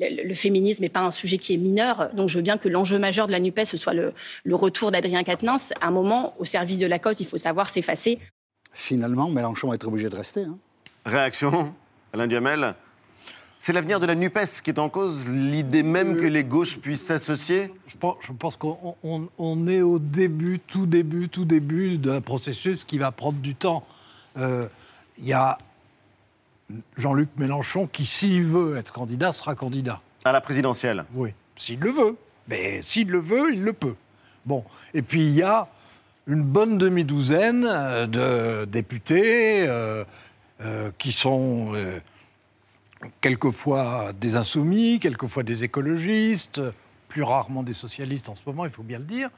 le, 0.00 0.34
féminisme 0.34 0.82
n'est 0.82 0.88
pas 0.88 1.00
un 1.00 1.10
sujet 1.10 1.38
qui 1.38 1.54
est 1.54 1.58
mineur. 1.58 2.10
Donc 2.14 2.28
je 2.28 2.36
veux 2.36 2.42
bien 2.42 2.58
que 2.58 2.68
l'enjeu 2.68 2.98
majeur 2.98 3.26
de 3.26 3.32
la 3.32 3.40
NUPES, 3.40 3.64
ce 3.64 3.76
soit 3.76 3.94
le, 3.94 4.12
retour 4.52 4.90
d'Adrien 4.90 5.22
Quatennens. 5.22 5.72
À 5.80 5.88
un 5.88 5.90
moment, 5.90 6.34
au 6.38 6.44
service 6.44 6.78
de 6.78 6.86
la 6.86 6.98
cause, 6.98 7.20
il 7.20 7.26
faut 7.26 7.38
savoir 7.38 7.68
s'effacer. 7.68 8.18
Finalement, 8.72 9.28
Mélenchon 9.28 9.68
va 9.68 9.74
être 9.74 9.86
obligé 9.86 10.08
de 10.08 10.16
rester. 10.16 10.42
Hein. 10.42 10.56
Réaction, 11.04 11.74
Alain 12.12 12.26
Duhamel 12.26 12.74
c'est 13.62 13.74
l'avenir 13.74 14.00
de 14.00 14.06
la 14.06 14.14
NUPES 14.14 14.62
qui 14.64 14.70
est 14.70 14.78
en 14.78 14.88
cause, 14.88 15.26
l'idée 15.28 15.82
même 15.82 16.16
que 16.16 16.24
les 16.24 16.44
gauches 16.44 16.78
puissent 16.78 17.04
s'associer? 17.04 17.70
Je 17.86 17.96
pense, 18.32 18.56
qu'on 18.56 19.66
est 19.66 19.82
au 19.82 19.98
début, 19.98 20.60
tout 20.60 20.86
début, 20.86 21.28
tout 21.28 21.44
début 21.44 21.98
d'un 21.98 22.22
processus 22.22 22.84
qui 22.84 22.96
va 22.96 23.12
prendre 23.12 23.38
du 23.38 23.54
temps. 23.54 23.84
Euh, 24.38 24.66
il 25.18 25.26
y 25.26 25.34
a 25.34 25.58
Jean-Luc 26.96 27.30
Mélenchon 27.36 27.86
qui, 27.86 28.06
s'il 28.06 28.44
veut 28.44 28.76
être 28.76 28.92
candidat, 28.92 29.32
sera 29.32 29.54
candidat. 29.54 30.00
À 30.24 30.32
la 30.32 30.40
présidentielle 30.40 31.04
Oui, 31.14 31.32
s'il 31.56 31.80
le 31.80 31.90
veut. 31.90 32.16
Mais 32.48 32.82
s'il 32.82 33.08
le 33.08 33.18
veut, 33.18 33.52
il 33.52 33.62
le 33.62 33.72
peut. 33.72 33.94
Bon, 34.46 34.64
et 34.94 35.02
puis 35.02 35.26
il 35.26 35.34
y 35.34 35.42
a 35.42 35.68
une 36.26 36.42
bonne 36.42 36.78
demi-douzaine 36.78 37.66
euh, 37.68 38.06
de 38.06 38.64
députés 38.64 39.64
euh, 39.66 40.04
qui 40.98 41.12
sont 41.12 41.72
quelquefois 43.20 44.12
des 44.12 44.36
insoumis, 44.36 44.98
quelquefois 45.00 45.42
des 45.42 45.64
écologistes, 45.64 46.60
plus 47.08 47.22
rarement 47.22 47.62
des 47.62 47.74
socialistes 47.74 48.28
en 48.28 48.34
ce 48.34 48.42
moment, 48.46 48.64
il 48.64 48.70
faut 48.70 48.82
bien 48.82 48.98
le 48.98 49.04
dire, 49.04 49.30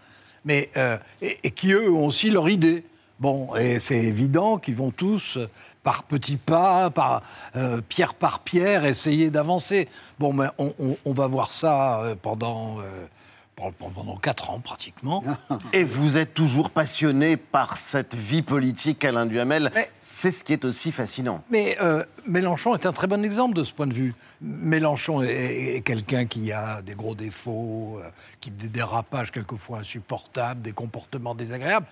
mais, 0.45 0.71
euh, 0.77 0.99
et, 1.21 1.51
qui, 1.51 1.73
eux, 1.73 1.90
ont 1.90 2.07
aussi 2.07 2.31
leur 2.31 2.49
idée. 2.49 2.85
Bon, 3.22 3.54
et 3.54 3.78
c'est 3.78 4.02
évident 4.02 4.58
qu'ils 4.58 4.74
vont 4.74 4.90
tous, 4.90 5.38
par 5.85 6.02
petits 6.02 6.37
pas, 6.37 6.90
par 6.90 7.22
euh, 7.54 7.80
pierre 7.88 8.14
par 8.14 8.40
pierre, 8.40 8.85
essayer 8.85 9.30
d'avancer. 9.30 9.88
Bon, 10.18 10.32
mais 10.32 10.48
on, 10.58 11.12
va 11.12 11.28
voir 11.28 11.52
ça 11.52 12.00
euh, 12.00 12.16
pendant 12.20 12.78
pendant 13.70 14.16
quatre 14.16 14.50
ans 14.50 14.58
pratiquement. 14.58 15.22
Et 15.72 15.85
vous 15.85 16.18
êtes 16.18 16.35
toujours 16.35 16.70
passionné 16.70 17.37
par 17.37 17.76
cette 17.76 18.14
vie 18.14 18.42
politique, 18.42 19.04
Alain 19.04 19.26
Duhamel. 19.26 19.70
C'est 20.00 20.32
ce 20.32 20.42
qui 20.42 20.52
est 20.52 20.64
aussi 20.64 20.90
fascinant. 20.90 21.44
Mais 21.50 21.76
euh, 21.80 22.04
Mélenchon 22.26 22.74
est 22.74 22.87
un 22.87 22.92
très 22.92 23.06
bon 23.06 23.24
exemple 23.24 23.54
de 23.54 23.62
ce 23.62 23.72
point 23.72 23.87
de 23.87 23.94
vue. 23.94 24.14
Mélenchon 24.40 25.22
est, 25.22 25.82
quelqu'un 25.85 26.26
qui 26.26 26.50
a 26.50 26.82
des 26.82 26.94
gros 26.94 27.14
défauts, 27.14 28.00
euh, 28.02 28.08
qui 28.40 28.50
des 28.50 28.68
dérapages 28.68 29.30
quelquefois 29.30 29.78
insupportables, 29.78 30.62
des 30.62 30.72
comportements 30.72 31.35
désagréables. 31.35 31.87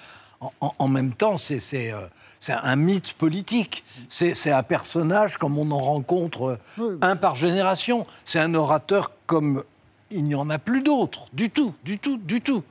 En, 0.61 0.89
même 0.89 1.13
temps, 1.13 1.37
c'est 1.37 1.93
euh, 1.93 2.07
un 2.49 2.77
mythe 2.77 3.13
politique. 3.13 3.85
C'est 4.09 4.51
un 4.51 4.63
personnage 4.63 5.37
comme 5.37 5.59
on 5.59 5.71
en 5.71 5.81
rencontre 5.81 6.59
un 7.03 7.17
par 7.17 7.35
génération. 7.35 8.07
C'est 8.25 8.39
un 8.39 8.55
orateur 8.55 9.13
comme 9.27 9.65
il 10.11 10.25
n'y 10.25 10.35
en 10.35 10.49
a 10.49 10.59
plus 10.59 10.83
d'autres, 10.83 11.27
du 11.33 11.51
tout, 11.51 11.75
du 11.85 11.99
tout, 11.99 12.17
du 12.17 12.41
tout. 12.41 12.65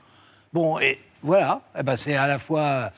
Bon, 0.51 0.79
et 0.79 0.99
voilà, 1.21 1.61
eh 1.77 1.83
ben 1.83 1.95
c'est 1.95 2.15
à 2.15 2.27
la 2.27 2.37
fois 2.37 2.91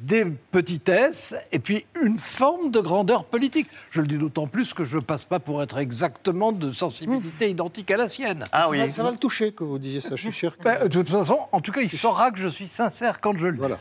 des 0.00 0.24
petitesses 0.24 1.34
et 1.52 1.58
puis 1.58 1.84
une 2.02 2.18
forme 2.18 2.70
de 2.70 2.80
grandeur 2.80 3.24
politique. 3.24 3.68
Je 3.90 4.00
le 4.00 4.06
dis 4.06 4.18
d'autant 4.18 4.46
plus 4.46 4.72
que 4.74 4.84
je 4.84 4.96
ne 4.96 5.02
passe 5.02 5.24
pas 5.24 5.38
pour 5.38 5.62
être 5.62 5.78
exactement 5.78 6.52
de 6.52 6.72
sensibilité 6.72 7.50
identique 7.50 7.90
à 7.90 7.96
la 7.96 8.08
sienne. 8.08 8.46
Ah 8.52 8.62
ça 8.62 8.70
oui. 8.70 8.78
Va, 8.78 8.90
ça 8.90 9.02
va 9.02 9.10
le 9.10 9.18
toucher 9.18 9.52
que 9.52 9.64
vous 9.64 9.78
disiez 9.78 10.00
ça, 10.00 10.16
je 10.16 10.22
suis 10.22 10.32
sûr. 10.32 10.56
Ben, 10.64 10.84
de 10.84 10.88
toute 10.88 11.10
façon, 11.10 11.38
en 11.52 11.60
tout 11.60 11.72
cas, 11.72 11.82
il 11.82 11.90
saura 11.90 12.30
que 12.30 12.38
je 12.38 12.48
suis 12.48 12.68
sincère 12.68 13.20
quand 13.20 13.36
je 13.36 13.46
le 13.46 13.52
dis. 13.52 13.58
Voilà. 13.58 13.78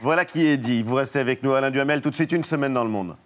voilà 0.00 0.24
qui 0.24 0.44
est 0.44 0.58
dit. 0.58 0.82
Vous 0.82 0.94
restez 0.94 1.18
avec 1.18 1.42
nous, 1.42 1.52
Alain 1.52 1.70
Duhamel, 1.70 2.00
tout 2.00 2.10
de 2.10 2.14
suite 2.14 2.32
une 2.32 2.44
semaine 2.44 2.74
dans 2.74 2.84
le 2.84 2.90
monde. 2.90 3.16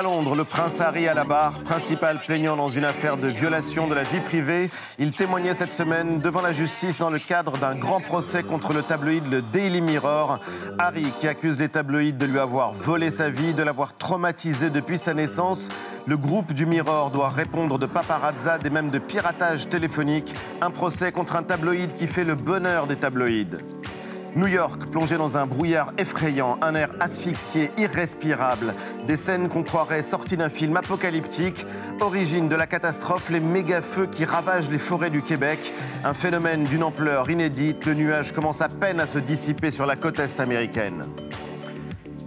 À 0.00 0.02
Londres, 0.02 0.34
le 0.34 0.44
prince 0.44 0.80
Harry 0.80 1.06
à 1.08 1.12
la 1.12 1.24
barre, 1.24 1.62
principal 1.62 2.22
plaignant 2.22 2.56
dans 2.56 2.70
une 2.70 2.86
affaire 2.86 3.18
de 3.18 3.28
violation 3.28 3.86
de 3.86 3.94
la 3.94 4.02
vie 4.02 4.22
privée. 4.22 4.70
Il 4.98 5.12
témoignait 5.12 5.52
cette 5.52 5.72
semaine 5.72 6.20
devant 6.20 6.40
la 6.40 6.52
justice 6.52 6.96
dans 6.96 7.10
le 7.10 7.18
cadre 7.18 7.58
d'un 7.58 7.74
grand 7.74 8.00
procès 8.00 8.42
contre 8.42 8.72
le 8.72 8.80
tabloïd 8.80 9.30
le 9.30 9.42
Daily 9.42 9.82
Mirror. 9.82 10.40
Harry 10.78 11.12
qui 11.18 11.28
accuse 11.28 11.58
les 11.58 11.68
tabloïds 11.68 12.14
de 12.14 12.24
lui 12.24 12.38
avoir 12.38 12.72
volé 12.72 13.10
sa 13.10 13.28
vie, 13.28 13.52
de 13.52 13.62
l'avoir 13.62 13.94
traumatisé 13.94 14.70
depuis 14.70 14.96
sa 14.96 15.12
naissance. 15.12 15.68
Le 16.06 16.16
groupe 16.16 16.54
du 16.54 16.64
Mirror 16.64 17.10
doit 17.10 17.28
répondre 17.28 17.78
de 17.78 17.84
paparazzade 17.84 18.66
et 18.66 18.70
même 18.70 18.88
de 18.90 18.98
piratage 18.98 19.68
téléphonique. 19.68 20.34
Un 20.62 20.70
procès 20.70 21.12
contre 21.12 21.36
un 21.36 21.42
tabloïd 21.42 21.92
qui 21.92 22.06
fait 22.06 22.24
le 22.24 22.36
bonheur 22.36 22.86
des 22.86 22.96
tabloïds. 22.96 23.58
New 24.36 24.46
York, 24.46 24.86
plongé 24.90 25.16
dans 25.16 25.36
un 25.36 25.46
brouillard 25.46 25.92
effrayant, 25.98 26.58
un 26.62 26.74
air 26.74 26.90
asphyxié, 27.00 27.70
irrespirable, 27.78 28.74
des 29.06 29.16
scènes 29.16 29.48
qu'on 29.48 29.62
croirait 29.62 30.02
sorties 30.02 30.36
d'un 30.36 30.48
film 30.48 30.76
apocalyptique, 30.76 31.66
origine 32.00 32.48
de 32.48 32.54
la 32.54 32.66
catastrophe, 32.66 33.30
les 33.30 33.40
méga-feux 33.40 34.06
qui 34.06 34.24
ravagent 34.24 34.70
les 34.70 34.78
forêts 34.78 35.10
du 35.10 35.22
Québec, 35.22 35.72
un 36.04 36.14
phénomène 36.14 36.64
d'une 36.64 36.84
ampleur 36.84 37.28
inédite, 37.28 37.84
le 37.86 37.94
nuage 37.94 38.32
commence 38.32 38.60
à 38.60 38.68
peine 38.68 39.00
à 39.00 39.06
se 39.06 39.18
dissiper 39.18 39.70
sur 39.70 39.86
la 39.86 39.96
côte 39.96 40.18
est 40.20 40.38
américaine. 40.38 41.04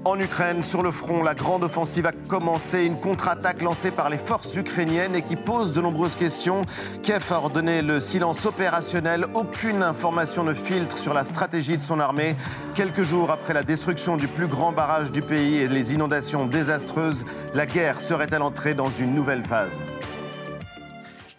En 0.06 0.20
Ukraine, 0.20 0.64
sur 0.64 0.84
le 0.84 0.92
front, 0.92 1.24
la 1.24 1.34
grande 1.34 1.64
offensive 1.64 2.06
a 2.06 2.12
commencé. 2.12 2.84
Une 2.84 3.00
contre-attaque 3.00 3.62
lancée 3.62 3.90
par 3.90 4.10
les 4.10 4.18
forces 4.18 4.54
ukrainiennes 4.58 5.16
et 5.16 5.22
qui 5.22 5.38
pose 5.38 5.72
de 5.72 5.80
nombreuses 5.80 6.18
questions. 6.18 6.66
Kiev 7.04 7.26
a 7.32 7.36
ordonné 7.36 7.82
le 7.82 8.02
silence 8.02 8.46
opérationnel. 8.46 9.26
Aucune 9.34 9.82
information 9.82 10.44
ne 10.44 10.54
filtre 10.54 10.98
sur 10.98 11.14
la 11.14 11.24
stratégie 11.24 11.78
de 11.78 11.82
son 11.82 12.02
armée. 12.02 12.36
Quelques 12.76 13.04
jours 13.04 13.32
après 13.32 13.54
la 13.54 13.64
destruction 13.64 14.18
du 14.18 14.28
plus 14.28 14.48
grand 14.48 14.74
barrage 14.74 15.14
du 15.14 15.22
pays 15.22 15.60
et 15.60 15.70
les 15.70 15.94
inondations 15.94 16.48
désastreuses, 16.48 17.24
la 17.56 17.66
guerre 17.66 18.02
serait-elle 18.02 18.42
entrée 18.42 18.74
dans 18.74 18.90
une 18.90 19.14
nouvelle 19.14 19.46
phase? 19.46 19.72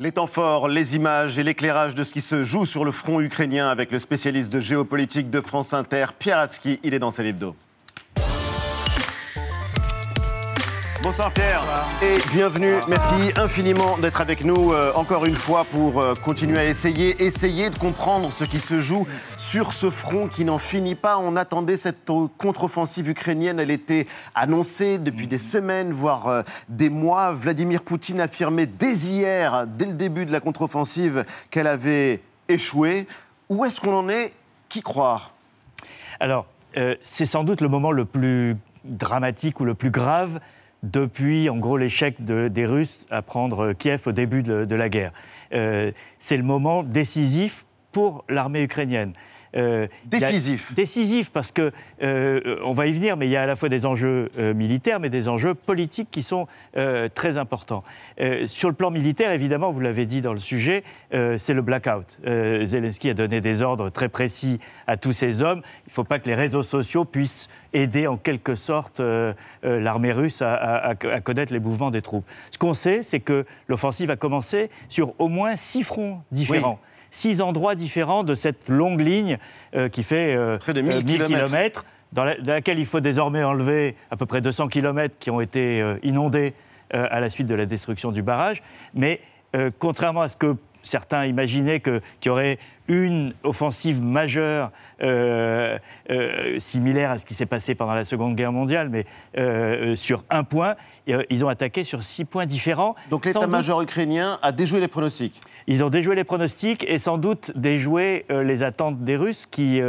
Les 0.00 0.12
temps 0.12 0.26
forts, 0.26 0.68
les 0.68 0.96
images 0.96 1.38
et 1.38 1.42
l'éclairage 1.42 1.94
de 1.94 2.02
ce 2.02 2.14
qui 2.14 2.22
se 2.22 2.42
joue 2.42 2.64
sur 2.64 2.86
le 2.86 2.92
front 2.92 3.20
ukrainien 3.20 3.68
avec 3.68 3.92
le 3.92 3.98
spécialiste 3.98 4.50
de 4.50 4.58
géopolitique 4.58 5.28
de 5.28 5.42
France 5.42 5.74
Inter, 5.74 6.06
Pierre 6.18 6.38
Aski. 6.38 6.80
Il 6.82 6.94
est 6.94 6.98
dans 6.98 7.10
ses 7.10 7.30
d'eau. 7.34 7.54
Bonsoir 11.04 11.34
Pierre 11.34 11.62
et 12.02 12.16
bienvenue. 12.32 12.76
Merci 12.88 13.38
infiniment 13.38 13.98
d'être 13.98 14.22
avec 14.22 14.42
nous 14.42 14.72
euh, 14.72 14.90
encore 14.94 15.26
une 15.26 15.36
fois 15.36 15.66
pour 15.66 16.00
euh, 16.00 16.14
continuer 16.14 16.56
à 16.56 16.64
essayer, 16.64 17.22
essayer 17.22 17.68
de 17.68 17.76
comprendre 17.76 18.32
ce 18.32 18.44
qui 18.44 18.58
se 18.58 18.80
joue 18.80 19.06
sur 19.36 19.74
ce 19.74 19.90
front 19.90 20.28
qui 20.28 20.46
n'en 20.46 20.56
finit 20.56 20.94
pas. 20.94 21.18
On 21.18 21.36
attendait 21.36 21.76
cette 21.76 22.10
contre-offensive 22.38 23.10
ukrainienne. 23.10 23.60
Elle 23.60 23.70
était 23.70 24.06
annoncée 24.34 24.96
depuis 24.96 25.26
des 25.26 25.36
semaines, 25.36 25.92
voire 25.92 26.26
euh, 26.28 26.42
des 26.70 26.88
mois. 26.88 27.32
Vladimir 27.32 27.82
Poutine 27.82 28.22
affirmait 28.22 28.64
dès 28.64 28.94
hier, 28.94 29.66
dès 29.66 29.84
le 29.84 29.92
début 29.92 30.24
de 30.24 30.32
la 30.32 30.40
contre-offensive, 30.40 31.26
qu'elle 31.50 31.66
avait 31.66 32.22
échoué. 32.48 33.06
Où 33.50 33.66
est-ce 33.66 33.78
qu'on 33.78 33.94
en 33.94 34.08
est? 34.08 34.32
Qui 34.70 34.80
croire? 34.80 35.34
Alors, 36.18 36.46
c'est 37.02 37.26
sans 37.26 37.44
doute 37.44 37.60
le 37.60 37.68
moment 37.68 37.92
le 37.92 38.06
plus 38.06 38.56
dramatique 38.84 39.60
ou 39.60 39.66
le 39.66 39.74
plus 39.74 39.90
grave 39.90 40.40
depuis 40.84 41.48
en 41.48 41.56
gros 41.56 41.76
l'échec 41.76 42.22
des 42.24 42.66
Russes 42.66 43.06
à 43.10 43.22
prendre 43.22 43.72
Kiev 43.72 44.02
au 44.06 44.12
début 44.12 44.42
de, 44.42 44.74
la 44.74 44.88
guerre. 44.88 45.12
Euh, 45.52 45.90
c'est 46.18 46.36
le 46.36 46.42
moment 46.42 46.82
décisif 46.82 47.64
pour 47.92 48.24
l'armée 48.28 48.62
ukrainienne. 48.62 49.12
Euh, 49.56 49.86
décisif. 50.04 50.74
décisif 50.74 51.30
parce 51.30 51.52
que 51.52 51.70
euh, 52.02 52.58
on 52.64 52.72
va 52.72 52.86
y 52.86 52.92
venir, 52.92 53.16
mais 53.16 53.26
il 53.26 53.30
y 53.30 53.36
a 53.36 53.42
à 53.42 53.46
la 53.46 53.56
fois 53.56 53.68
des 53.68 53.86
enjeux 53.86 54.30
militaires, 54.54 55.00
mais 55.00 55.10
des 55.10 55.28
enjeux 55.28 55.54
politiques 55.54 56.08
qui 56.10 56.22
sont 56.22 56.46
très 57.14 57.38
importants. 57.38 57.84
sur 58.46 58.68
le 58.68 58.74
plan 58.74 58.90
militaire, 58.90 59.30
évidemment, 59.30 59.70
vous 59.70 59.80
l'avez 59.80 60.06
dit 60.06 60.20
dans 60.20 60.32
le 60.32 60.38
sujet, 60.38 60.82
c'est 61.10 61.54
le 61.54 61.62
blackout. 61.62 62.18
Zelensky 62.24 63.10
a 63.10 63.14
donné 63.14 63.40
des 63.40 63.62
ordres 63.62 63.90
très 63.90 64.08
précis 64.08 64.60
à 64.86 64.96
tous 64.96 65.12
ses 65.12 65.42
hommes. 65.42 65.62
Il 65.86 65.90
ne 65.90 65.94
faut 65.94 66.04
pas 66.04 66.18
que 66.18 66.28
les 66.28 66.34
réseaux 66.34 66.62
sociaux 66.62 67.04
puissent 67.04 67.48
aider 67.72 68.06
en 68.06 68.16
quelque 68.16 68.54
sorte 68.54 69.00
l'armée 69.62 70.12
russe 70.12 70.42
à, 70.42 70.94
connaître 71.22 71.52
les 71.52 71.60
mouvements 71.60 71.90
des 71.90 72.02
troupes. 72.02 72.26
Ce 72.50 72.58
qu'on 72.58 72.74
sait, 72.74 73.02
c'est 73.02 73.20
que 73.20 73.44
l'offensive 73.68 74.10
a 74.10 74.16
commencé 74.16 74.70
sur 74.88 75.14
au 75.18 75.28
moins 75.28 75.56
six 75.56 75.82
fronts 75.82 76.20
différents 76.32 76.78
six 77.14 77.40
endroits 77.40 77.76
différents 77.76 78.24
de 78.24 78.34
cette 78.34 78.68
longue 78.68 79.00
ligne 79.00 79.38
euh, 79.74 79.88
qui 79.88 80.02
fait 80.02 80.34
euh, 80.34 80.58
près 80.58 80.74
de 80.74 80.80
1000 80.80 81.04
km, 81.04 81.84
dans, 82.12 82.24
laquelle 82.24 82.78
il 82.78 82.86
faut 82.86 83.00
désormais 83.00 83.44
enlever 83.44 83.94
à 84.10 84.16
peu 84.16 84.26
près 84.26 84.40
200 84.40 84.68
km 84.68 85.14
qui 85.20 85.30
ont 85.30 85.40
été 85.40 85.80
euh, 85.80 85.96
inondés 86.02 86.54
à 86.92 87.18
la 87.18 87.28
suite 87.28 87.48
de 87.48 87.54
la 87.56 87.66
destruction 87.66 88.12
du 88.12 88.22
barrage. 88.22 88.62
Mais 88.92 89.20
contrairement 89.80 90.20
à 90.20 90.28
ce 90.28 90.36
que 90.36 90.54
certains 90.84 91.24
imaginaient 91.24 91.80
qu'il 91.80 92.00
y 92.26 92.28
aurait 92.28 92.58
une 92.86 93.34
offensive 93.42 94.00
majeure 94.00 94.70
euh, 95.02 95.78
euh, 96.10 96.58
similaire 96.58 97.10
à 97.10 97.18
ce 97.18 97.24
qui 97.24 97.34
s'est 97.34 97.46
passé 97.46 97.74
pendant 97.74 97.94
la 97.94 98.04
Seconde 98.04 98.36
Guerre 98.36 98.52
mondiale, 98.52 98.88
mais 98.88 99.06
euh, 99.36 99.96
sur 99.96 100.24
un 100.30 100.44
point. 100.44 100.76
ils 101.06 101.44
ont 101.44 101.48
attaqué 101.48 101.84
sur 101.84 102.02
six 102.02 102.24
points 102.24 102.46
différents. 102.46 102.94
Donc 103.10 103.26
l'état-major 103.26 103.82
ukrainien 103.82 104.38
a 104.42 104.52
déjoué 104.52 104.80
les 104.80 104.88
pronostics 104.88 105.40
Ils 105.66 105.82
ont 105.82 105.90
déjoué 105.90 106.14
les 106.14 106.24
pronostics 106.24 106.84
et 106.88 106.98
sans 106.98 107.18
doute 107.18 107.50
déjoué 107.56 108.24
les 108.30 108.62
attentes 108.62 109.02
des 109.02 109.16
Russes 109.16 109.46
qui 109.50 109.80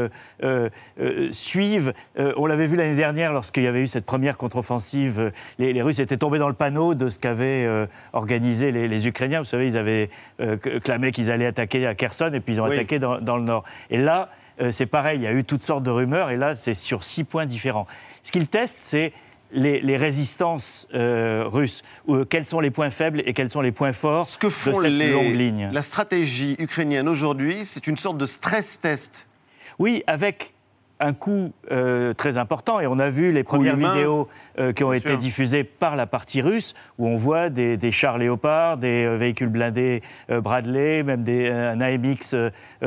suivent. 1.31 1.93
on 2.17 2.45
l'avait 2.45 2.67
vu 2.67 2.75
l'année 2.75 2.95
dernière 2.95 3.33
lorsqu'il 3.33 3.63
y 3.63 3.67
avait 3.67 3.81
eu 3.81 3.87
cette 3.87 4.05
première 4.05 4.37
contre-offensive. 4.37 5.31
Les, 5.59 5.81
Russes 5.81 5.99
étaient 5.99 6.17
tombés 6.17 6.39
dans 6.39 6.47
le 6.47 6.53
panneau 6.53 6.95
de 6.95 7.09
ce 7.09 7.19
qu'avaient 7.19 7.87
organisé 8.13 8.71
les, 8.71 9.07
Ukrainiens. 9.07 9.39
Vous 9.39 9.45
savez, 9.45 9.67
ils 9.67 9.77
avaient 9.77 10.09
clamé 10.83 11.11
qu'ils 11.11 11.31
allaient 11.31 11.45
attaquer 11.45 11.85
à 11.85 11.95
Kherson 11.95 12.31
et 12.33 12.39
puis 12.39 12.55
ils 12.55 12.61
ont 12.61 12.65
attaqué 12.65 12.99
dans, 12.99 13.19
dans 13.19 13.37
le 13.37 13.43
nord. 13.43 13.63
Et 13.89 13.97
là, 13.97 14.29
euh, 14.61 14.71
c'est 14.71 14.85
pareil, 14.85 15.19
il 15.19 15.23
y 15.23 15.27
a 15.27 15.33
eu 15.33 15.43
toutes 15.43 15.63
sortes 15.63 15.83
de 15.83 15.91
rumeurs, 15.91 16.29
et 16.29 16.37
là, 16.37 16.55
c'est 16.55 16.75
sur 16.75 17.03
six 17.03 17.23
points 17.23 17.45
différents. 17.45 17.87
Ce 18.23 18.31
qu'ils 18.31 18.47
testent, 18.47 18.79
c'est 18.79 19.13
les, 19.51 19.97
résistances 19.97 20.87
euh, 20.93 21.43
russes, 21.45 21.83
euh, 22.09 22.25
quels 22.25 22.45
sont 22.45 22.59
les 22.59 22.71
points 22.71 22.89
faibles 22.89 23.21
et 23.25 23.33
quels 23.33 23.49
sont 23.49 23.61
les 23.61 23.71
points 23.71 23.93
forts 23.93 24.27
Ce 24.27 24.37
que 24.37 24.49
font 24.49 24.79
de 24.79 24.83
cette 24.83 24.91
les... 24.91 25.11
longue 25.11 25.35
ligne? 25.35 25.69
La 25.71 25.81
stratégie 25.81 26.55
ukrainienne 26.59 27.07
aujourd'hui, 27.07 27.65
c'est 27.65 27.87
une 27.87 27.97
sorte 27.97 28.17
de 28.17 28.25
stress 28.25 28.81
test. 28.81 29.27
Oui, 29.79 30.03
avec 30.07 30.54
un 30.99 31.13
coût 31.13 31.51
euh, 31.71 32.13
très 32.13 32.37
important. 32.37 32.79
Et 32.79 32.87
on 32.87 32.99
a 32.99 33.09
vu 33.09 33.31
les 33.31 33.43
premières 33.43 33.75
vidéos 33.75 34.27
euh, 34.59 34.71
qui 34.71 34.83
ont 34.83 34.93
été 34.93 35.17
diffusées 35.17 35.63
par 35.63 35.95
la 35.95 36.05
partie 36.05 36.41
russe, 36.41 36.73
où 36.97 37.07
on 37.07 37.17
voit 37.17 37.49
des, 37.49 37.91
chars 37.91 38.17
Léopard, 38.17 38.77
des 38.77 39.05
euh, 39.05 39.17
véhicules 39.17 39.49
blindés 39.49 40.01
Bradley, 40.29 41.03
même 41.03 41.23
des, 41.23 41.49
un 41.49 41.81
AMX 41.81 42.35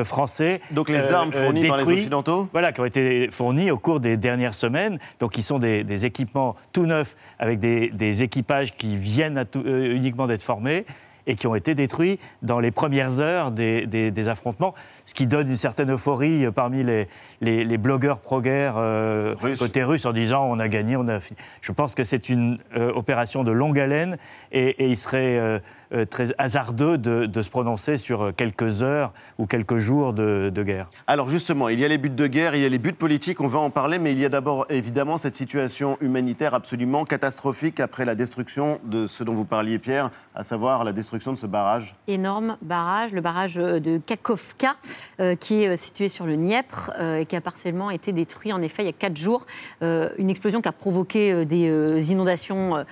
français. 0.05 0.61
Donc 0.71 0.89
les 0.89 1.13
armes 1.13 1.33
fournies 1.33 1.67
par 1.69 1.79
les 1.79 1.93
Occidentaux 1.93 2.49
Voilà, 2.53 2.73
qui 2.73 2.81
ont 2.81 2.87
été 2.87 3.29
fournies 3.31 3.71
au 3.71 3.79
cours 3.79 4.01
des 4.01 4.17
dernières 4.17 4.55
semaines. 4.55 4.99
Donc 5.19 5.33
qui 5.33 5.43
sont 5.43 5.59
des, 5.59 6.05
équipements 6.05 6.57
tout 6.73 6.87
neufs, 6.87 7.17
avec 7.39 7.59
des, 7.59 8.23
équipages 8.23 8.75
qui 8.75 8.97
viennent 8.97 9.45
uniquement 9.55 10.27
d'être 10.27 10.43
formés 10.43 10.87
et 11.27 11.35
qui 11.35 11.47
ont 11.47 11.55
été 11.55 11.75
détruits 11.75 12.19
dans 12.43 12.59
les 12.59 12.71
premières 12.71 13.21
heures 13.21 13.51
des 13.53 14.29
affrontements 14.29 14.75
ce 15.09 15.15
qui 15.15 15.27
donne 15.27 15.49
une 15.49 15.57
certaine 15.57 15.91
euphorie 15.91 16.45
euh, 16.45 16.51
parmi 16.51 16.85
les, 16.85 17.09
les, 17.41 17.79
blogueurs 17.79 18.19
pro-guerre 18.19 18.75
euh, 18.77 19.35
côté 19.59 19.83
russe 19.83 20.05
en 20.05 20.13
disant 20.13 20.45
on 20.45 20.59
a 20.59 20.69
gagné, 20.69 20.97
on 20.97 21.09
a 21.09 21.19
Je 21.63 21.73
pense 21.73 21.95
que 21.95 22.05
c'est 22.05 22.29
une 22.29 22.59
euh, 22.77 22.93
opération 22.93 23.43
de 23.43 23.51
longue 23.51 23.81
haleine 23.81 24.19
et, 24.53 24.91
il 24.91 24.97
serait 24.97 25.63
très 26.11 26.29
hasardeux 26.37 26.99
de, 26.99 27.43
se 27.43 27.49
prononcer 27.49 27.97
sur 27.97 28.35
quelques 28.35 28.83
heures 28.83 29.13
ou 29.39 29.47
quelques 29.47 29.79
jours 29.79 30.13
de, 30.13 30.63
guerre. 30.63 30.91
Alors 31.07 31.29
justement, 31.29 31.69
il 31.69 31.81
y 31.81 31.85
a 31.85 31.89
les 31.89 31.99
buts 31.99 32.11
de 32.11 32.27
guerre, 32.27 32.55
il 32.55 32.63
y 32.63 32.65
a 32.65 32.69
les 32.69 32.79
buts 32.79 32.93
politiques, 32.93 33.41
on 33.41 33.49
va 33.49 33.59
en 33.59 33.71
parler, 33.71 33.99
mais 33.99 34.13
il 34.13 34.19
y 34.19 34.25
a 34.25 34.29
d'abord 34.29 34.67
évidemment 34.69 35.19
cette 35.19 35.37
situation 35.37 35.97
humanitaire 36.01 36.55
absolument 36.55 37.05
catastrophique 37.05 37.81
après 37.81 38.05
la 38.05 38.15
destruction 38.15 38.81
de 38.85 39.07
ce 39.07 39.25
dont 39.25 39.35
vous 39.35 39.45
parliez 39.45 39.79
Pierre, 39.79 40.11
à 40.35 40.43
savoir 40.43 40.85
la 40.85 40.93
destruction 40.93 41.33
de 41.33 41.39
ce 41.39 41.47
barrage. 41.47 41.95
Énorme 42.07 42.57
barrage, 42.61 43.13
le 43.13 43.21
barrage 43.21 43.55
de 43.55 43.99
Kakovka. 43.99 44.77
Euh, 45.21 45.35
qui 45.35 45.65
est 45.65 45.69
euh, 45.69 45.77
situé 45.77 46.09
sur 46.09 46.27
le 46.27 46.37
Dniepr 46.37 46.93
euh, 46.99 47.19
et 47.19 47.27
qui 47.27 47.35
a 47.35 47.41
partiellement 47.41 47.91
été 47.91 48.13
détruit 48.13 48.53
en 48.53 48.63
effet 48.63 48.83
il 48.83 48.87
y 48.87 48.91
a 48.91 48.93
quatre 48.93 49.17
jours. 49.17 49.47
une 49.81 50.31
explosion 50.31 50.61
qui 50.61 50.69
a 50.69 50.73
provoqué 50.73 51.45
des 51.45 52.13
inondations 52.13 52.85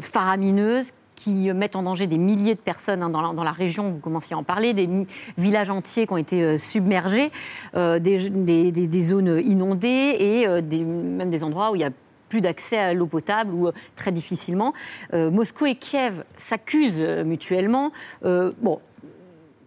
faramineuses 0.00 0.92
qui 1.14 1.52
mettent 1.52 1.76
en 1.76 1.82
danger 1.82 2.06
des 2.06 2.18
milliers 2.18 2.54
de 2.54 2.60
personnes 2.60 3.02
hein, 3.02 3.10
dans, 3.10 3.44
la, 3.44 3.52
région, 3.52 3.90
vous 3.90 3.98
commenciez 3.98 4.34
à 4.34 4.38
en 4.38 4.42
parler, 4.42 4.74
des 4.74 4.88
villages 5.36 5.70
entiers 5.70 6.06
qui 6.06 6.12
ont 6.12 6.18
été 6.18 6.58
submergés, 6.58 7.30
des, 7.74 9.00
zones 9.00 9.40
inondées 9.44 10.16
et 10.18 10.46
même 10.46 11.30
des 11.30 11.44
endroits 11.44 11.72
où 11.72 11.76
il 11.76 11.80
y 11.80 11.84
a 11.84 11.90
plus 12.28 12.40
d'accès 12.40 12.78
à 12.78 12.94
l'eau 12.94 13.06
potable 13.06 13.52
ou 13.52 13.70
très 13.96 14.12
difficilement. 14.12 14.72
Moscou 15.12 15.66
et 15.66 15.74
Kiev 15.74 16.24
s'accusent 16.36 17.02
mutuellement. 17.24 17.92
bon, 18.22 18.80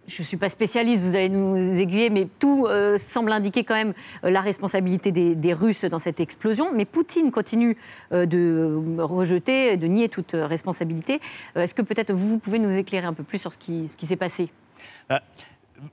je 0.06 0.22
ne 0.22 0.26
suis 0.26 0.36
pas 0.36 0.48
spécialiste, 0.48 1.02
vous 1.02 1.14
allez 1.14 1.28
nous 1.28 1.56
aiguiller, 1.80 2.10
mais 2.10 2.28
tout 2.38 2.66
euh, 2.66 2.98
semble 2.98 3.32
indiquer 3.32 3.64
quand 3.64 3.74
même 3.74 3.94
euh, 4.24 4.30
la 4.30 4.40
responsabilité 4.40 5.12
des, 5.12 5.52
Russes 5.52 5.84
dans 5.84 5.98
cette 5.98 6.20
explosion. 6.20 6.72
Mais 6.74 6.84
Poutine 6.84 7.30
continue 7.30 7.76
euh, 8.12 8.26
de 8.26 9.00
rejeter, 9.00 9.76
de 9.76 9.86
nier 9.86 10.08
toute 10.08 10.32
responsabilité. 10.32 11.20
Est-ce 11.54 11.74
que 11.74 11.82
peut-être 11.82 12.12
vous, 12.12 12.38
pouvez 12.38 12.58
nous 12.58 12.76
éclairer 12.76 13.06
un 13.06 13.12
peu 13.12 13.22
plus 13.22 13.38
sur 13.38 13.52
ce 13.52 13.58
qui, 13.58 13.88
ce 13.88 13.96
qui 13.96 14.06
s'est 14.06 14.16
passé? 14.16 14.50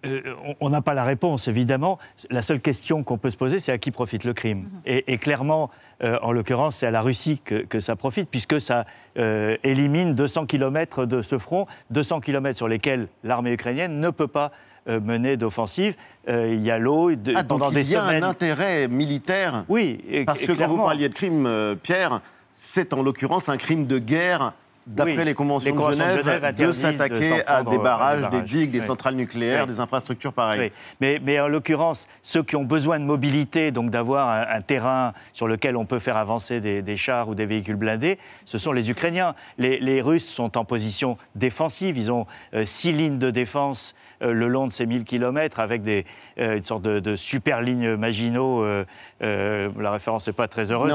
Euh, 0.05 0.33
on 0.59 0.69
n'a 0.69 0.81
pas 0.81 0.93
la 0.93 1.03
réponse, 1.03 1.47
évidemment. 1.47 1.99
La 2.29 2.41
seule 2.41 2.59
question 2.59 3.03
qu'on 3.03 3.17
peut 3.17 3.31
se 3.31 3.37
poser, 3.37 3.59
c'est 3.59 3.71
à 3.71 3.77
qui 3.77 3.91
profite 3.91 4.23
le 4.23 4.33
crime. 4.33 4.59
Mhm. 4.59 4.81
et, 4.85 5.17
clairement, 5.17 5.69
euh, 6.03 6.17
en 6.21 6.31
l'occurrence, 6.31 6.77
c'est 6.77 6.87
à 6.87 6.91
la 6.91 7.01
Russie 7.01 7.41
que, 7.43 7.79
ça 7.79 7.95
profite, 7.95 8.29
puisque 8.29 8.59
ça 8.59 8.85
euh, 9.17 9.57
élimine 9.63 10.15
200 10.15 10.45
km 10.45 11.05
de 11.05 11.21
ce 11.21 11.37
front, 11.37 11.67
200 11.91 12.21
km 12.21 12.57
sur 12.57 12.67
lesquels 12.67 13.07
l'armée 13.23 13.51
ukrainienne 13.51 13.99
ne 13.99 14.09
peut 14.09 14.27
pas 14.27 14.51
mener 14.87 15.37
d'offensive. 15.37 15.93
il 16.27 16.63
y 16.63 16.71
a 16.71 16.79
l'eau 16.79 17.11
ah, 17.35 17.43
pendant 17.43 17.69
des 17.69 17.83
semaines. 17.83 18.05
Il 18.09 18.19
y 18.19 18.23
a 18.23 18.25
un 18.25 18.29
intérêt 18.29 18.87
militaire. 18.87 19.65
Oui, 19.69 20.01
parce 20.25 20.41
que 20.41 20.51
quand 20.53 20.67
vous 20.67 20.77
parliez 20.77 21.09
de 21.09 21.13
crime, 21.13 21.75
Pierre, 21.83 22.21
c'est 22.55 22.93
en 22.93 23.03
l'occurrence 23.03 23.49
un 23.49 23.57
crime 23.57 23.85
de 23.85 23.99
guerre 23.99 24.53
d'après 24.87 25.25
les, 25.25 25.33
conventions 25.33 25.75
de 25.75 25.93
Genève, 25.93 26.55
de 26.55 26.71
s'attaquer 26.71 27.45
à 27.45 27.63
des 27.63 27.77
barrages, 27.77 28.29
des, 28.29 28.41
digues, 28.41 28.71
des 28.71 28.81
centrales 28.81 29.15
nucléaires, 29.15 29.67
des 29.67 29.79
infrastructures 29.79 30.33
pareilles. 30.33 30.71
Mais, 30.99 31.19
mais, 31.23 31.39
en 31.39 31.47
l'occurrence, 31.47 32.07
ceux 32.21 32.43
qui 32.43 32.55
ont 32.55 32.63
besoin 32.63 32.99
de 32.99 33.05
mobilité, 33.05 33.71
donc 33.71 33.89
d'avoir 33.91 34.47
un, 34.49 34.61
terrain 34.61 35.13
sur 35.33 35.47
lequel 35.47 35.77
on 35.77 35.85
peut 35.85 35.99
faire 35.99 36.17
avancer 36.17 36.59
des, 36.59 36.97
chars 36.97 37.29
ou 37.29 37.35
des 37.35 37.45
véhicules 37.45 37.75
blindés, 37.75 38.17
ce 38.45 38.57
sont 38.57 38.71
les 38.71 38.89
Ukrainiens. 38.89 39.35
Les, 39.57 40.01
Russes 40.01 40.29
sont 40.29 40.57
en 40.57 40.65
position 40.65 41.17
défensive. 41.35 41.97
Ils 41.97 42.11
ont 42.11 42.25
euh, 42.53 42.63
six 42.65 42.93
lignes 42.93 43.19
de 43.19 43.31
défense 43.31 43.93
euh, 43.93 44.08
le 44.21 44.47
long 44.47 44.67
de 44.67 44.73
ces 44.73 44.85
1000 44.85 45.03
km 45.05 45.59
avec 45.59 45.81
des, 45.81 46.05
euh, 46.39 46.57
une 46.57 46.63
sorte 46.63 46.83
de, 46.83 47.15
super 47.15 47.61
ligne 47.61 47.95
Maginot. 47.95 48.63
la 49.21 49.91
référence 49.91 50.27
n'est 50.27 50.33
pas 50.33 50.47
très 50.47 50.71
heureuse, 50.71 50.93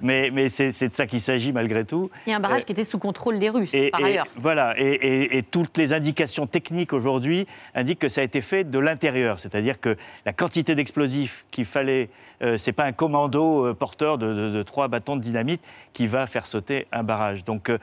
mais, 0.00 0.30
mais, 0.32 0.48
c'est 0.48 0.88
de 0.88 0.94
ça 0.94 1.06
qu'il 1.06 1.20
s'agit 1.20 1.52
malgré 1.52 1.84
tout. 1.84 2.10
Il 2.26 2.30
y 2.30 2.32
a 2.32 2.36
un 2.36 2.40
barrage 2.40 2.64
qui 2.64 2.72
était 2.72 2.84
sous 2.84 2.98
contrôle 2.98 3.38
des 3.38 3.50
Russes, 3.50 3.74
par 3.92 4.04
ailleurs. 4.04 4.26
Voilà, 4.36 4.74
et, 4.78 5.42
toutes 5.50 5.76
les 5.76 5.92
indications 5.92 6.46
techniques 6.46 6.92
aujourd'hui 6.92 7.46
indiquent 7.74 8.00
que 8.00 8.08
ça 8.08 8.20
a 8.20 8.24
été 8.24 8.40
fait 8.40 8.64
de 8.64 8.78
l'intérieur, 8.78 9.38
c'est-à-dire 9.38 9.80
que 9.80 9.96
la 10.26 10.32
quantité 10.32 10.74
d'explosifs 10.74 11.46
qu'il 11.50 11.64
fallait, 11.64 12.08
euh, 12.42 12.58
c'est 12.58 12.72
pas 12.72 12.84
un 12.84 12.92
commando 12.92 13.66
euh, 13.66 13.74
porteur 13.74 14.18
de, 14.18 14.62
trois 14.62 14.88
bâtons 14.88 15.16
de 15.16 15.22
dynamite 15.22 15.62
qui 15.92 16.06
va 16.06 16.26
faire 16.26 16.46
sauter 16.46 16.86
un 16.92 17.02
barrage. 17.02 17.44
Donc 17.44 17.70
euh, 17.70 17.78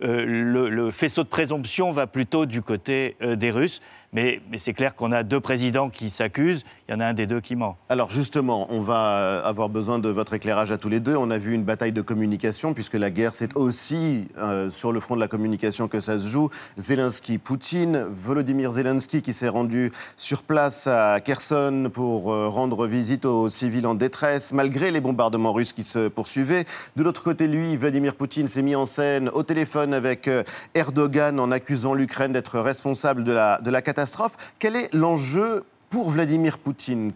le, 0.00 0.90
faisceau 0.90 1.22
de 1.22 1.28
présomption 1.28 1.92
va 1.92 2.06
plutôt 2.06 2.46
du 2.46 2.62
côté 2.62 3.16
des 3.20 3.50
Russes. 3.50 3.80
Mais, 4.14 4.40
c'est 4.58 4.74
clair 4.74 4.94
qu'on 4.94 5.10
a 5.10 5.24
deux 5.24 5.40
présidents 5.40 5.90
qui 5.90 6.08
s'accusent, 6.08 6.64
il 6.88 6.92
y 6.92 6.94
en 6.94 7.00
a 7.00 7.06
un 7.06 7.14
des 7.14 7.26
deux 7.26 7.40
qui 7.40 7.56
ment. 7.56 7.76
Alors 7.88 8.10
justement, 8.10 8.68
on 8.70 8.80
va 8.80 9.44
avoir 9.44 9.68
besoin 9.68 9.98
de 9.98 10.08
votre 10.08 10.34
éclairage 10.34 10.70
à 10.70 10.78
tous 10.78 10.88
les 10.88 11.00
deux. 11.00 11.16
On 11.16 11.32
a 11.32 11.38
vu 11.38 11.52
une 11.52 11.64
bataille 11.64 11.90
de 11.90 12.00
communication, 12.00 12.74
puisque 12.74 12.94
la 12.94 13.10
guerre, 13.10 13.34
c'est 13.34 13.56
aussi 13.56 14.28
euh, 14.38 14.70
sur 14.70 14.92
le 14.92 15.00
front 15.00 15.16
de 15.16 15.20
la 15.20 15.26
communication 15.26 15.88
que 15.88 16.00
ça 16.00 16.20
se 16.20 16.28
joue. 16.28 16.48
Zelensky, 16.78 17.38
Poutine, 17.38 18.04
Volodymyr 18.04 18.70
Zelensky 18.70 19.20
qui 19.20 19.32
s'est 19.32 19.48
rendu 19.48 19.90
sur 20.16 20.42
place 20.44 20.86
à 20.86 21.18
Kherson 21.20 21.90
pour 21.92 22.32
euh, 22.32 22.48
rendre 22.48 22.86
visite 22.86 23.24
aux 23.24 23.48
civils 23.48 23.86
en 23.86 23.96
détresse, 23.96 24.52
malgré 24.52 24.92
les 24.92 25.00
bombardements 25.00 25.52
russes 25.52 25.72
qui 25.72 25.82
se 25.82 26.06
poursuivaient. 26.06 26.66
De 26.94 27.02
l'autre 27.02 27.24
côté, 27.24 27.48
lui, 27.48 27.76
Vladimir 27.76 28.14
Poutine 28.14 28.46
s'est 28.46 28.62
mis 28.62 28.76
en 28.76 28.86
scène 28.86 29.28
au 29.30 29.42
téléphone 29.42 29.92
avec 29.92 30.28
euh, 30.28 30.44
Erdogan 30.74 31.40
en 31.40 31.50
accusant 31.50 31.94
l'Ukraine 31.94 32.32
d'être 32.32 32.60
responsable 32.60 33.24
de 33.24 33.32
la 33.32 33.82
catastrophe 33.82 34.03
quel 34.58 34.76
est 34.76 34.92
l'enjeu 34.92 35.64
pour 35.90 36.10
Vladimir 36.10 36.58
Poutine? 36.58 37.12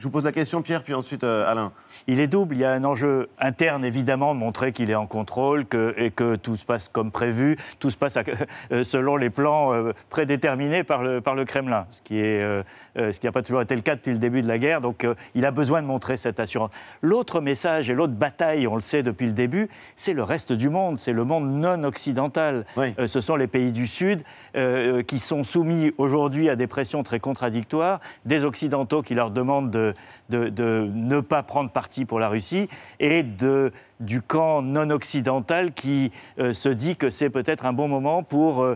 Je 0.00 0.04
vous 0.06 0.10
pose 0.10 0.24
la 0.24 0.32
question, 0.32 0.62
Pierre, 0.62 0.82
puis 0.82 0.94
ensuite 0.94 1.24
euh, 1.24 1.46
Alain. 1.46 1.72
Il 2.06 2.20
est 2.20 2.26
double. 2.26 2.54
Il 2.54 2.60
y 2.62 2.64
a 2.64 2.72
un 2.72 2.84
enjeu 2.84 3.28
interne, 3.38 3.84
évidemment, 3.84 4.34
de 4.34 4.40
montrer 4.40 4.72
qu'il 4.72 4.90
est 4.90 4.94
en 4.94 5.06
contrôle 5.06 5.66
que, 5.66 5.92
et 5.98 6.10
que 6.10 6.36
tout 6.36 6.56
se 6.56 6.64
passe 6.64 6.88
comme 6.88 7.10
prévu, 7.10 7.58
tout 7.80 7.90
se 7.90 7.98
passe 7.98 8.16
euh, 8.72 8.82
selon 8.82 9.18
les 9.18 9.28
plans 9.28 9.74
euh, 9.74 9.92
prédéterminés 10.08 10.84
par 10.84 11.02
le, 11.02 11.20
par 11.20 11.34
le 11.34 11.44
Kremlin, 11.44 11.86
ce 11.90 12.00
qui 12.00 13.26
n'a 13.26 13.32
pas 13.32 13.42
toujours 13.42 13.60
été 13.60 13.76
le 13.76 13.82
cas 13.82 13.94
depuis 13.94 14.12
le 14.12 14.18
début 14.18 14.40
de 14.40 14.48
la 14.48 14.56
guerre. 14.56 14.80
Donc 14.80 15.06
il 15.34 15.44
a 15.44 15.50
besoin 15.50 15.82
de 15.82 15.86
montrer 15.86 16.16
cette 16.16 16.40
assurance. 16.40 16.70
L'autre 17.02 17.42
message 17.42 17.90
et 17.90 17.94
l'autre 17.94 18.14
bataille, 18.14 18.66
on 18.66 18.76
le 18.76 18.80
sait 18.80 19.02
depuis 19.02 19.26
le 19.26 19.32
début, 19.32 19.68
c'est 19.96 20.14
le 20.14 20.22
reste 20.22 20.54
du 20.54 20.70
monde, 20.70 20.98
c'est 20.98 21.12
le 21.12 21.24
monde 21.24 21.44
non 21.46 21.84
occidental. 21.84 22.64
Ce 23.06 23.20
sont 23.20 23.36
les 23.36 23.48
pays 23.48 23.72
du 23.72 23.86
Sud 23.86 24.22
qui 24.54 25.18
sont 25.18 25.44
soumis 25.44 25.92
aujourd'hui 25.98 26.48
à 26.48 26.56
des 26.56 26.66
pressions 26.66 27.02
très 27.02 27.20
contradictoires, 27.20 28.00
des 28.24 28.44
Occidentaux 28.44 29.02
qui 29.02 29.14
leur 29.14 29.30
demandent 29.30 29.70
de, 29.70 29.89
de, 30.28 30.90
ne 30.92 31.20
pas 31.20 31.42
prendre 31.42 31.70
parti 31.70 32.04
pour 32.04 32.18
la 32.18 32.28
Russie 32.28 32.68
et 32.98 33.22
de, 33.22 33.72
du 34.00 34.22
camp 34.22 34.62
non 34.62 34.90
occidental 34.90 35.72
qui 35.72 36.12
se 36.38 36.68
dit 36.68 36.96
que 36.96 37.10
c'est 37.10 37.30
peut-être 37.30 37.64
un 37.64 37.72
bon 37.72 37.88
moment 37.88 38.22
pour 38.22 38.66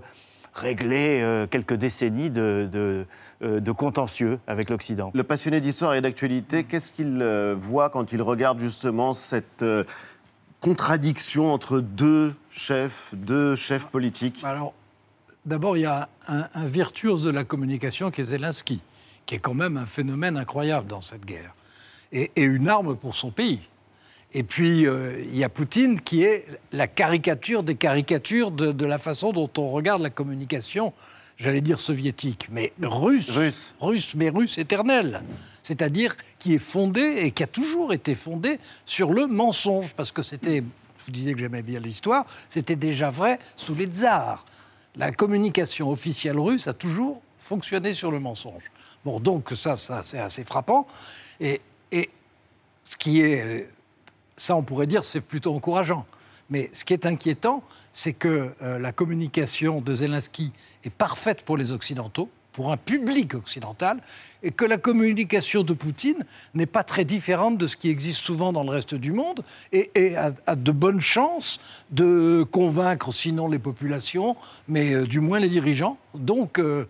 régler 0.54 1.46
quelques 1.50 1.74
décennies 1.74 2.30
de, 2.30 2.68
de, 3.40 3.72
contentieux 3.72 4.38
avec 4.46 4.70
l'Occident. 4.70 5.10
Le 5.14 5.24
passionné 5.24 5.60
d'histoire 5.60 5.94
et 5.94 6.00
d'actualité, 6.00 6.64
qu'est-ce 6.64 6.92
qu'il 6.92 7.22
voit 7.58 7.90
quand 7.90 8.12
il 8.12 8.22
regarde 8.22 8.60
justement 8.60 9.14
cette 9.14 9.64
contradiction 10.64 11.52
entre 11.52 11.80
deux 11.80 12.34
chefs, 12.50 13.10
deux 13.12 13.54
chefs 13.54 13.86
politiques? 13.86 14.42
Alors, 14.44 14.72
d'abord, 15.44 15.76
il 15.76 15.82
y 15.82 15.86
a 15.86 16.08
un, 16.26 16.48
un 16.54 16.66
virtuose 16.66 17.22
de 17.24 17.30
la 17.30 17.44
communication 17.44 18.10
qui 18.10 18.22
est 18.22 18.24
Zelensky, 18.24 18.80
qui 19.26 19.34
est 19.34 19.38
quand 19.38 19.54
même 19.54 19.76
un 19.76 19.86
phénomène 19.86 20.36
incroyable 20.36 20.86
dans 20.86 21.00
cette 21.00 21.24
guerre, 21.24 21.54
et, 22.12 22.30
et 22.36 22.42
une 22.42 22.68
arme 22.68 22.96
pour 22.96 23.14
son 23.14 23.30
pays. 23.30 23.60
Et 24.34 24.42
puis, 24.42 24.86
euh, 24.86 25.22
il 25.24 25.36
y 25.36 25.44
a 25.44 25.48
Poutine 25.48 26.00
qui 26.00 26.24
est 26.24 26.44
la 26.72 26.88
caricature 26.88 27.62
des 27.62 27.76
caricatures 27.76 28.50
de, 28.50 28.84
la 28.84 28.98
façon 28.98 29.32
dont 29.32 29.50
on 29.56 29.70
regarde 29.70 30.02
la 30.02 30.10
communication, 30.10 30.92
j'allais 31.38 31.60
dire 31.60 31.78
soviétique, 31.78 32.48
mais 32.50 32.72
russe. 32.82 33.30
Russe. 33.30 33.74
Russe, 33.80 34.14
mais 34.16 34.30
russe 34.30 34.58
éternelle. 34.58 35.22
C'est-à-dire 35.62 36.16
qui 36.40 36.54
est 36.54 36.58
fondée 36.58 37.18
et 37.20 37.30
qui 37.30 37.44
a 37.44 37.46
toujours 37.46 37.92
été 37.92 38.16
fondée 38.16 38.58
sur 38.84 39.12
le 39.12 39.28
mensonge. 39.28 39.94
Parce 39.94 40.10
que 40.10 40.22
c'était, 40.22 40.64
je 40.98 41.04
vous 41.06 41.12
disais 41.12 41.32
que 41.32 41.38
j'aimais 41.38 41.62
bien 41.62 41.78
l'histoire, 41.78 42.26
c'était 42.48 42.76
déjà 42.76 43.10
vrai 43.10 43.38
sous 43.56 43.76
les 43.76 43.86
tsars. 43.86 44.44
La 44.96 45.12
communication 45.12 45.92
officielle 45.92 46.40
russe 46.40 46.66
a 46.66 46.74
toujours 46.74 47.22
fonctionné 47.38 47.94
sur 47.94 48.10
le 48.10 48.18
mensonge. 48.18 48.64
Bon, 49.04 49.20
donc 49.20 49.52
ça, 49.54 49.76
ça 49.76 50.02
c'est 50.02 50.18
assez 50.18 50.44
frappant. 50.44 50.86
Et, 51.40 51.60
et 51.92 52.10
ce 52.84 52.96
qui 52.96 53.20
est 53.20 53.68
ça, 54.36 54.56
on 54.56 54.62
pourrait 54.62 54.86
dire, 54.86 55.04
c'est 55.04 55.20
plutôt 55.20 55.54
encourageant. 55.54 56.06
Mais 56.50 56.70
ce 56.72 56.84
qui 56.84 56.92
est 56.92 57.06
inquiétant, 57.06 57.62
c'est 57.92 58.12
que 58.12 58.50
euh, 58.62 58.78
la 58.78 58.92
communication 58.92 59.80
de 59.80 59.94
Zelensky 59.94 60.52
est 60.84 60.90
parfaite 60.90 61.42
pour 61.42 61.56
les 61.56 61.72
Occidentaux, 61.72 62.28
pour 62.52 62.70
un 62.70 62.76
public 62.76 63.34
occidental, 63.34 64.00
et 64.42 64.52
que 64.52 64.64
la 64.64 64.76
communication 64.76 65.64
de 65.64 65.72
Poutine 65.72 66.24
n'est 66.54 66.66
pas 66.66 66.84
très 66.84 67.04
différente 67.04 67.58
de 67.58 67.66
ce 67.66 67.76
qui 67.76 67.88
existe 67.88 68.20
souvent 68.20 68.52
dans 68.52 68.62
le 68.62 68.70
reste 68.70 68.94
du 68.94 69.12
monde, 69.12 69.42
et, 69.72 70.16
a, 70.16 70.54
de 70.54 70.70
bonnes 70.70 71.00
chances 71.00 71.58
de 71.90 72.46
convaincre, 72.50 73.12
sinon 73.12 73.48
les 73.48 73.58
populations, 73.58 74.36
mais 74.68 74.92
euh, 74.92 75.06
du 75.06 75.20
moins 75.20 75.40
les 75.40 75.48
dirigeants. 75.48 75.96
Donc, 76.14 76.58
euh, 76.58 76.86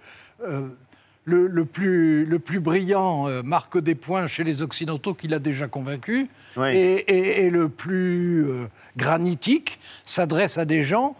le, 1.25 1.65
plus, 1.65 2.25
le 2.25 2.39
plus 2.39 2.61
brillant 2.61 3.29
euh, 3.29 3.43
marque 3.43 3.79
des 3.79 3.95
points 3.95 4.27
chez 4.27 4.45
les 4.45 4.63
Occidentaux 4.63 5.15
qu'il 5.15 5.35
a 5.35 5.39
déjà 5.39 5.67
convaincu, 5.69 6.29
et, 6.59 7.49
le 7.51 7.69
plus 7.69 8.47
euh, 8.47 8.67
granitique 8.97 9.79
s'adresse 10.05 10.59
à 10.59 10.65
des 10.65 10.85
gens 10.85 11.17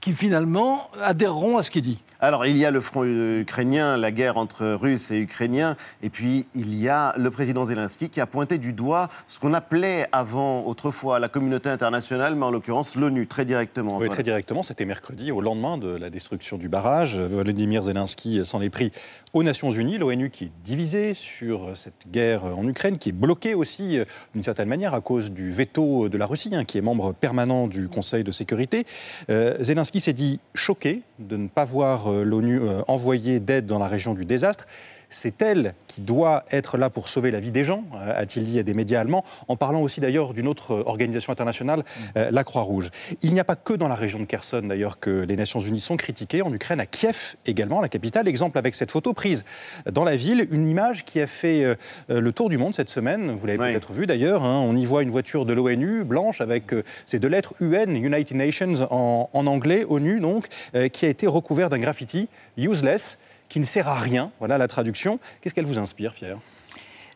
qui 0.00 0.12
finalement 0.12 0.90
adhéreront 1.02 1.58
à 1.58 1.62
ce 1.62 1.70
qu'il 1.70 1.82
dit. 1.82 1.98
Alors, 2.18 2.46
il 2.46 2.56
y 2.56 2.64
a 2.64 2.70
le 2.70 2.80
front 2.80 3.04
ukrainien, 3.04 3.96
la 3.98 4.10
guerre 4.10 4.38
entre 4.38 4.72
Russes 4.72 5.10
et 5.10 5.18
Ukrainiens, 5.18 5.76
et 6.02 6.08
puis 6.08 6.46
il 6.54 6.74
y 6.74 6.88
a 6.88 7.12
le 7.18 7.30
président 7.30 7.66
Zelensky 7.66 8.08
qui 8.08 8.20
a 8.20 8.26
pointé 8.26 8.56
du 8.56 8.72
doigt 8.72 9.10
ce 9.28 9.38
qu'on 9.38 9.52
appelait 9.52 10.06
avant, 10.12 10.64
autrefois, 10.64 11.18
la 11.18 11.28
communauté 11.28 11.68
internationale, 11.68 12.34
mais 12.34 12.46
en 12.46 12.50
l'occurrence 12.50 12.96
l'ONU, 12.96 13.26
très 13.26 13.44
directement. 13.44 13.98
Oui, 13.98 14.08
très 14.08 14.22
directement. 14.22 14.62
C'était 14.62 14.86
mercredi, 14.86 15.30
au 15.30 15.42
lendemain 15.42 15.76
de 15.76 15.94
la 15.94 16.08
destruction 16.08 16.56
du 16.56 16.68
barrage. 16.68 17.18
Volodymyr 17.18 17.82
Zelensky 17.82 18.46
s'en 18.46 18.62
est 18.62 18.70
pris 18.70 18.92
aux 19.36 19.42
Nations 19.42 19.70
Unies, 19.70 19.98
l'ONU 19.98 20.30
qui 20.30 20.44
est 20.44 20.50
divisée 20.64 21.12
sur 21.12 21.76
cette 21.76 22.10
guerre 22.10 22.44
en 22.44 22.66
Ukraine, 22.66 22.96
qui 22.96 23.10
est 23.10 23.12
bloquée 23.12 23.52
aussi, 23.52 23.98
d'une 24.32 24.42
certaine 24.42 24.66
manière, 24.66 24.94
à 24.94 25.02
cause 25.02 25.30
du 25.30 25.50
veto 25.50 26.08
de 26.08 26.16
la 26.16 26.24
Russie, 26.24 26.48
hein, 26.54 26.64
qui 26.64 26.78
est 26.78 26.80
membre 26.80 27.12
permanent 27.12 27.66
du 27.66 27.88
Conseil 27.88 28.24
de 28.24 28.30
sécurité. 28.30 28.86
Euh, 29.28 29.62
Zelensky 29.62 30.00
s'est 30.00 30.14
dit 30.14 30.40
choqué 30.54 31.02
de 31.18 31.36
ne 31.36 31.48
pas 31.48 31.66
voir 31.66 32.10
euh, 32.10 32.24
l'ONU 32.24 32.60
euh, 32.62 32.80
envoyée 32.88 33.38
d'aide 33.38 33.66
dans 33.66 33.78
la 33.78 33.88
région 33.88 34.14
du 34.14 34.24
désastre 34.24 34.66
c'est 35.10 35.42
elle 35.42 35.74
qui 35.86 36.00
doit 36.00 36.44
être 36.50 36.78
là 36.78 36.90
pour 36.90 37.08
sauver 37.08 37.30
la 37.30 37.40
vie 37.40 37.50
des 37.50 37.64
gens, 37.64 37.84
euh, 37.94 38.12
a-t-il 38.20 38.44
dit 38.44 38.58
à 38.58 38.62
des 38.62 38.74
médias 38.74 39.00
allemands, 39.00 39.24
en 39.48 39.56
parlant 39.56 39.80
aussi 39.80 40.00
d'ailleurs 40.00 40.34
d'une 40.34 40.48
autre 40.48 40.72
euh, 40.72 40.82
organisation 40.86 41.32
internationale, 41.32 41.84
euh, 42.16 42.30
la 42.30 42.44
Croix-Rouge. 42.44 42.90
Il 43.22 43.32
n'y 43.32 43.40
a 43.40 43.44
pas 43.44 43.56
que 43.56 43.72
dans 43.72 43.88
la 43.88 43.94
région 43.94 44.18
de 44.18 44.24
Kherson 44.24 44.62
d'ailleurs 44.62 44.98
que 44.98 45.10
les 45.10 45.36
Nations 45.36 45.60
Unies 45.60 45.80
sont 45.80 45.96
critiquées, 45.96 46.42
en 46.42 46.52
Ukraine, 46.52 46.80
à 46.80 46.86
Kiev 46.86 47.36
également, 47.46 47.80
la 47.80 47.88
capitale. 47.88 48.28
Exemple 48.28 48.58
avec 48.58 48.74
cette 48.74 48.90
photo 48.90 49.12
prise 49.12 49.44
dans 49.90 50.04
la 50.04 50.16
ville, 50.16 50.46
une 50.50 50.68
image 50.68 51.04
qui 51.04 51.20
a 51.20 51.26
fait 51.26 51.76
le 52.08 52.32
tour 52.32 52.48
du 52.48 52.58
monde 52.58 52.74
cette 52.74 52.90
semaine, 52.90 53.30
vous 53.30 53.46
l'avez 53.46 53.58
peut-être 53.58 53.92
vu 53.92 54.06
d'ailleurs, 54.06 54.44
hein. 54.44 54.60
on 54.60 54.76
y 54.76 54.84
voit 54.84 55.02
une 55.02 55.10
voiture 55.10 55.46
de 55.46 55.52
l'ONU 55.52 56.04
blanche 56.04 56.40
avec 56.40 56.74
ces 57.04 57.18
deux 57.18 57.28
lettres 57.28 57.54
UN, 57.60 57.96
United 57.96 58.36
Nations 58.36 58.86
en, 58.90 59.30
en 59.32 59.46
anglais, 59.46 59.84
ONU 59.88 60.20
donc, 60.20 60.48
qui 60.92 61.06
a 61.06 61.08
été 61.08 61.26
recouvert 61.26 61.70
d'un 61.70 61.78
graffiti, 61.78 62.28
useless 62.56 63.18
qui 63.48 63.60
ne 63.60 63.64
sert 63.64 63.88
à 63.88 63.98
rien. 63.98 64.30
Voilà 64.38 64.58
la 64.58 64.68
traduction. 64.68 65.18
Qu'est-ce 65.40 65.54
qu'elle 65.54 65.66
vous 65.66 65.78
inspire, 65.78 66.14
Pierre 66.14 66.38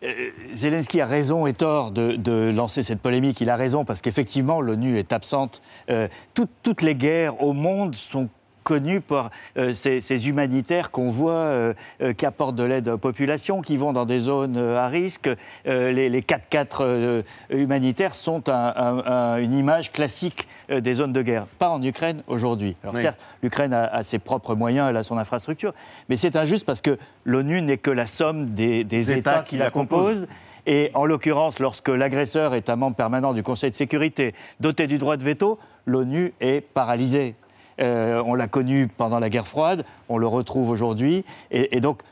euh, 0.02 0.30
Zelensky 0.54 1.00
a 1.02 1.06
raison 1.06 1.46
et 1.46 1.52
tort 1.52 1.90
de, 1.90 2.50
lancer 2.50 2.82
cette 2.82 3.00
polémique. 3.00 3.40
Il 3.40 3.50
a 3.50 3.56
raison 3.56 3.84
parce 3.84 4.00
qu'effectivement, 4.00 4.60
l'ONU 4.60 4.98
est 4.98 5.12
absente. 5.12 5.60
Euh, 5.90 6.08
toutes 6.34 6.82
les 6.82 6.94
guerres 6.94 7.42
au 7.42 7.52
monde 7.52 7.94
sont 7.94 8.28
connus 8.62 9.00
par 9.00 9.30
euh, 9.56 9.74
ces, 9.74 10.28
humanitaires 10.28 10.90
qu'on 10.90 11.10
voit 11.10 11.32
euh, 11.32 11.74
euh, 12.02 12.12
qui 12.12 12.26
apportent 12.26 12.56
de 12.56 12.64
l'aide 12.64 12.88
aux 12.88 12.98
populations, 12.98 13.62
qui 13.62 13.76
vont 13.76 13.92
dans 13.92 14.04
des 14.04 14.20
zones 14.20 14.56
à 14.56 14.88
risque. 14.88 15.30
les, 15.64 16.20
4x4 16.20 17.24
humanitaires 17.50 18.14
sont 18.14 18.48
une 18.48 19.54
image 19.54 19.92
classique 19.92 20.48
des 20.68 20.94
zones 20.94 21.12
de 21.12 21.22
guerre. 21.22 21.46
Pas 21.58 21.68
en 21.68 21.82
Ukraine 21.82 22.22
aujourd'hui. 22.26 22.76
Alors 22.82 22.96
certes, 22.96 23.20
l'Ukraine 23.42 23.72
a, 23.72 24.02
ses 24.04 24.18
propres 24.18 24.54
moyens, 24.54 24.88
elle 24.90 24.96
a 24.96 25.04
son 25.04 25.18
infrastructure, 25.18 25.74
mais 26.08 26.16
c'est 26.16 26.36
injuste 26.36 26.66
parce 26.66 26.80
que 26.80 26.98
l'ONU 27.24 27.62
n'est 27.62 27.78
que 27.78 27.90
la 27.90 28.06
somme 28.06 28.50
des, 28.50 29.12
États, 29.12 29.42
qui, 29.42 29.56
la 29.56 29.70
composent. 29.70 30.26
Et 30.66 30.90
en 30.94 31.06
l'occurrence, 31.06 31.58
lorsque 31.58 31.88
l'agresseur 31.88 32.54
est 32.54 32.68
un 32.68 32.76
membre 32.76 32.96
permanent 32.96 33.32
du 33.32 33.42
Conseil 33.42 33.70
de 33.70 33.76
sécurité, 33.76 34.34
doté 34.60 34.86
du 34.86 34.98
droit 34.98 35.16
de 35.16 35.24
veto, 35.24 35.58
l'ONU 35.86 36.34
est 36.40 36.60
paralysée. 36.60 37.34
Euh, 37.80 38.22
on 38.26 38.34
l'a 38.34 38.48
connu 38.48 38.88
pendant 38.88 39.18
la 39.18 39.30
guerre 39.30 39.46
froide, 39.46 39.84
on 40.08 40.18
le 40.18 40.26
retrouve 40.26 40.70
aujourd'hui. 40.70 41.24
Et, 41.50 41.80
donc, 41.80 42.02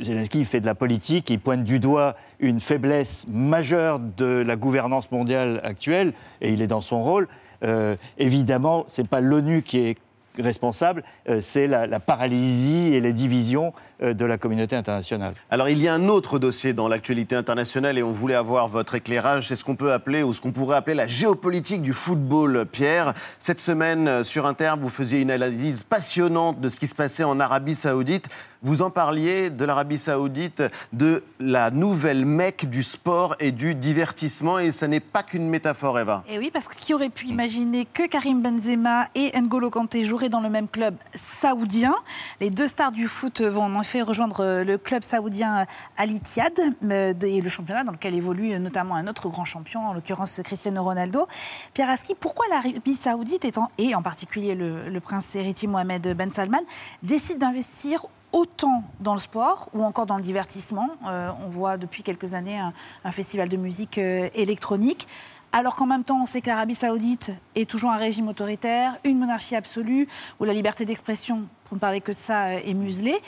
Zelensky 0.00 0.44
fait 0.44 0.60
de 0.60 0.66
la 0.66 0.74
politique, 0.74 1.30
il 1.30 1.38
pointe 1.38 1.64
du 1.64 1.78
doigt 1.78 2.16
une 2.40 2.60
faiblesse 2.60 3.26
majeure 3.28 4.00
de 4.00 4.42
la 4.44 4.56
gouvernance 4.56 5.10
mondiale 5.12 5.60
actuelle, 5.64 6.12
et 6.40 6.52
il 6.52 6.60
est 6.60 6.66
dans 6.66 6.80
son 6.80 7.02
rôle. 7.02 7.28
Euh, 7.62 7.96
évidemment, 8.18 8.84
ce 8.88 9.02
n'est 9.02 9.08
pas 9.08 9.20
l'ONU 9.20 9.62
qui 9.62 9.78
est 9.78 9.96
responsable, 10.38 11.04
euh, 11.28 11.40
c'est 11.42 11.66
la, 11.66 12.00
paralysie 12.00 12.94
et 12.94 13.00
les 13.00 13.12
divisions 13.12 13.72
euh, 14.02 14.14
de 14.14 14.24
la 14.24 14.38
communauté 14.38 14.76
internationale. 14.76 15.34
Alors 15.50 15.68
il 15.68 15.78
y 15.78 15.88
a 15.88 15.94
un 15.94 16.08
autre 16.08 16.38
dossier 16.38 16.72
dans 16.72 16.88
l'actualité 16.88 17.36
internationale 17.36 17.98
et 17.98 18.02
on 18.02 18.12
voulait 18.12 18.34
avoir 18.34 18.68
votre 18.68 18.94
éclairage. 18.94 19.48
C'est 19.48 19.56
ce 19.56 19.64
qu'on 19.64 19.76
peut 19.76 19.92
appeler 19.92 20.22
ou 20.22 20.32
ce 20.32 20.40
qu'on 20.40 20.52
pourrait 20.52 20.76
appeler 20.76 20.94
la 20.94 21.06
géopolitique 21.06 21.82
du 21.82 21.92
football. 21.92 22.66
Pierre, 22.70 23.14
cette 23.38 23.60
semaine 23.60 24.08
euh, 24.08 24.24
sur 24.24 24.46
Inter, 24.46 24.74
vous 24.80 24.88
faisiez 24.88 25.20
une 25.20 25.30
analyse 25.30 25.82
passionnante 25.82 26.60
de 26.60 26.68
ce 26.68 26.78
qui 26.78 26.86
se 26.86 26.94
passait 26.94 27.24
en 27.24 27.40
Arabie 27.40 27.74
Saoudite. 27.74 28.28
Vous 28.64 28.82
en 28.82 28.90
parliez 28.90 29.50
de 29.50 29.64
l'Arabie 29.64 29.98
Saoudite, 29.98 30.62
de 30.92 31.24
la 31.40 31.72
nouvelle 31.72 32.24
Mecque 32.24 32.66
du 32.66 32.84
sport 32.84 33.34
et 33.40 33.50
du 33.50 33.74
divertissement, 33.74 34.60
et 34.60 34.70
ce 34.70 34.84
n'est 34.84 35.00
pas 35.00 35.24
qu'une 35.24 35.48
métaphore, 35.48 35.98
Eva. 35.98 36.22
Et 36.28 36.38
oui, 36.38 36.52
parce 36.52 36.68
que 36.68 36.76
qui 36.76 36.94
aurait 36.94 37.08
pu 37.08 37.26
imaginer 37.26 37.86
que 37.92 38.06
Karim 38.06 38.40
Benzema 38.40 39.08
et 39.16 39.32
N'Golo 39.40 39.68
Kanté 39.68 40.04
joueraient 40.04 40.21
dans 40.28 40.40
le 40.40 40.50
même 40.50 40.68
club 40.68 40.96
saoudien 41.14 41.94
Les 42.40 42.50
deux 42.50 42.66
stars 42.66 42.92
du 42.92 43.08
foot 43.08 43.40
vont 43.40 43.64
en 43.64 43.80
effet 43.80 44.02
rejoindre 44.02 44.62
le 44.62 44.78
club 44.78 45.02
saoudien 45.02 45.66
Al 45.96 46.10
Ittihad 46.10 46.52
euh, 46.84 47.14
et 47.22 47.40
le 47.40 47.48
championnat 47.48 47.84
dans 47.84 47.92
lequel 47.92 48.14
évolue 48.14 48.58
notamment 48.58 48.94
un 48.94 49.06
autre 49.06 49.28
grand 49.28 49.44
champion, 49.44 49.86
en 49.86 49.92
l'occurrence 49.92 50.40
Cristiano 50.44 50.82
Ronaldo. 50.82 51.26
Pierre 51.74 51.90
Aski, 51.90 52.14
pourquoi 52.14 52.46
l'Arabie 52.48 52.94
Saoudite, 52.94 53.46
et 53.78 53.94
en 53.94 54.02
particulier 54.02 54.54
le, 54.54 55.00
prince 55.00 55.34
héritier 55.34 55.68
Mohamed 55.68 56.14
Ben 56.16 56.30
Salman, 56.30 56.62
décide 57.02 57.38
d'investir 57.38 58.06
autant 58.32 58.84
dans 59.00 59.14
le 59.14 59.20
sport 59.20 59.68
ou 59.74 59.84
encore 59.84 60.06
dans 60.06 60.16
le 60.16 60.22
divertissement? 60.22 60.88
Euh, 61.06 61.30
on 61.44 61.48
voit 61.48 61.76
depuis 61.76 62.02
quelques 62.02 62.34
années 62.34 62.58
un, 63.04 63.12
festival 63.12 63.48
de 63.48 63.56
musique 63.56 63.98
euh, 63.98 64.28
électronique. 64.34 65.06
Alors 65.52 65.76
qu'en 65.76 65.86
même 65.86 66.02
temps, 66.02 66.20
on 66.22 66.26
sait 66.26 66.40
que 66.40 66.48
l'Arabie 66.48 66.74
saoudite 66.74 67.30
est 67.54 67.68
toujours 67.68 67.90
un 67.90 67.98
régime 67.98 68.28
autoritaire, 68.28 68.96
une 69.04 69.18
monarchie 69.18 69.54
absolue, 69.54 70.08
où 70.40 70.44
la 70.44 70.54
liberté 70.54 70.86
d'expression, 70.86 71.42
pour 71.64 71.76
ne 71.76 71.78
parler 71.78 72.00
que 72.00 72.12
de 72.12 72.16
ça, 72.16 72.46
euh, 72.46 72.60
est 72.64 72.72
muselée. 72.72 73.20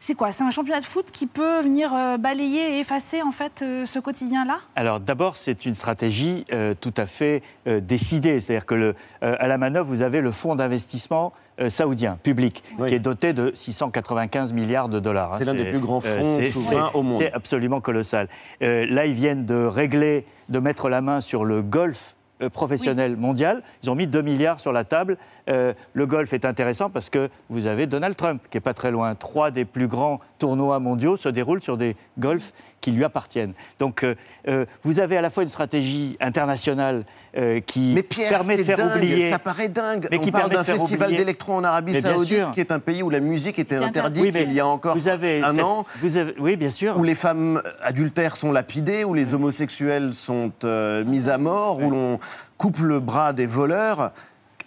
C'est 0.00 0.14
quoi? 0.14 0.32
C'est 0.32 0.44
un 0.44 0.50
championnat 0.50 0.80
de 0.80 0.86
foot 0.86 1.10
qui 1.10 1.26
peut 1.26 1.60
venir 1.60 1.90
balayer 2.18 2.76
et 2.76 2.78
effacer 2.78 3.20
en 3.22 3.32
fait 3.32 3.64
ce 3.84 3.98
quotidien-là? 3.98 4.60
Alors 4.76 5.00
d'abord, 5.00 5.36
c'est 5.36 5.66
une 5.66 5.74
stratégie 5.74 6.44
tout 6.80 6.94
à 6.96 7.06
fait 7.06 7.42
décidée. 7.66 8.40
C'est-à-dire 8.40 8.64
que 8.64 8.94
à 9.22 9.46
la 9.48 9.58
manœuvre, 9.58 9.88
vous 9.88 10.02
avez 10.02 10.20
le 10.20 10.30
fonds 10.30 10.54
d'investissement 10.54 11.32
euh, 11.60 11.70
saoudien, 11.70 12.18
public, 12.22 12.62
qui 12.76 12.94
est 12.94 12.98
doté 12.98 13.32
de 13.32 13.52
695 13.54 14.52
milliards 14.52 14.88
de 14.88 14.98
dollars. 14.98 15.32
Hein. 15.32 15.36
C'est 15.38 15.44
l'un 15.44 15.54
des 15.54 15.64
plus 15.64 15.80
grands 15.80 16.00
euh, 16.04 16.18
fonds 16.18 16.52
souverains 16.52 16.90
au 16.94 17.02
monde. 17.02 17.20
C'est 17.20 17.32
absolument 17.32 17.80
colossal. 17.80 18.28
Euh, 18.62 18.86
là, 18.88 19.06
ils 19.06 19.14
viennent 19.14 19.46
de 19.46 19.64
régler, 19.64 20.24
de 20.48 20.58
mettre 20.58 20.88
la 20.88 21.00
main 21.00 21.20
sur 21.20 21.44
le 21.44 21.62
golf 21.62 22.14
euh, 22.40 22.50
professionnel 22.50 23.16
mondial. 23.16 23.62
Ils 23.82 23.90
ont 23.90 23.96
mis 23.96 24.06
2 24.06 24.22
milliards 24.22 24.60
sur 24.60 24.70
la 24.70 24.84
table. 24.84 25.16
Euh, 25.50 25.72
le 25.92 26.06
golf 26.06 26.32
est 26.32 26.44
intéressant 26.44 26.88
parce 26.88 27.10
que 27.10 27.30
vous 27.48 27.66
avez 27.66 27.88
Donald 27.88 28.14
Trump, 28.14 28.40
qui 28.48 28.58
est 28.58 28.60
pas 28.60 28.74
très 28.74 28.92
loin. 28.92 29.16
Trois 29.16 29.50
des 29.50 29.64
plus 29.64 29.88
grands 29.88 30.20
tournois 30.38 30.78
mondiaux 30.78 31.16
se 31.16 31.28
déroulent 31.28 31.62
sur 31.62 31.76
des 31.76 31.96
golfs 32.16 32.52
qui 32.80 32.90
lui 32.92 33.04
appartiennent. 33.04 33.52
Donc, 33.78 34.04
euh, 34.04 34.66
vous 34.82 35.00
avez 35.00 35.16
à 35.16 35.22
la 35.22 35.30
fois 35.30 35.42
une 35.42 35.48
stratégie 35.48 36.16
internationale 36.20 37.04
qui 37.66 37.94
permet 38.28 38.56
de 38.56 38.64
faire 38.64 38.78
dingue, 38.78 38.96
oublier. 38.96 39.30
Ça 39.30 39.38
paraît 39.38 39.68
dingue. 39.68 40.08
Mais 40.10 40.18
On 40.18 40.20
qui 40.20 40.32
parle 40.32 40.50
d'un 40.50 40.64
festival 40.64 41.14
d'électro 41.14 41.54
en 41.54 41.64
Arabie 41.64 42.00
Saoudite, 42.00 42.50
qui 42.52 42.60
est 42.60 42.72
un 42.72 42.80
pays 42.80 43.02
où 43.02 43.10
la 43.10 43.20
musique 43.20 43.58
était 43.58 43.76
interdite 43.76 44.34
il 44.34 44.52
y 44.52 44.60
a 44.60 44.66
encore 44.66 44.96
vous 44.96 45.08
avez 45.08 45.42
un 45.42 45.58
an. 45.58 45.84
Vous 46.00 46.16
avez, 46.16 46.34
oui, 46.38 46.56
bien 46.56 46.70
sûr. 46.70 46.96
Où 46.96 47.04
les 47.04 47.14
femmes 47.14 47.62
adultères 47.82 48.36
sont 48.36 48.52
lapidées, 48.52 49.04
où 49.04 49.14
les 49.14 49.34
homosexuels 49.34 50.14
sont 50.14 50.52
mis 51.06 51.28
à 51.28 51.38
mort, 51.38 51.80
où 51.80 51.90
l'on 51.90 52.18
coupe 52.56 52.80
le 52.80 53.00
bras 53.00 53.32
des 53.32 53.46
voleurs. 53.46 54.12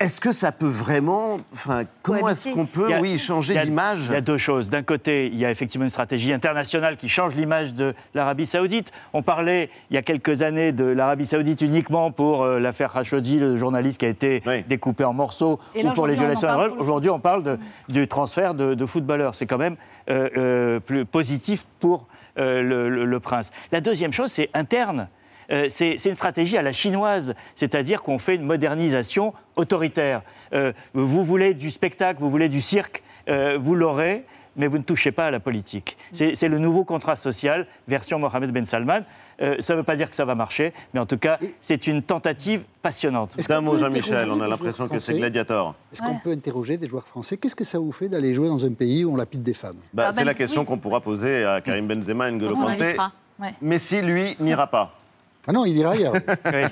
Est-ce 0.02 0.20
que 0.20 0.34
ça 0.34 0.52
peut 0.52 0.68
vraiment. 0.68 1.38
Enfin, 1.54 1.84
comment 2.02 2.30
est-ce 2.30 2.50
qu'on 2.50 2.66
peut, 2.66 2.90
oui, 3.00 3.20
changer 3.20 3.60
d'image 3.60 4.08
Il 4.08 4.14
y 4.14 4.16
a 4.16 4.22
deux 4.22 4.40
choses. 4.40 4.70
D'un 4.70 4.82
côté, 4.82 5.28
il 5.28 5.38
y 5.38 5.46
a 5.46 5.52
effectivement 5.52 5.86
une 5.86 5.92
stratégie 5.92 6.34
internationale 6.34 6.98
qui 6.98 7.08
change 7.08 7.36
l'image 7.36 7.76
de 7.76 7.94
l'Arabie 8.16 8.48
Saoudite. 8.48 8.92
On 9.14 9.22
parlait 9.22 9.70
il 9.92 9.94
y 9.94 9.98
a 9.98 10.02
quelques 10.02 10.42
années 10.42 10.72
de 10.72 10.86
l'Arabie 10.86 11.28
Saoudite 11.28 11.62
uniquement 11.62 12.12
pour 12.12 12.44
euh, 12.44 12.60
l'affaire 12.60 12.92
Khashoggi, 12.92 13.38
le 13.38 13.58
journaliste 13.58 14.00
qui 14.00 14.06
a 14.06 14.10
été 14.10 14.42
découpé 14.68 15.04
en 15.04 15.14
morceaux, 15.14 15.60
ou 15.76 15.92
pour 15.92 16.08
les 16.08 16.16
violations. 16.16 16.50
Aujourd'hui, 16.80 17.12
on 17.12 17.20
parle 17.20 17.60
du 17.88 18.08
transfert 18.08 18.56
de, 18.56 18.86
footballeurs. 18.88 19.36
C'est 19.36 19.46
quand 19.46 19.60
même 19.60 19.76
euh, 20.10 20.30
euh, 20.36 20.80
plus 20.80 21.06
positif 21.06 21.66
pour 21.80 22.08
le 22.38 23.18
prince. 23.20 23.52
La 23.72 23.82
deuxième 23.82 24.14
chose, 24.14 24.32
c'est 24.32 24.50
interne. 24.56 25.10
Euh, 25.52 25.68
c'est 25.70 26.06
une 26.06 26.16
stratégie 26.16 26.58
à 26.58 26.62
la 26.62 26.72
chinoise, 26.72 27.36
c'est-à-dire 27.56 28.02
qu'on 28.02 28.20
fait 28.20 28.36
une 28.36 28.44
modernisation 28.46 29.34
autoritaire. 29.56 30.22
Euh, 30.54 30.72
vous 30.94 31.24
voulez 31.24 31.54
du 31.54 31.72
spectacle, 31.72 32.22
vous 32.22 32.30
voulez 32.30 32.50
du 32.50 32.62
cirque, 32.62 33.04
euh, 33.30 33.58
vous 33.62 33.76
l'aurez, 33.76 34.24
mais 34.56 34.68
vous 34.68 34.78
ne 34.78 34.84
touchez 34.84 35.12
pas 35.12 35.28
à 35.28 35.32
la 35.32 35.40
politique. 35.40 35.98
C'est 36.12 36.48
le 36.48 36.58
nouveau 36.58 36.84
contrat 36.84 37.16
social, 37.16 37.68
version 37.88 38.20
Mohamed 38.20 38.52
Ben 38.52 38.66
Salman. 38.66 39.04
ça 39.40 39.74
ne 39.74 39.76
veut 39.76 39.84
pas 39.84 39.96
dire 39.96 40.10
que 40.10 40.16
ça 40.16 40.26
va 40.26 40.36
marcher, 40.36 40.74
mais 40.94 41.00
en 41.00 41.06
tout 41.06 41.18
cas, 41.18 41.40
c'est 41.62 41.88
une 41.88 42.04
tentative 42.04 42.64
passionnante. 42.82 43.38
D'un 43.48 43.62
mot, 43.62 43.78
Jean-Michel, 43.78 44.30
on 44.30 44.42
a 44.42 44.48
l'impression 44.50 44.90
que 44.90 45.00
c'est 45.00 45.18
gladiator. 45.18 45.74
Est-ce 45.94 46.02
qu'on 46.02 46.18
peut 46.18 46.32
interroger 46.32 46.76
des 46.76 46.90
joueurs 46.90 47.08
français? 47.08 47.38
Qu'est-ce 47.38 47.56
que 47.56 47.64
ça 47.64 47.80
vous 47.80 47.94
fait 47.94 48.10
d'aller 48.10 48.34
jouer 48.34 48.50
dans 48.50 48.66
un 48.66 48.74
pays 48.74 49.06
où 49.06 49.14
on 49.14 49.16
lapide 49.16 49.42
des 49.42 49.54
femmes? 49.54 49.78
Bah, 49.94 50.08
ah, 50.10 50.14
C'est 50.14 50.26
la 50.26 50.34
question 50.34 50.66
qu'on 50.66 50.78
pourra 50.78 51.00
poser 51.00 51.46
à 51.46 51.62
Karim 51.62 51.88
Benzema 51.88 52.28
et 52.28 52.32
N'Golo 52.34 52.56
Kanté. 52.56 52.98
Messi, 53.62 54.02
lui, 54.02 54.36
n'ira 54.42 54.68
pas? 54.68 55.01
Ah 55.48 55.54
non, 55.54 55.66
il 55.66 55.76
ira 55.76 55.94
ailleurs. 55.94 56.14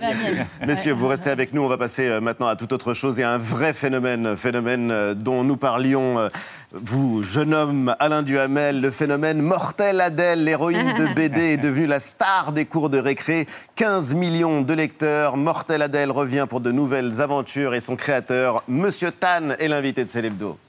Messieurs, 0.68 0.94
vous 0.94 1.08
restez 1.08 1.32
avec 1.32 1.54
nous. 1.54 1.64
On 1.64 1.68
va 1.68 1.78
passer 1.78 2.08
euh, 2.08 2.22
maintenant 2.22 2.48
à 2.48 2.56
toute 2.56 2.72
autre 2.72 2.94
chose 2.94 3.20
et 3.20 3.24
à 3.24 3.32
un 3.32 3.40
vrai 3.40 3.74
phénomène, 3.74 4.38
phénomène 4.38 4.92
euh, 4.92 5.14
dont 5.16 5.44
nous 5.44 5.58
parlions. 5.58 6.20
Euh, 6.20 6.30
vous, 6.72 7.24
jeune 7.24 7.56
homme, 7.56 7.96
Alain 8.00 8.22
Duhamel, 8.22 8.80
le 8.80 8.92
phénomène 8.92 9.42
Mortel 9.42 10.02
Adèle, 10.02 10.44
l'héroïne 10.44 10.94
de 10.94 11.12
BD, 11.16 11.54
est 11.54 11.58
devenue 11.64 11.88
la 11.88 12.00
star 12.00 12.52
des 12.52 12.66
cours 12.66 12.92
de 12.92 13.00
récré. 13.00 13.48
15 13.76 14.14
millions 14.14 14.62
de 14.62 14.74
lecteurs. 14.76 15.36
Mortel 15.36 15.82
Adèle 15.82 16.12
revient 16.12 16.46
pour 16.48 16.62
de 16.62 16.72
nouvelles 16.72 17.22
aventures 17.22 17.74
et 17.74 17.80
son 17.80 17.96
créateur, 17.96 18.64
Monsieur 18.68 19.12
Tan, 19.12 19.56
est 19.58 19.68
l'invité 19.68 20.04
de 20.04 20.10
Célébdo. 20.10 20.60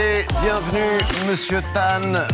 Bienvenue, 0.00 0.98
Monsieur 1.28 1.60
Tan. 1.74 2.26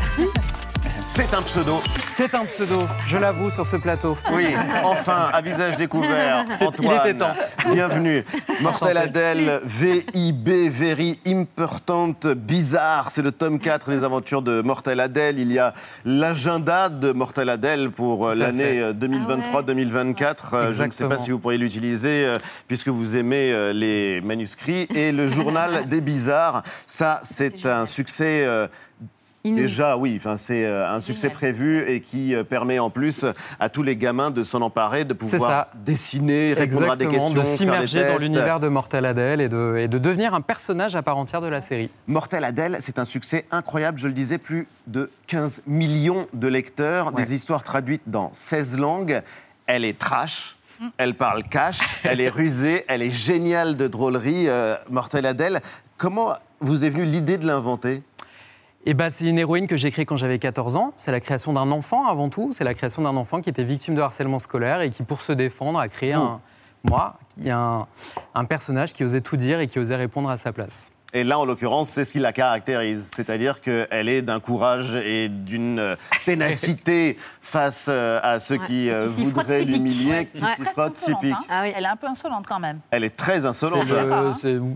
C'est 1.16 1.32
un 1.32 1.40
pseudo. 1.40 1.80
C'est 2.12 2.34
un 2.34 2.44
pseudo, 2.44 2.86
je 3.06 3.16
l'avoue, 3.16 3.48
sur 3.50 3.64
ce 3.64 3.76
plateau. 3.76 4.18
Oui, 4.34 4.48
enfin, 4.84 5.30
à 5.32 5.40
visage 5.40 5.76
découvert. 5.76 6.44
Antoine, 6.60 7.00
il 7.04 7.10
était 7.10 7.18
temps. 7.18 7.32
Bienvenue. 7.72 8.22
Mortel 8.60 8.98
Adèle, 8.98 9.62
VIB, 9.64 10.68
Very 10.68 11.18
Important, 11.26 12.14
Bizarre. 12.36 13.10
C'est 13.10 13.22
le 13.22 13.32
tome 13.32 13.58
4 13.58 13.88
des 13.88 14.04
aventures 14.04 14.42
de 14.42 14.60
Mortel 14.60 15.00
Adèle. 15.00 15.38
Il 15.38 15.50
y 15.50 15.58
a 15.58 15.72
l'agenda 16.04 16.90
de 16.90 17.12
Mortel 17.12 17.48
Adèle 17.48 17.90
pour 17.92 18.26
euh, 18.28 18.34
l'année 18.34 18.82
2023-2024. 18.92 20.20
Euh, 20.26 20.34
ah 20.52 20.70
je 20.70 20.82
ne 20.82 20.90
sais 20.90 21.08
pas 21.08 21.16
si 21.16 21.30
vous 21.30 21.38
pourriez 21.38 21.56
l'utiliser, 21.56 22.26
euh, 22.26 22.38
puisque 22.68 22.88
vous 22.88 23.16
aimez 23.16 23.72
les 23.72 24.20
manuscrits. 24.20 24.86
Et 24.94 25.12
le 25.12 25.28
journal 25.28 25.88
des 25.88 26.02
bizarres. 26.02 26.62
Ça, 26.86 27.20
c'est 27.22 27.64
un 27.64 27.86
succès 27.86 28.68
Déjà, 29.54 29.96
oui, 29.96 30.14
enfin, 30.16 30.36
c'est 30.36 30.64
euh, 30.64 30.88
un 30.90 31.00
succès 31.00 31.30
prévu 31.30 31.88
et 31.88 32.00
qui 32.00 32.34
euh, 32.34 32.44
permet 32.44 32.78
en 32.78 32.90
plus 32.90 33.24
à 33.60 33.68
tous 33.68 33.82
les 33.82 33.96
gamins 33.96 34.30
de 34.30 34.42
s'en 34.42 34.62
emparer, 34.62 35.04
de 35.04 35.14
pouvoir 35.14 35.68
dessiner, 35.74 36.52
répondre 36.52 36.90
à 36.90 36.96
des 36.96 37.06
questions, 37.06 37.30
de 37.30 37.42
s'immerger 37.42 38.04
dans 38.04 38.18
l'univers 38.18 38.60
de 38.60 38.68
Mortel 38.68 39.04
Adèle 39.04 39.40
et 39.40 39.48
de, 39.48 39.76
et 39.78 39.88
de 39.88 39.98
devenir 39.98 40.34
un 40.34 40.40
personnage 40.40 40.96
à 40.96 41.02
part 41.02 41.16
entière 41.16 41.40
de 41.40 41.48
la 41.48 41.60
série. 41.60 41.90
Mortel 42.06 42.44
Adèle, 42.44 42.78
c'est 42.80 42.98
un 42.98 43.04
succès 43.04 43.44
incroyable, 43.50 43.98
je 43.98 44.08
le 44.08 44.12
disais, 44.12 44.38
plus 44.38 44.68
de 44.86 45.10
15 45.26 45.62
millions 45.66 46.26
de 46.32 46.48
lecteurs, 46.48 47.12
des 47.12 47.34
histoires 47.34 47.62
traduites 47.62 48.02
dans 48.06 48.30
16 48.32 48.78
langues. 48.78 49.22
Elle 49.66 49.84
est 49.84 49.98
trash, 49.98 50.56
mm. 50.80 50.86
elle 50.98 51.14
parle 51.14 51.42
cash, 51.44 51.78
elle 52.04 52.20
est 52.20 52.28
rusée, 52.28 52.84
elle 52.88 53.02
est 53.02 53.10
géniale 53.10 53.76
de 53.76 53.88
drôlerie. 53.88 54.48
Euh, 54.48 54.76
Mortel 54.90 55.26
Adèle, 55.26 55.60
comment 55.96 56.34
vous 56.60 56.84
est 56.84 56.90
venue 56.90 57.04
l'idée 57.04 57.38
de 57.38 57.46
l'inventer? 57.46 58.02
Et 58.88 58.94
bah, 58.94 59.10
c'est 59.10 59.26
une 59.26 59.38
héroïne 59.38 59.66
que 59.66 59.76
j'ai 59.76 59.90
créée 59.90 60.06
quand 60.06 60.16
j'avais 60.16 60.38
14 60.38 60.76
ans. 60.76 60.92
C'est 60.96 61.10
la 61.10 61.18
création 61.18 61.52
d'un 61.52 61.72
enfant 61.72 62.06
avant 62.06 62.28
tout. 62.28 62.52
C'est 62.52 62.62
la 62.62 62.72
création 62.72 63.02
d'un 63.02 63.16
enfant 63.16 63.40
qui 63.40 63.50
était 63.50 63.64
victime 63.64 63.96
de 63.96 64.00
harcèlement 64.00 64.38
scolaire 64.38 64.80
et 64.80 64.90
qui, 64.90 65.02
pour 65.02 65.20
se 65.22 65.32
défendre, 65.32 65.80
a 65.80 65.88
créé 65.88 66.12
un, 66.12 66.40
moi, 66.88 67.18
qui 67.30 67.50
un, 67.50 67.88
un 68.36 68.44
personnage 68.44 68.92
qui 68.92 69.02
osait 69.02 69.22
tout 69.22 69.36
dire 69.36 69.58
et 69.58 69.66
qui 69.66 69.80
osait 69.80 69.96
répondre 69.96 70.30
à 70.30 70.36
sa 70.36 70.52
place. 70.52 70.92
Et 71.12 71.24
là, 71.24 71.38
en 71.38 71.44
l'occurrence, 71.44 71.88
c'est 71.88 72.04
ce 72.04 72.12
qui 72.12 72.18
la 72.20 72.32
caractérise. 72.32 73.10
C'est-à-dire 73.14 73.60
qu'elle 73.60 74.08
est 74.08 74.22
d'un 74.22 74.38
courage 74.38 74.94
et 74.94 75.28
d'une 75.28 75.80
euh, 75.80 75.96
ténacité 76.24 77.16
face 77.46 77.86
euh, 77.88 78.18
à 78.22 78.40
ceux 78.40 78.58
qui, 78.58 78.90
euh, 78.90 79.06
voudraient 79.06 79.64
l'humilier, 79.64 80.28
qui 80.34 80.40
s'y 80.40 80.64
frottent 80.64 80.94
si 80.94 81.14
pique. 81.14 81.32
Hein. 81.32 81.46
Ah 81.48 81.68
Elle 81.68 81.84
est 81.84 81.88
un 81.88 81.96
peu 81.96 82.08
insolente 82.08 82.44
quand 82.46 82.58
même. 82.58 82.80
Elle 82.90 83.04
est 83.04 83.16
très 83.16 83.46
insolente. 83.46 83.86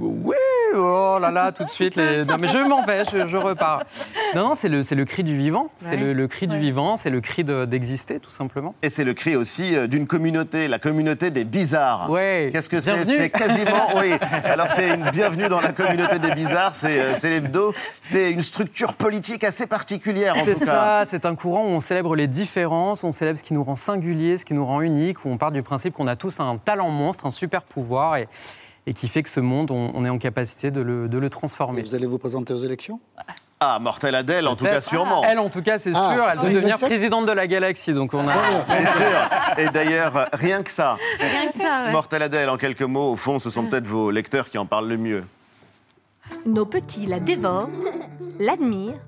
oui, 0.00 0.36
oh 0.74 1.18
là 1.20 1.30
là, 1.30 1.52
tout 1.52 1.64
de 1.64 1.68
suite. 1.70 1.96
Les... 1.96 2.24
Non, 2.24 2.36
mais 2.38 2.48
je 2.48 2.58
m'en 2.58 2.84
vais, 2.84 3.04
je, 3.04 3.36
repars. 3.36 3.82
Non, 4.34 4.50
non, 4.50 4.54
c'est 4.54 4.68
le, 4.68 4.82
le 4.88 5.04
cri 5.04 5.24
du 5.24 5.36
vivant. 5.36 5.70
C'est 5.76 5.96
le, 5.96 6.28
cri 6.28 6.46
du 6.46 6.58
vivant, 6.58 6.96
c'est 6.96 7.10
le 7.10 7.20
cri 7.20 7.42
d'exister, 7.42 8.20
tout 8.20 8.30
simplement. 8.30 8.74
Et 8.82 8.90
c'est 8.90 9.04
le 9.04 9.12
cri 9.12 9.34
aussi 9.34 9.76
euh, 9.76 9.88
d'une 9.88 10.06
communauté, 10.06 10.68
la 10.68 10.78
communauté 10.78 11.30
des 11.30 11.44
bizarres. 11.44 12.08
Oui. 12.08 12.52
Qu'est-ce 12.52 12.68
que 12.68 12.80
c'est? 12.80 13.04
C'est 13.04 13.30
quasiment. 13.30 13.88
oui. 13.96 14.12
Alors, 14.44 14.68
c'est 14.68 14.94
une 14.94 15.10
bienvenue 15.10 15.48
dans 15.48 15.60
la 15.60 15.72
communauté 15.72 16.20
des 16.20 16.32
bizarres, 16.32 16.74
c'est 16.76 17.28
l'hebdo. 17.28 17.74
C'est 18.00 18.30
une 18.30 18.42
structure 18.42 18.94
politique 18.94 19.42
assez 19.42 19.66
particulière, 19.66 20.36
en 20.36 20.40
tout 20.40 20.46
cas. 20.46 20.54
C'est 20.56 20.64
ça, 20.64 21.02
c'est 21.10 21.26
un 21.26 21.34
courant 21.34 21.64
où 21.64 21.70
on 21.70 21.80
célèbre 21.80 22.14
les 22.14 22.28
différences, 22.28 22.59
on 22.66 23.12
célèbre 23.12 23.38
ce 23.38 23.44
qui 23.44 23.54
nous 23.54 23.64
rend 23.64 23.76
singulier, 23.76 24.38
ce 24.38 24.44
qui 24.44 24.54
nous 24.54 24.66
rend 24.66 24.80
unique, 24.80 25.24
où 25.24 25.28
on 25.28 25.38
part 25.38 25.52
du 25.52 25.62
principe 25.62 25.94
qu'on 25.94 26.06
a 26.06 26.16
tous 26.16 26.40
un 26.40 26.56
talent 26.56 26.90
monstre, 26.90 27.26
un 27.26 27.30
super 27.30 27.62
pouvoir. 27.62 28.16
Et, 28.16 28.28
et 28.86 28.94
qui 28.94 29.08
fait 29.08 29.22
que 29.22 29.28
ce 29.28 29.40
monde, 29.40 29.70
on, 29.70 30.04
est 30.04 30.08
en 30.08 30.18
capacité 30.18 30.70
de 30.70 30.80
le, 30.80 31.08
de 31.08 31.18
le 31.18 31.30
transformer. 31.30 31.82
vous 31.82 31.94
allez 31.94 32.06
vous 32.06 32.18
présenter 32.18 32.52
aux 32.52 32.58
élections? 32.58 32.98
Ah, 33.60 33.78
Mortel 33.78 34.14
Adèle, 34.14 34.48
en 34.48 34.56
tout 34.56 34.64
cas, 34.64 34.80
sûrement. 34.80 35.22
Elle, 35.22 35.38
en 35.38 35.50
tout 35.50 35.60
cas, 35.60 35.78
c'est 35.78 35.92
ah, 35.94 36.12
sûr. 36.14 36.26
Elle 36.32 36.38
doit 36.38 36.48
devenir 36.48 36.78
présidente 36.78 37.26
de 37.26 37.32
la 37.32 37.46
galaxie. 37.46 37.92
Donc 37.92 38.14
on 38.14 38.26
a... 38.26 38.64
C'est 38.64 38.86
sûr. 38.86 39.58
Et 39.58 39.68
d'ailleurs, 39.68 40.28
rien 40.32 40.62
que 40.62 40.70
ça. 40.70 40.96
Rien 41.18 41.52
que 41.52 41.58
ça, 41.58 41.90
Mortel 41.90 42.22
Adèle, 42.22 42.48
en 42.48 42.56
quelques 42.56 42.82
mots, 42.82 43.12
au 43.12 43.16
fond, 43.16 43.38
ce 43.38 43.50
sont 43.50 43.64
peut-être 43.64 43.86
vos 43.86 44.10
lecteurs 44.10 44.48
qui 44.48 44.56
en 44.56 44.64
parlent 44.64 44.88
le 44.88 44.96
mieux. 44.96 45.24
Nos 46.46 46.66
petits 46.66 47.06
la 47.06 47.20
dévorent, 47.20 47.68
l'admirent 48.38 49.00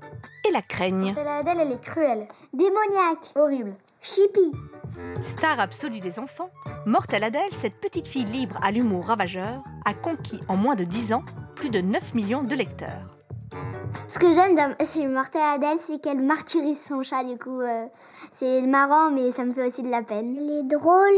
et 0.49 0.53
la 0.53 0.62
craignent. 0.62 1.14
Mortel 1.14 1.29
Adèle, 1.29 1.59
elle 1.61 1.73
est 1.73 1.81
cruelle, 1.81 2.29
démoniaque, 2.53 3.33
horrible. 3.37 3.75
Chippy. 4.01 4.53
Star 5.23 5.61
absolue 5.61 6.01
des 6.01 6.18
enfants, 6.18 6.51
Mortel 6.87 7.25
Adèle, 7.25 7.53
cette 7.53 7.81
petite 7.81 8.07
fille 8.07 8.25
libre 8.25 8.57
à 8.62 8.73
l'humour 8.73 9.07
ravageur, 9.07 9.62
a 9.85 9.95
conquis 9.95 10.41
en 10.49 10.57
moins 10.57 10.75
de 10.75 10.85
10 10.85 11.12
ans 11.12 11.23
plus 11.55 11.70
de 11.70 11.81
9 11.81 12.14
millions 12.14 12.43
de 12.43 12.55
lecteurs. 12.55 13.07
Ce 14.09 14.18
que 14.18 14.33
j'aime 14.33 14.57
chez 14.85 15.07
Mortel 15.07 15.43
Adèle, 15.43 15.79
c'est 15.79 16.01
qu'elle 16.01 16.20
martyrise 16.20 16.83
son 16.83 17.03
chat, 17.03 17.25
du 17.25 17.39
coup. 17.39 17.61
Euh, 17.61 17.87
c'est 18.31 18.62
marrant, 18.62 19.11
mais 19.11 19.31
ça 19.31 19.45
me 19.45 19.53
fait 19.53 19.66
aussi 19.66 19.83
de 19.83 19.91
la 19.91 20.03
peine. 20.03 20.37
Elle 20.39 20.51
est 20.51 20.62
drôle 20.64 21.14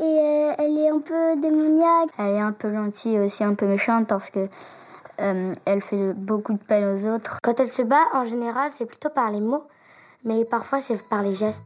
et 0.00 0.02
euh, 0.02 0.52
elle 0.58 0.78
est 0.78 0.88
un 0.88 1.00
peu 1.00 1.40
démoniaque. 1.40 2.10
Elle 2.18 2.36
est 2.36 2.40
un 2.40 2.52
peu 2.52 2.72
gentille 2.72 3.18
aussi, 3.18 3.44
un 3.44 3.54
peu 3.54 3.66
méchante 3.66 4.06
parce 4.06 4.30
que 4.30 4.48
euh, 5.22 5.52
elle 5.64 5.80
fait 5.80 6.12
beaucoup 6.14 6.52
de 6.54 6.58
peine 6.66 6.84
aux 6.84 7.06
autres. 7.06 7.38
Quand 7.42 7.58
elle 7.60 7.68
se 7.68 7.82
bat, 7.82 8.04
en 8.14 8.24
général, 8.24 8.70
c'est 8.72 8.86
plutôt 8.86 9.10
par 9.10 9.30
les 9.30 9.40
mots, 9.40 9.64
mais 10.24 10.44
parfois 10.44 10.80
c'est 10.80 11.08
par 11.08 11.22
les 11.22 11.34
gestes. 11.34 11.64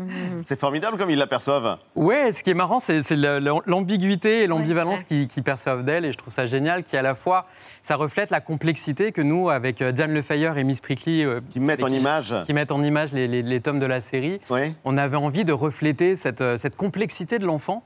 Mhm. 0.00 0.42
C'est 0.44 0.60
formidable 0.60 0.96
comme 0.96 1.10
ils 1.10 1.18
l'aperçoivent. 1.18 1.76
Ouais, 1.96 2.30
ce 2.30 2.44
qui 2.44 2.50
est 2.50 2.54
marrant, 2.54 2.78
c'est 2.78 3.02
c'est 3.02 3.16
la- 3.16 3.40
la- 3.40 3.58
l'ambiguïté 3.66 4.44
et 4.44 4.46
l'ambivalence 4.46 5.02
qu'ils 5.02 5.26
qu'ils 5.26 5.42
perçoivent 5.42 5.84
d'elle, 5.84 6.04
et 6.04 6.12
je 6.12 6.18
trouve 6.18 6.32
ça 6.32 6.46
génial, 6.46 6.84
qui 6.84 6.96
à 6.96 7.02
la 7.02 7.16
fois, 7.16 7.46
ça 7.82 7.96
reflète 7.96 8.30
la 8.30 8.40
complexité 8.40 9.10
que 9.10 9.20
nous, 9.22 9.50
avec 9.50 9.82
euh, 9.82 9.90
Diane 9.90 10.12
Lefeyer 10.14 10.52
et 10.56 10.62
Miss 10.62 10.80
Prickly, 10.80 11.24
euh, 11.24 11.40
Qui 11.50 11.58
mettent 11.58 11.82
en 11.82 11.88
image. 11.88 12.32
qui 12.46 12.52
mettent 12.54 12.70
en 12.70 12.80
image 12.84 13.12
les, 13.12 13.26
les- 13.26 13.42
les 13.42 13.60
tomes 13.60 13.80
de 13.80 13.86
la 13.86 14.00
série, 14.00 14.40
Oui. 14.50 14.72
on 14.84 14.96
avait 14.98 15.16
envie 15.16 15.44
de 15.44 15.52
refléter 15.52 16.14
cette, 16.14 16.44
cette 16.58 16.76
complexité 16.76 17.40
de 17.40 17.44
l'enfant, 17.46 17.82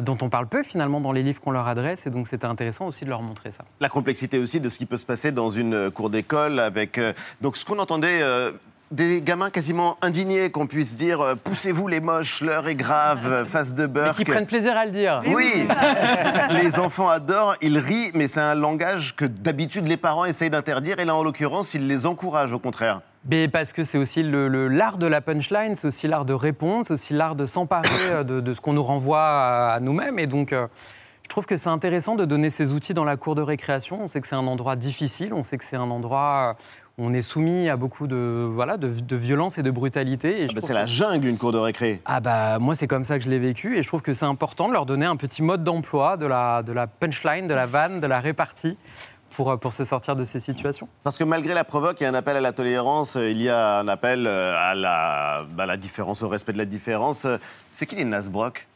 dont 0.00 0.18
on 0.22 0.28
parle 0.28 0.46
peu 0.46 0.62
finalement 0.62 1.00
dans 1.00 1.12
les 1.12 1.22
livres 1.22 1.40
qu'on 1.40 1.50
leur 1.52 1.68
adresse, 1.68 2.06
et 2.06 2.10
donc 2.10 2.26
c'était 2.26 2.46
intéressant 2.46 2.86
aussi 2.86 3.04
de 3.04 3.10
leur 3.10 3.22
montrer 3.22 3.50
ça. 3.50 3.64
La 3.80 3.88
complexité 3.88 4.38
aussi 4.38 4.60
de 4.60 4.68
ce 4.68 4.78
qui 4.78 4.86
peut 4.86 4.96
se 4.96 5.06
passer 5.06 5.32
dans 5.32 5.50
une 5.50 5.74
euh, 5.74 5.90
cour 5.90 6.10
d'école 6.10 6.58
avec. 6.60 6.98
euh, 6.98 7.12
donc, 7.40 7.56
ce 7.56 7.64
qu'on 7.64 7.78
entendait. 7.78 8.20
euh, 8.22 8.52
des 8.90 9.22
gamins 9.22 9.50
quasiment 9.50 9.96
indignés 10.02 10.50
qu'on 10.50 10.66
puisse 10.68 10.96
dire 10.96 11.20
euh, 11.20 11.34
poussez-vous 11.34 11.88
les 11.88 12.00
moches, 12.00 12.42
l'heure 12.42 12.68
est 12.68 12.74
grave, 12.76 13.26
euh, 13.26 13.44
face 13.46 13.74
de 13.74 13.86
beurre. 13.86 14.14
Qui 14.14 14.24
prennent 14.24 14.46
plaisir 14.46 14.76
à 14.76 14.84
le 14.84 14.92
dire. 14.92 15.20
Oui, 15.26 15.66
les 16.50 16.78
enfants 16.78 17.08
adorent, 17.08 17.56
ils 17.60 17.78
rient, 17.78 18.12
mais 18.14 18.28
c'est 18.28 18.40
un 18.42 18.54
langage 18.54 19.16
que 19.16 19.24
d'habitude 19.24 19.88
les 19.88 19.96
parents 19.96 20.26
essayent 20.26 20.50
d'interdire, 20.50 20.98
et 21.00 21.06
là 21.06 21.16
en 21.16 21.24
l'occurrence, 21.24 21.74
ils 21.74 21.88
les 21.88 22.06
encouragent 22.06 22.52
au 22.52 22.58
contraire. 22.60 23.00
Mais 23.30 23.48
parce 23.48 23.72
que 23.72 23.84
c'est 23.84 23.98
aussi 23.98 24.22
le- 24.22 24.48
le- 24.48 24.68
l'art 24.68 24.98
de 24.98 25.06
la 25.06 25.20
punchline, 25.20 25.76
c'est 25.76 25.86
aussi 25.86 26.08
l'art 26.08 26.24
de 26.24 26.34
répondre, 26.34 26.84
c'est 26.86 26.92
aussi 26.94 27.14
l'art 27.14 27.34
de 27.36 27.46
s'emparer 27.46 27.88
euh, 28.10 28.24
de, 28.24 28.40
de 28.40 28.54
ce 28.54 28.60
qu'on 28.60 28.74
nous 28.74 28.82
renvoie 28.84 29.22
à, 29.22 29.74
à 29.74 29.80
nous-mêmes. 29.80 30.18
Et 30.18 30.26
donc, 30.26 30.52
euh, 30.52 30.66
je 31.22 31.28
trouve 31.28 31.46
que 31.46 31.56
c'est 31.56 31.70
intéressant 31.70 32.16
de 32.16 32.26
donner 32.26 32.50
ces 32.50 32.72
outils 32.72 32.92
dans 32.94 33.04
la 33.04 33.16
cour 33.16 33.34
de 33.34 33.40
récréation. 33.42 34.00
On 34.02 34.06
sait 34.08 34.20
que 34.20 34.26
c'est 34.26 34.34
un 34.34 34.46
endroit 34.46 34.76
difficile, 34.76 35.32
on 35.32 35.42
sait 35.42 35.56
que 35.56 35.64
c'est 35.64 35.76
un 35.76 35.90
endroit 35.90 36.56
où 36.98 37.04
on 37.06 37.12
est 37.14 37.22
soumis 37.22 37.68
à 37.70 37.76
beaucoup 37.76 38.06
de, 38.06 38.46
voilà, 38.52 38.76
de, 38.76 38.88
de 38.88 39.16
violence 39.16 39.56
et 39.58 39.62
de 39.64 39.70
brutalité. 39.70 40.46
Ah 40.48 40.52
bah, 40.54 40.60
c'est 40.62 40.74
la 40.74 40.86
jungle, 40.86 41.26
une 41.26 41.38
cour 41.38 41.50
de 41.50 41.58
récré. 41.58 42.00
Ah 42.04 42.20
bah 42.20 42.58
moi 42.60 42.76
c'est 42.76 42.86
comme 42.86 43.02
ça 43.02 43.18
que 43.18 43.24
je 43.24 43.30
l'ai 43.30 43.40
vécu 43.40 43.76
et 43.76 43.82
je 43.82 43.88
trouve 43.88 44.00
que 44.02 44.12
c'est 44.12 44.26
important 44.26 44.68
de 44.68 44.74
leur 44.74 44.86
donner 44.86 45.06
un 45.06 45.16
petit 45.16 45.42
mode 45.42 45.64
d'emploi 45.64 46.16
de 46.16 46.26
la, 46.26 46.62
de 46.62 46.72
la 46.72 46.86
punchline, 46.86 47.48
de 47.48 47.54
la 47.54 47.66
vanne, 47.66 47.98
de 48.00 48.06
la 48.06 48.20
répartie 48.20 48.76
pour, 49.34 49.50
euh, 49.50 49.56
pour 49.56 49.72
se 49.72 49.84
sortir 49.84 50.16
de 50.16 50.24
ces 50.24 50.40
situations. 50.40 50.88
Parce 51.02 51.18
que 51.18 51.24
malgré 51.24 51.54
la 51.54 51.64
provoque 51.64 52.00
et 52.02 52.06
un 52.06 52.14
appel 52.14 52.36
à 52.36 52.40
la 52.40 52.52
tolérance, 52.52 53.16
euh, 53.16 53.30
il 53.30 53.42
y 53.42 53.48
a 53.48 53.78
un 53.80 53.88
appel 53.88 54.26
euh, 54.26 54.54
à 54.56 54.74
la, 54.74 55.44
bah, 55.50 55.66
la 55.66 55.76
différence, 55.76 56.22
au 56.22 56.28
respect 56.28 56.52
de 56.52 56.58
la 56.58 56.64
différence. 56.64 57.26
C'est 57.72 57.86
qui 57.86 57.96
les 57.96 58.04
Nasbrock? 58.04 58.66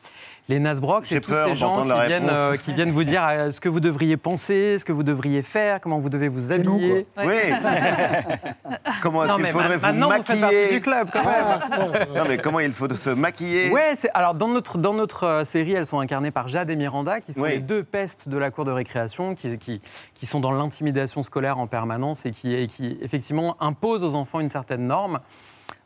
Les 0.50 0.58
Nasbrock, 0.58 1.04
c'est 1.04 1.20
tous 1.20 1.30
ces 1.32 1.56
gens 1.56 1.82
qui 1.84 2.06
viennent, 2.06 2.30
euh, 2.30 2.56
qui 2.56 2.72
viennent 2.72 2.90
vous 2.90 3.04
dire 3.04 3.22
euh, 3.28 3.50
ce 3.50 3.60
que 3.60 3.68
vous 3.68 3.80
devriez 3.80 4.16
penser, 4.16 4.78
ce 4.78 4.84
que 4.84 4.92
vous 4.92 5.02
devriez 5.02 5.42
faire, 5.42 5.78
comment 5.78 5.98
vous 5.98 6.08
devez 6.08 6.28
vous 6.28 6.52
habiller. 6.52 7.06
Oui. 7.18 7.34
comment 9.02 9.24
est-ce 9.24 9.36
qu'il 9.36 9.46
faudrait 9.48 9.68
ma- 9.68 9.76
vous 9.76 9.82
maintenant, 9.82 10.06
vous 10.06 10.12
faites 10.14 10.24
partie 10.26 10.40
maquiller 10.40 10.68
du 10.70 10.80
club, 10.80 11.08
quand 11.12 11.22
même. 11.22 12.06
Non, 12.16 12.24
mais 12.26 12.38
comment 12.38 12.60
il 12.60 12.72
faut 12.72 12.88
se 12.94 13.10
maquiller? 13.10 13.70
Ouais, 13.70 13.92
alors 14.14 14.32
dans 14.34 14.48
notre, 14.48 14.78
dans 14.78 14.94
notre 14.94 15.24
euh, 15.24 15.44
série, 15.44 15.72
elles 15.74 15.84
sont 15.84 16.00
incarnées 16.00 16.30
par 16.30 16.48
Jade 16.48 16.70
et 16.70 16.76
Miranda, 16.76 17.20
qui 17.20 17.34
sont 17.34 17.42
Oui. 17.42 17.50
les 17.50 17.58
deux 17.58 17.84
pestes 17.84 18.30
de 18.30 18.38
la 18.38 18.50
cour 18.50 18.64
de 18.64 18.70
récréation, 18.72 19.34
qui, 19.34 19.58
qui, 19.58 19.82
qui 20.14 20.24
sont 20.24 20.40
dans 20.40 20.52
l'intimidation 20.52 21.20
scolaire 21.20 21.58
en 21.58 21.66
permanence 21.66 22.24
et 22.24 22.30
qui, 22.30 22.54
et 22.54 22.66
qui 22.68 22.96
effectivement 23.02 23.56
imposent 23.60 24.02
aux 24.02 24.14
enfants 24.14 24.40
une 24.40 24.48
certaine 24.48 24.86
norme, 24.86 25.20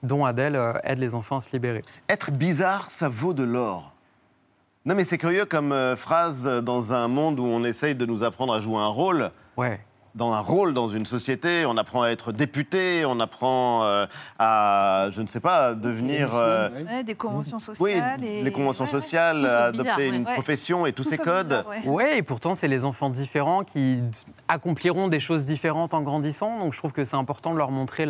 dont 0.04 0.24
Adèle 0.24 0.56
aide 0.84 1.00
les 1.00 1.16
enfants 1.16 1.38
à 1.38 1.40
se 1.40 1.50
libérer. 1.52 1.82
Être 2.08 2.30
bizarre, 2.30 2.92
ça 2.92 3.08
vaut 3.08 3.34
de 3.34 3.42
l'or. 3.42 3.92
Non, 4.84 4.94
mais 4.96 5.04
c'est 5.04 5.18
curieux 5.18 5.44
comme 5.44 5.72
euh, 5.72 5.94
phrase 5.96 6.42
euh, 6.44 6.60
dans 6.60 6.92
un 6.92 7.06
monde 7.06 7.38
où 7.38 7.44
on 7.44 7.62
essaye 7.64 7.94
de 7.94 8.04
nous 8.04 8.24
apprendre 8.24 8.52
à 8.52 8.58
jouer 8.60 8.78
un 8.78 8.88
rôle. 8.88 9.30
Ouais. 9.56 9.80
Dans 10.14 10.32
un 10.34 10.40
rôle 10.40 10.74
dans 10.74 10.88
une 10.90 11.06
société, 11.06 11.64
on 11.66 11.76
apprend 11.78 12.02
à 12.02 12.08
être 12.08 12.32
député, 12.32 13.04
on 13.06 13.18
apprend 13.18 13.84
euh, 13.84 14.04
à, 14.38 15.08
je 15.10 15.22
ne 15.22 15.26
sais 15.26 15.40
pas, 15.40 15.68
à 15.68 15.74
devenir. 15.74 16.34
euh, 16.34 16.68
Ouais, 16.84 17.02
des 17.02 17.14
conventions 17.14 17.56
oui, 17.56 17.62
sociales. 17.64 18.22
et... 18.22 18.42
les 18.42 18.52
conventions 18.52 18.84
Ouais, 18.84 18.90
sociales, 18.90 19.46
adopter 19.46 19.82
bizarre, 19.82 20.00
une 20.00 20.24
profession 20.24 20.84
et 20.84 20.92
tous 20.92 21.04
Tout 21.04 21.10
ces 21.10 21.16
codes. 21.18 21.64
Ouais, 21.86 22.18
et 22.18 22.22
pourtant, 22.22 22.54
c'est 22.54 22.68
les 22.68 22.84
enfants 22.84 23.08
différents 23.08 23.64
qui 23.64 24.02
accompliront 24.48 25.08
des 25.08 25.20
choses 25.20 25.46
différentes 25.46 25.94
en 25.94 26.02
grandissant. 26.02 26.58
Donc, 26.58 26.74
je 26.74 26.78
trouve 26.78 26.92
que 26.92 27.04
c'est 27.04 27.16
important 27.16 27.54
de 27.54 27.58
leur 27.58 27.70
montrer 27.70 28.06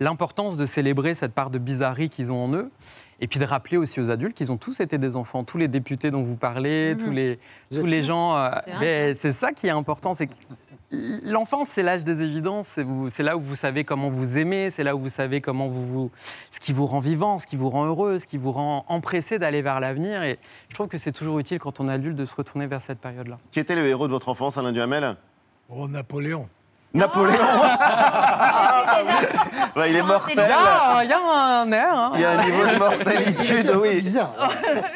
l'importance 0.00 0.56
de 0.56 0.64
célébrer 0.64 1.14
cette 1.14 1.34
part 1.34 1.50
de 1.50 1.58
bizarrerie 1.58 2.08
qu'ils 2.08 2.32
ont 2.32 2.44
en 2.44 2.52
eux. 2.54 2.70
Et 3.20 3.26
puis 3.28 3.38
de 3.38 3.44
rappeler 3.44 3.76
aussi 3.76 4.00
aux 4.00 4.10
adultes 4.10 4.36
qu'ils 4.36 4.50
ont 4.52 4.56
tous 4.56 4.80
été 4.80 4.98
des 4.98 5.16
enfants, 5.16 5.44
tous 5.44 5.58
les 5.58 5.68
députés 5.68 6.10
dont 6.10 6.22
vous 6.22 6.36
parlez, 6.36 6.94
Mhm. 6.94 7.00
tous 7.04 7.10
les, 7.10 7.38
Vous 7.70 7.80
tous 7.80 7.86
les 7.86 8.02
gens. 8.02 8.36
euh, 8.36 8.50
C'est 8.64 8.70
vrai, 8.72 8.80
mais 8.80 9.14
c'est 9.14 9.32
ça 9.32 9.52
qui 9.52 9.66
est 9.68 9.70
important, 9.70 10.14
c'est 10.14 10.26
que 10.26 10.34
l'enfance, 11.24 11.68
c'est 11.70 11.82
l'âge 11.82 12.04
des 12.04 12.22
évidences. 12.22 12.78
C'est 13.08 13.22
là 13.22 13.36
où 13.36 13.40
vous 13.40 13.56
savez 13.56 13.84
comment 13.84 14.10
vous 14.10 14.38
aimez, 14.38 14.70
c'est 14.70 14.84
là 14.84 14.94
où 14.94 15.00
vous 15.00 15.08
savez 15.08 15.40
comment 15.40 15.68
vous, 15.68 15.86
vous- 15.86 16.10
ce 16.50 16.60
qui 16.60 16.72
vous 16.72 16.86
rend 16.86 17.00
vivant, 17.00 17.38
ce 17.38 17.46
qui 17.46 17.56
vous 17.56 17.70
rend 17.70 17.84
heureux, 17.86 18.18
ce 18.18 18.26
qui 18.26 18.36
vous 18.38 18.52
rend 18.52 18.84
empressé 18.88 19.38
d'aller 19.38 19.62
vers 19.62 19.80
l'avenir. 19.80 20.22
Et 20.22 20.38
je 20.68 20.74
trouve 20.74 20.88
que 20.88 20.98
c'est 20.98 21.12
toujours 21.12 21.38
utile 21.38 21.58
quand 21.58 21.80
on 21.80 21.88
est 21.88 21.92
adulte 21.92 22.16
de 22.16 22.26
se 22.26 22.34
retourner 22.36 22.66
vers 22.66 22.80
cette 22.80 22.98
période-là. 23.00 23.38
Qui 23.50 23.60
était 23.60 23.74
le 23.76 23.86
héros 23.86 24.06
de 24.06 24.12
votre 24.12 24.28
enfance, 24.28 24.58
Alain 24.58 24.72
Duhamel? 24.72 25.16
Oh, 25.70 25.88
Napoléon. 25.88 26.48
Napoléon 26.94 27.34
Ouais, 29.76 29.90
Il 29.90 29.96
est 29.96 30.02
mortel. 30.02 30.34
Il 30.36 31.08
y 31.08 31.12
a, 31.12 31.18
un 31.62 31.72
air. 31.72 31.92
hein. 31.92 32.12
Il 32.14 32.20
y 32.20 32.24
a 32.24 32.30
un 32.38 32.44
niveau 32.44 32.64
de 32.66 32.78
mortalité, 32.78 33.64
oui. 33.76 34.00
Bizarre. 34.00 34.32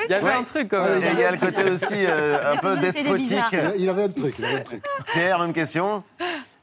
Il 0.05 0.11
y 0.11 0.15
avait 0.15 0.25
Ouais. 0.25 0.33
un 0.35 0.45
truc 0.45 0.69
quand 0.71 0.83
même. 0.85 1.03
Et 1.03 1.07
il 1.15 1.19
y 1.21 1.25
a 1.25 1.31
le 1.33 1.39
côté 1.39 1.65
aussi 1.71 1.95
euh, 2.07 2.53
un 2.55 2.57
peu 2.57 2.77
despotique. 2.77 3.43
Il 3.77 3.89
avait 3.89 4.05
un 4.05 4.09
truc, 4.09 4.35
il 4.39 4.45
avait 4.45 4.57
un 4.57 4.61
truc. 4.63 4.83
Pierre, 5.13 5.39
même 5.41 5.53
question 5.53 6.03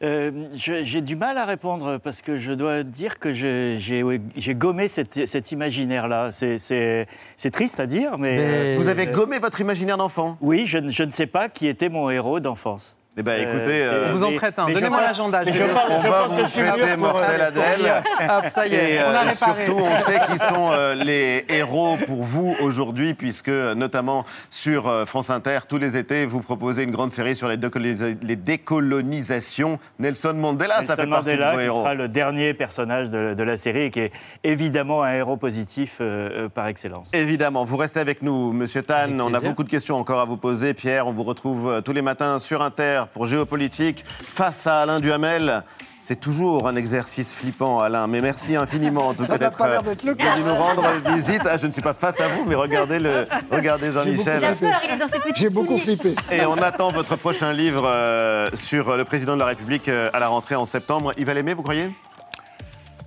Euh, 0.04 0.32
J'ai 0.56 1.02
du 1.02 1.16
mal 1.16 1.38
à 1.38 1.46
répondre 1.46 1.98
parce 1.98 2.22
que 2.22 2.38
je 2.38 2.52
dois 2.52 2.84
dire 2.84 3.18
que 3.20 3.34
j'ai 3.34 4.56
gommé 4.56 4.88
cet, 4.88 5.28
cet 5.28 5.52
imaginaire-là. 5.52 6.30
C'est- 6.32 7.08
triste 7.52 7.80
à 7.80 7.86
dire, 7.88 8.18
mais... 8.18 8.38
Mais- 8.38 8.76
Vous 8.78 8.88
avez 8.90 9.08
gommé 9.08 9.40
votre 9.40 9.60
imaginaire 9.62 9.98
d'enfant 9.98 10.38
Oui, 10.42 10.66
je 10.66 10.78
ne 11.04 11.12
sais 11.12 11.28
pas 11.28 11.50
qui 11.50 11.68
était 11.68 11.90
mon 11.90 12.10
héros 12.10 12.40
d'enfance. 12.40 12.96
Eh 13.18 13.24
ben, 13.24 13.42
écoutez, 13.42 13.66
c'est- 13.66 13.84
euh, 13.86 14.10
On 14.12 14.16
vous 14.18 14.24
en 14.26 14.36
prête 14.36 14.60
un. 14.60 14.68
je 14.68 14.74
Donnez-moi 14.74 15.02
l'agenda. 15.02 15.42
je 15.46 15.54
je 15.54 15.64
pense- 15.64 15.82
on 15.90 16.02
je 16.02 16.08
va 16.08 16.20
pense 16.24 16.34
que 16.34 16.42
vous 16.42 16.46
je 16.48 16.52
suis 16.52 16.62
mieux 16.62 16.68
fêter 16.72 16.88
pour- 16.92 16.98
Mortel 16.98 17.42
Adèle. 17.42 18.04
Hop, 18.30 18.46
ça 18.54 18.68
y 18.68 18.76
est, 18.76 18.94
Et 18.96 19.00
on 19.00 19.10
a 19.10 19.14
euh, 19.24 19.30
réparé. 19.30 19.66
surtout, 19.66 19.82
on 19.82 20.04
sait 20.04 20.20
qu'ils 20.28 20.40
sont 20.40 20.72
euh, 20.74 20.96
les 20.96 21.46
héros 21.48 21.96
pour 22.06 22.24
vous 22.24 22.56
aujourd'hui, 22.62 23.14
puisque 23.14 23.48
euh, 23.48 23.74
notamment 23.74 24.26
sur 24.50 24.90
euh, 24.90 25.06
France 25.06 25.30
Inter, 25.30 25.60
tous 25.70 25.78
les 25.78 25.96
étés, 25.96 26.26
vous 26.26 26.42
proposez 26.42 26.84
une 26.84 26.92
grande 26.92 27.10
série 27.12 27.38
sur 27.38 27.48
les, 27.48 27.56
décolonisa- 27.56 28.18
les 28.22 28.36
décolonisations. 28.36 29.80
Nelson 30.00 30.34
Mandela, 30.36 30.84
ça 30.84 30.98
fait 30.98 31.08
partie 31.08 31.30
Mandela, 31.30 31.48
de 31.48 31.52
vos 31.54 31.60
qui 31.60 31.66
héros. 31.66 31.80
sera 31.84 31.94
le 31.94 32.08
dernier 32.10 32.54
personnage 32.54 33.10
de, 33.10 33.34
de 33.34 33.44
la 33.44 33.56
série 33.56 33.84
et 33.84 33.92
qui 33.92 34.02
est 34.02 34.12
évidemment 34.44 35.04
un 35.04 35.14
héros 35.14 35.38
positif 35.38 36.00
euh, 36.02 36.46
euh, 36.46 36.50
par 36.50 36.68
excellence. 36.68 37.12
Évidemment, 37.14 37.64
vous 37.64 37.78
restez 37.78 38.02
avec 38.02 38.22
nous, 38.22 38.52
Monsieur 38.52 38.82
Tan. 38.84 39.20
On 39.22 39.34
a 39.34 39.40
beaucoup 39.40 39.64
de 39.64 39.70
questions 39.70 39.96
encore 39.98 40.20
à 40.20 40.26
vous 40.26 40.36
poser. 40.38 40.74
Pierre, 40.74 41.08
on 41.08 41.14
vous 41.14 41.24
retrouve 41.24 41.70
euh, 41.70 41.80
tous 41.82 41.94
les 41.94 42.02
matins 42.02 42.40
sur 42.40 42.62
Inter 42.62 43.04
pour 43.08 43.26
Géopolitique 43.26 44.06
face 44.08 44.68
à 44.68 44.82
Alain 44.82 45.00
Duhamel. 45.00 45.64
C'est 46.02 46.20
toujours 46.20 46.68
un 46.68 46.76
exercice 46.76 47.34
flippant, 47.34 47.80
Alain, 47.80 48.06
mais 48.06 48.22
merci 48.22 48.56
infiniment 48.56 49.08
en 49.08 49.14
tout 49.16 49.26
cas 49.26 49.40
d'être 49.40 49.58
venu 49.58 50.44
nous 50.44 50.54
rendre 50.54 50.84
visite. 51.16 51.42
Ah, 51.50 51.58
je 51.58 51.66
ne 51.66 51.72
suis 51.72 51.82
pas 51.82 51.96
face 51.96 52.22
à 52.22 52.28
vous, 52.28 52.46
mais 52.46 52.54
regardez, 52.54 53.00
le, 53.00 53.26
regardez 53.52 53.92
Jean-Michel. 53.92 54.38
Il 54.40 54.46
a 54.46 54.54
peur, 54.54 54.82
il 54.86 54.94
est 54.94 54.98
dans 54.98 55.08
ses 55.08 55.18
petits 55.18 55.42
J'ai 55.42 55.50
beaucoup 55.50 55.80
flippé. 55.80 56.14
Et 56.32 56.46
on 56.46 56.58
attend 56.58 56.92
votre 56.92 57.16
prochain 57.16 57.54
livre 57.54 57.88
euh, 57.88 58.50
sur 58.54 58.96
le 58.96 59.04
président 59.04 59.34
de 59.34 59.40
la 59.40 59.48
République 59.48 59.90
euh, 59.90 60.12
à 60.14 60.20
la 60.20 60.28
rentrée 60.28 60.54
en 60.54 60.68
septembre. 60.68 61.12
Il 61.18 61.26
va 61.26 61.34
l'aimer, 61.34 61.56
vous 61.56 61.64
croyez? 61.64 61.90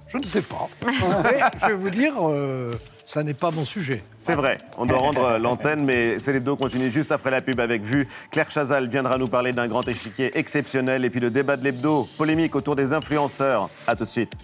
Je 0.08 0.18
ne 0.18 0.24
sais 0.24 0.42
pas. 0.42 0.68
Mais 0.84 1.40
je 1.60 1.66
vais 1.66 1.74
vous 1.74 1.90
dire, 1.90 2.14
euh, 2.18 2.72
ça 3.08 3.22
n'est 3.22 3.32
pas 3.32 3.50
mon 3.50 3.64
sujet. 3.64 4.02
C'est 4.18 4.34
vrai, 4.34 4.58
on 4.76 4.84
doit 4.84 4.98
rendre 4.98 5.24
euh, 5.24 5.38
l'antenne, 5.38 5.82
mais 5.82 6.18
c'est 6.18 6.38
deux 6.40 6.54
continue 6.54 6.90
juste 6.90 7.10
après 7.10 7.30
la 7.30 7.40
pub 7.40 7.58
avec 7.58 7.82
Vue. 7.82 8.06
Claire 8.30 8.50
Chazal 8.50 8.86
viendra 8.86 9.16
nous 9.16 9.28
parler 9.28 9.52
d'un 9.52 9.66
grand 9.66 9.88
échiquier 9.88 10.36
exceptionnel 10.38 11.06
et 11.06 11.10
puis 11.10 11.18
le 11.18 11.30
débat 11.30 11.56
de 11.56 11.64
l'hebdo, 11.64 12.06
polémique 12.18 12.54
autour 12.54 12.76
des 12.76 12.92
influenceurs. 12.92 13.70
A 13.86 13.96
tout 13.96 14.04
de 14.04 14.08
suite. 14.10 14.34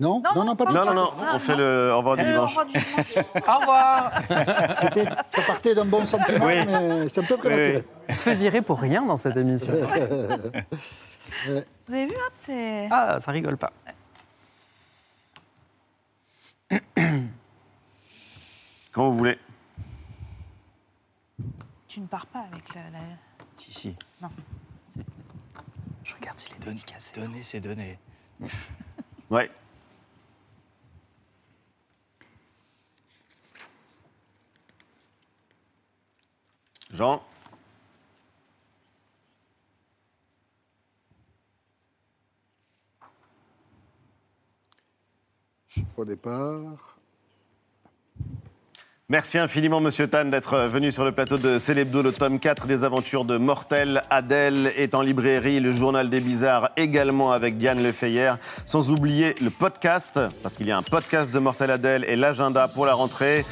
Non, 0.00 0.20
non, 0.34 0.44
non, 0.44 0.56
pas 0.56 0.64
tout 0.66 0.72
de 0.72 0.78
Non, 0.78 0.84
non, 0.86 0.94
non, 0.94 1.12
on 1.34 1.38
fait 1.38 1.54
le 1.56 1.90
au 1.92 1.98
revoir 1.98 2.16
du 2.16 2.22
Euh, 2.22 2.32
dimanche. 2.32 2.56
Au 2.58 3.58
revoir. 3.60 4.12
C'était- 4.80 5.04
Ça 5.30 5.42
partait 5.46 5.74
d'un 5.74 5.84
bon 5.84 6.04
sentiment, 6.04 6.46
Oui. 6.46 6.66
mais 6.66 7.08
c'est 7.08 7.20
un 7.20 7.24
peu 7.26 7.36
prématuré. 7.36 7.84
On 8.08 8.14
se 8.14 8.20
fait 8.22 8.34
virer 8.34 8.60
pour 8.62 8.80
rien 8.80 9.02
dans 9.04 9.16
cette 9.16 9.36
émission. 9.36 9.72
Vous 11.46 11.94
avez 11.94 12.06
vu, 12.06 12.12
hop, 12.14 12.32
c'est. 12.34 12.88
Ah, 12.90 13.18
ça 13.20 13.30
rigole 13.30 13.56
pas. 13.56 13.72
Quand 18.92 19.10
vous 19.10 19.16
voulez? 19.18 19.38
Tu 21.88 22.00
ne 22.00 22.06
pars 22.06 22.26
pas 22.26 22.44
avec 22.52 22.74
la. 22.74 22.82
la- 22.90 22.98
Si, 23.56 23.72
si. 23.72 23.96
Non. 24.20 24.28
Je 26.02 26.14
regarde 26.14 26.38
s'il 26.38 26.54
est 26.54 26.58
dédicacé. 26.64 27.20
Donner, 27.20 27.42
c'est 27.42 27.60
donner. 27.60 27.98
Ouais. 29.30 29.50
Jean 36.94 37.20
Au 45.96 46.04
départ. 46.04 46.98
Merci 49.08 49.38
infiniment, 49.38 49.80
Monsieur 49.80 50.08
Tan, 50.08 50.26
d'être 50.26 50.56
venu 50.68 50.92
sur 50.92 51.04
le 51.04 51.12
plateau 51.12 51.36
de 51.36 51.58
Célébdo, 51.58 52.00
le 52.00 52.12
tome 52.12 52.38
4 52.38 52.66
des 52.66 52.84
aventures 52.84 53.24
de 53.24 53.38
Mortel. 53.38 54.02
Adèle 54.08 54.72
est 54.76 54.94
en 54.94 55.02
librairie, 55.02 55.60
le 55.60 55.72
journal 55.72 56.08
des 56.08 56.20
bizarres 56.20 56.70
également 56.76 57.32
avec 57.32 57.58
Diane 57.58 57.82
Lefeyer. 57.82 58.34
Sans 58.66 58.90
oublier 58.90 59.34
le 59.42 59.50
podcast, 59.50 60.20
parce 60.42 60.54
qu'il 60.54 60.68
y 60.68 60.72
a 60.72 60.78
un 60.78 60.82
podcast 60.82 61.34
de 61.34 61.38
Mortel 61.40 61.70
Adèle 61.70 62.04
et 62.08 62.16
l'agenda 62.16 62.66
pour 62.68 62.86
la 62.86 62.94
rentrée. 62.94 63.44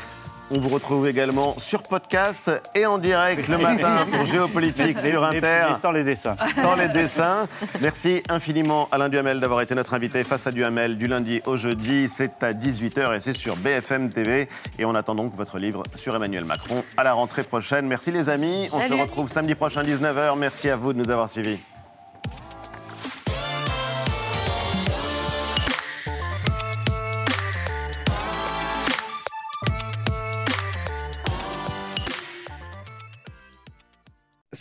On 0.55 0.59
vous 0.59 0.69
retrouve 0.69 1.09
également 1.09 1.55
sur 1.59 1.83
podcast 1.83 2.51
et 2.75 2.85
en 2.85 2.99
direct 2.99 3.49
le 3.49 3.57
matin 3.57 4.07
pour 4.11 4.27
Géopolitique 4.27 4.99
sur 4.99 5.25
Inter. 5.25 5.69
sans 5.81 5.93
les 5.93 6.05
dessins. 6.05 6.37
Sans 6.55 6.77
les 6.77 6.89
dessins. 6.89 7.49
Merci 7.81 8.23
infiniment 8.29 8.87
Alain 8.93 9.09
Duhamel 9.09 9.41
d'avoir 9.41 9.63
été 9.63 9.75
notre 9.75 9.95
invité 9.95 10.25
face 10.25 10.47
à 10.47 10.51
Duhamel 10.51 10.99
du 10.99 11.07
lundi 11.07 11.41
au 11.47 11.57
jeudi. 11.57 12.07
C'est 12.07 12.43
à 12.43 12.53
18h 12.53 13.17
et 13.17 13.21
c'est 13.21 13.33
sur 13.35 13.57
BFM 13.57 14.11
TV. 14.11 14.47
Et 14.79 14.85
on 14.85 14.95
attend 14.95 15.15
donc 15.15 15.35
votre 15.35 15.59
livre 15.59 15.85
sur 15.97 16.15
Emmanuel 16.15 16.45
Macron 16.45 16.85
à 16.99 17.03
la 17.05 17.15
rentrée 17.15 17.45
prochaine. 17.45 17.87
Merci 17.87 18.13
les 18.13 18.29
amis. 18.29 18.69
On 18.73 18.81
se 18.87 18.93
retrouve 18.93 19.31
samedi 19.31 19.55
prochain 19.55 19.83
19h. 19.83 20.37
Merci 20.39 20.69
à 20.69 20.77
vous 20.77 20.93
de 20.93 20.99
nous 20.99 21.09
avoir 21.09 21.31
suivis. 21.31 21.59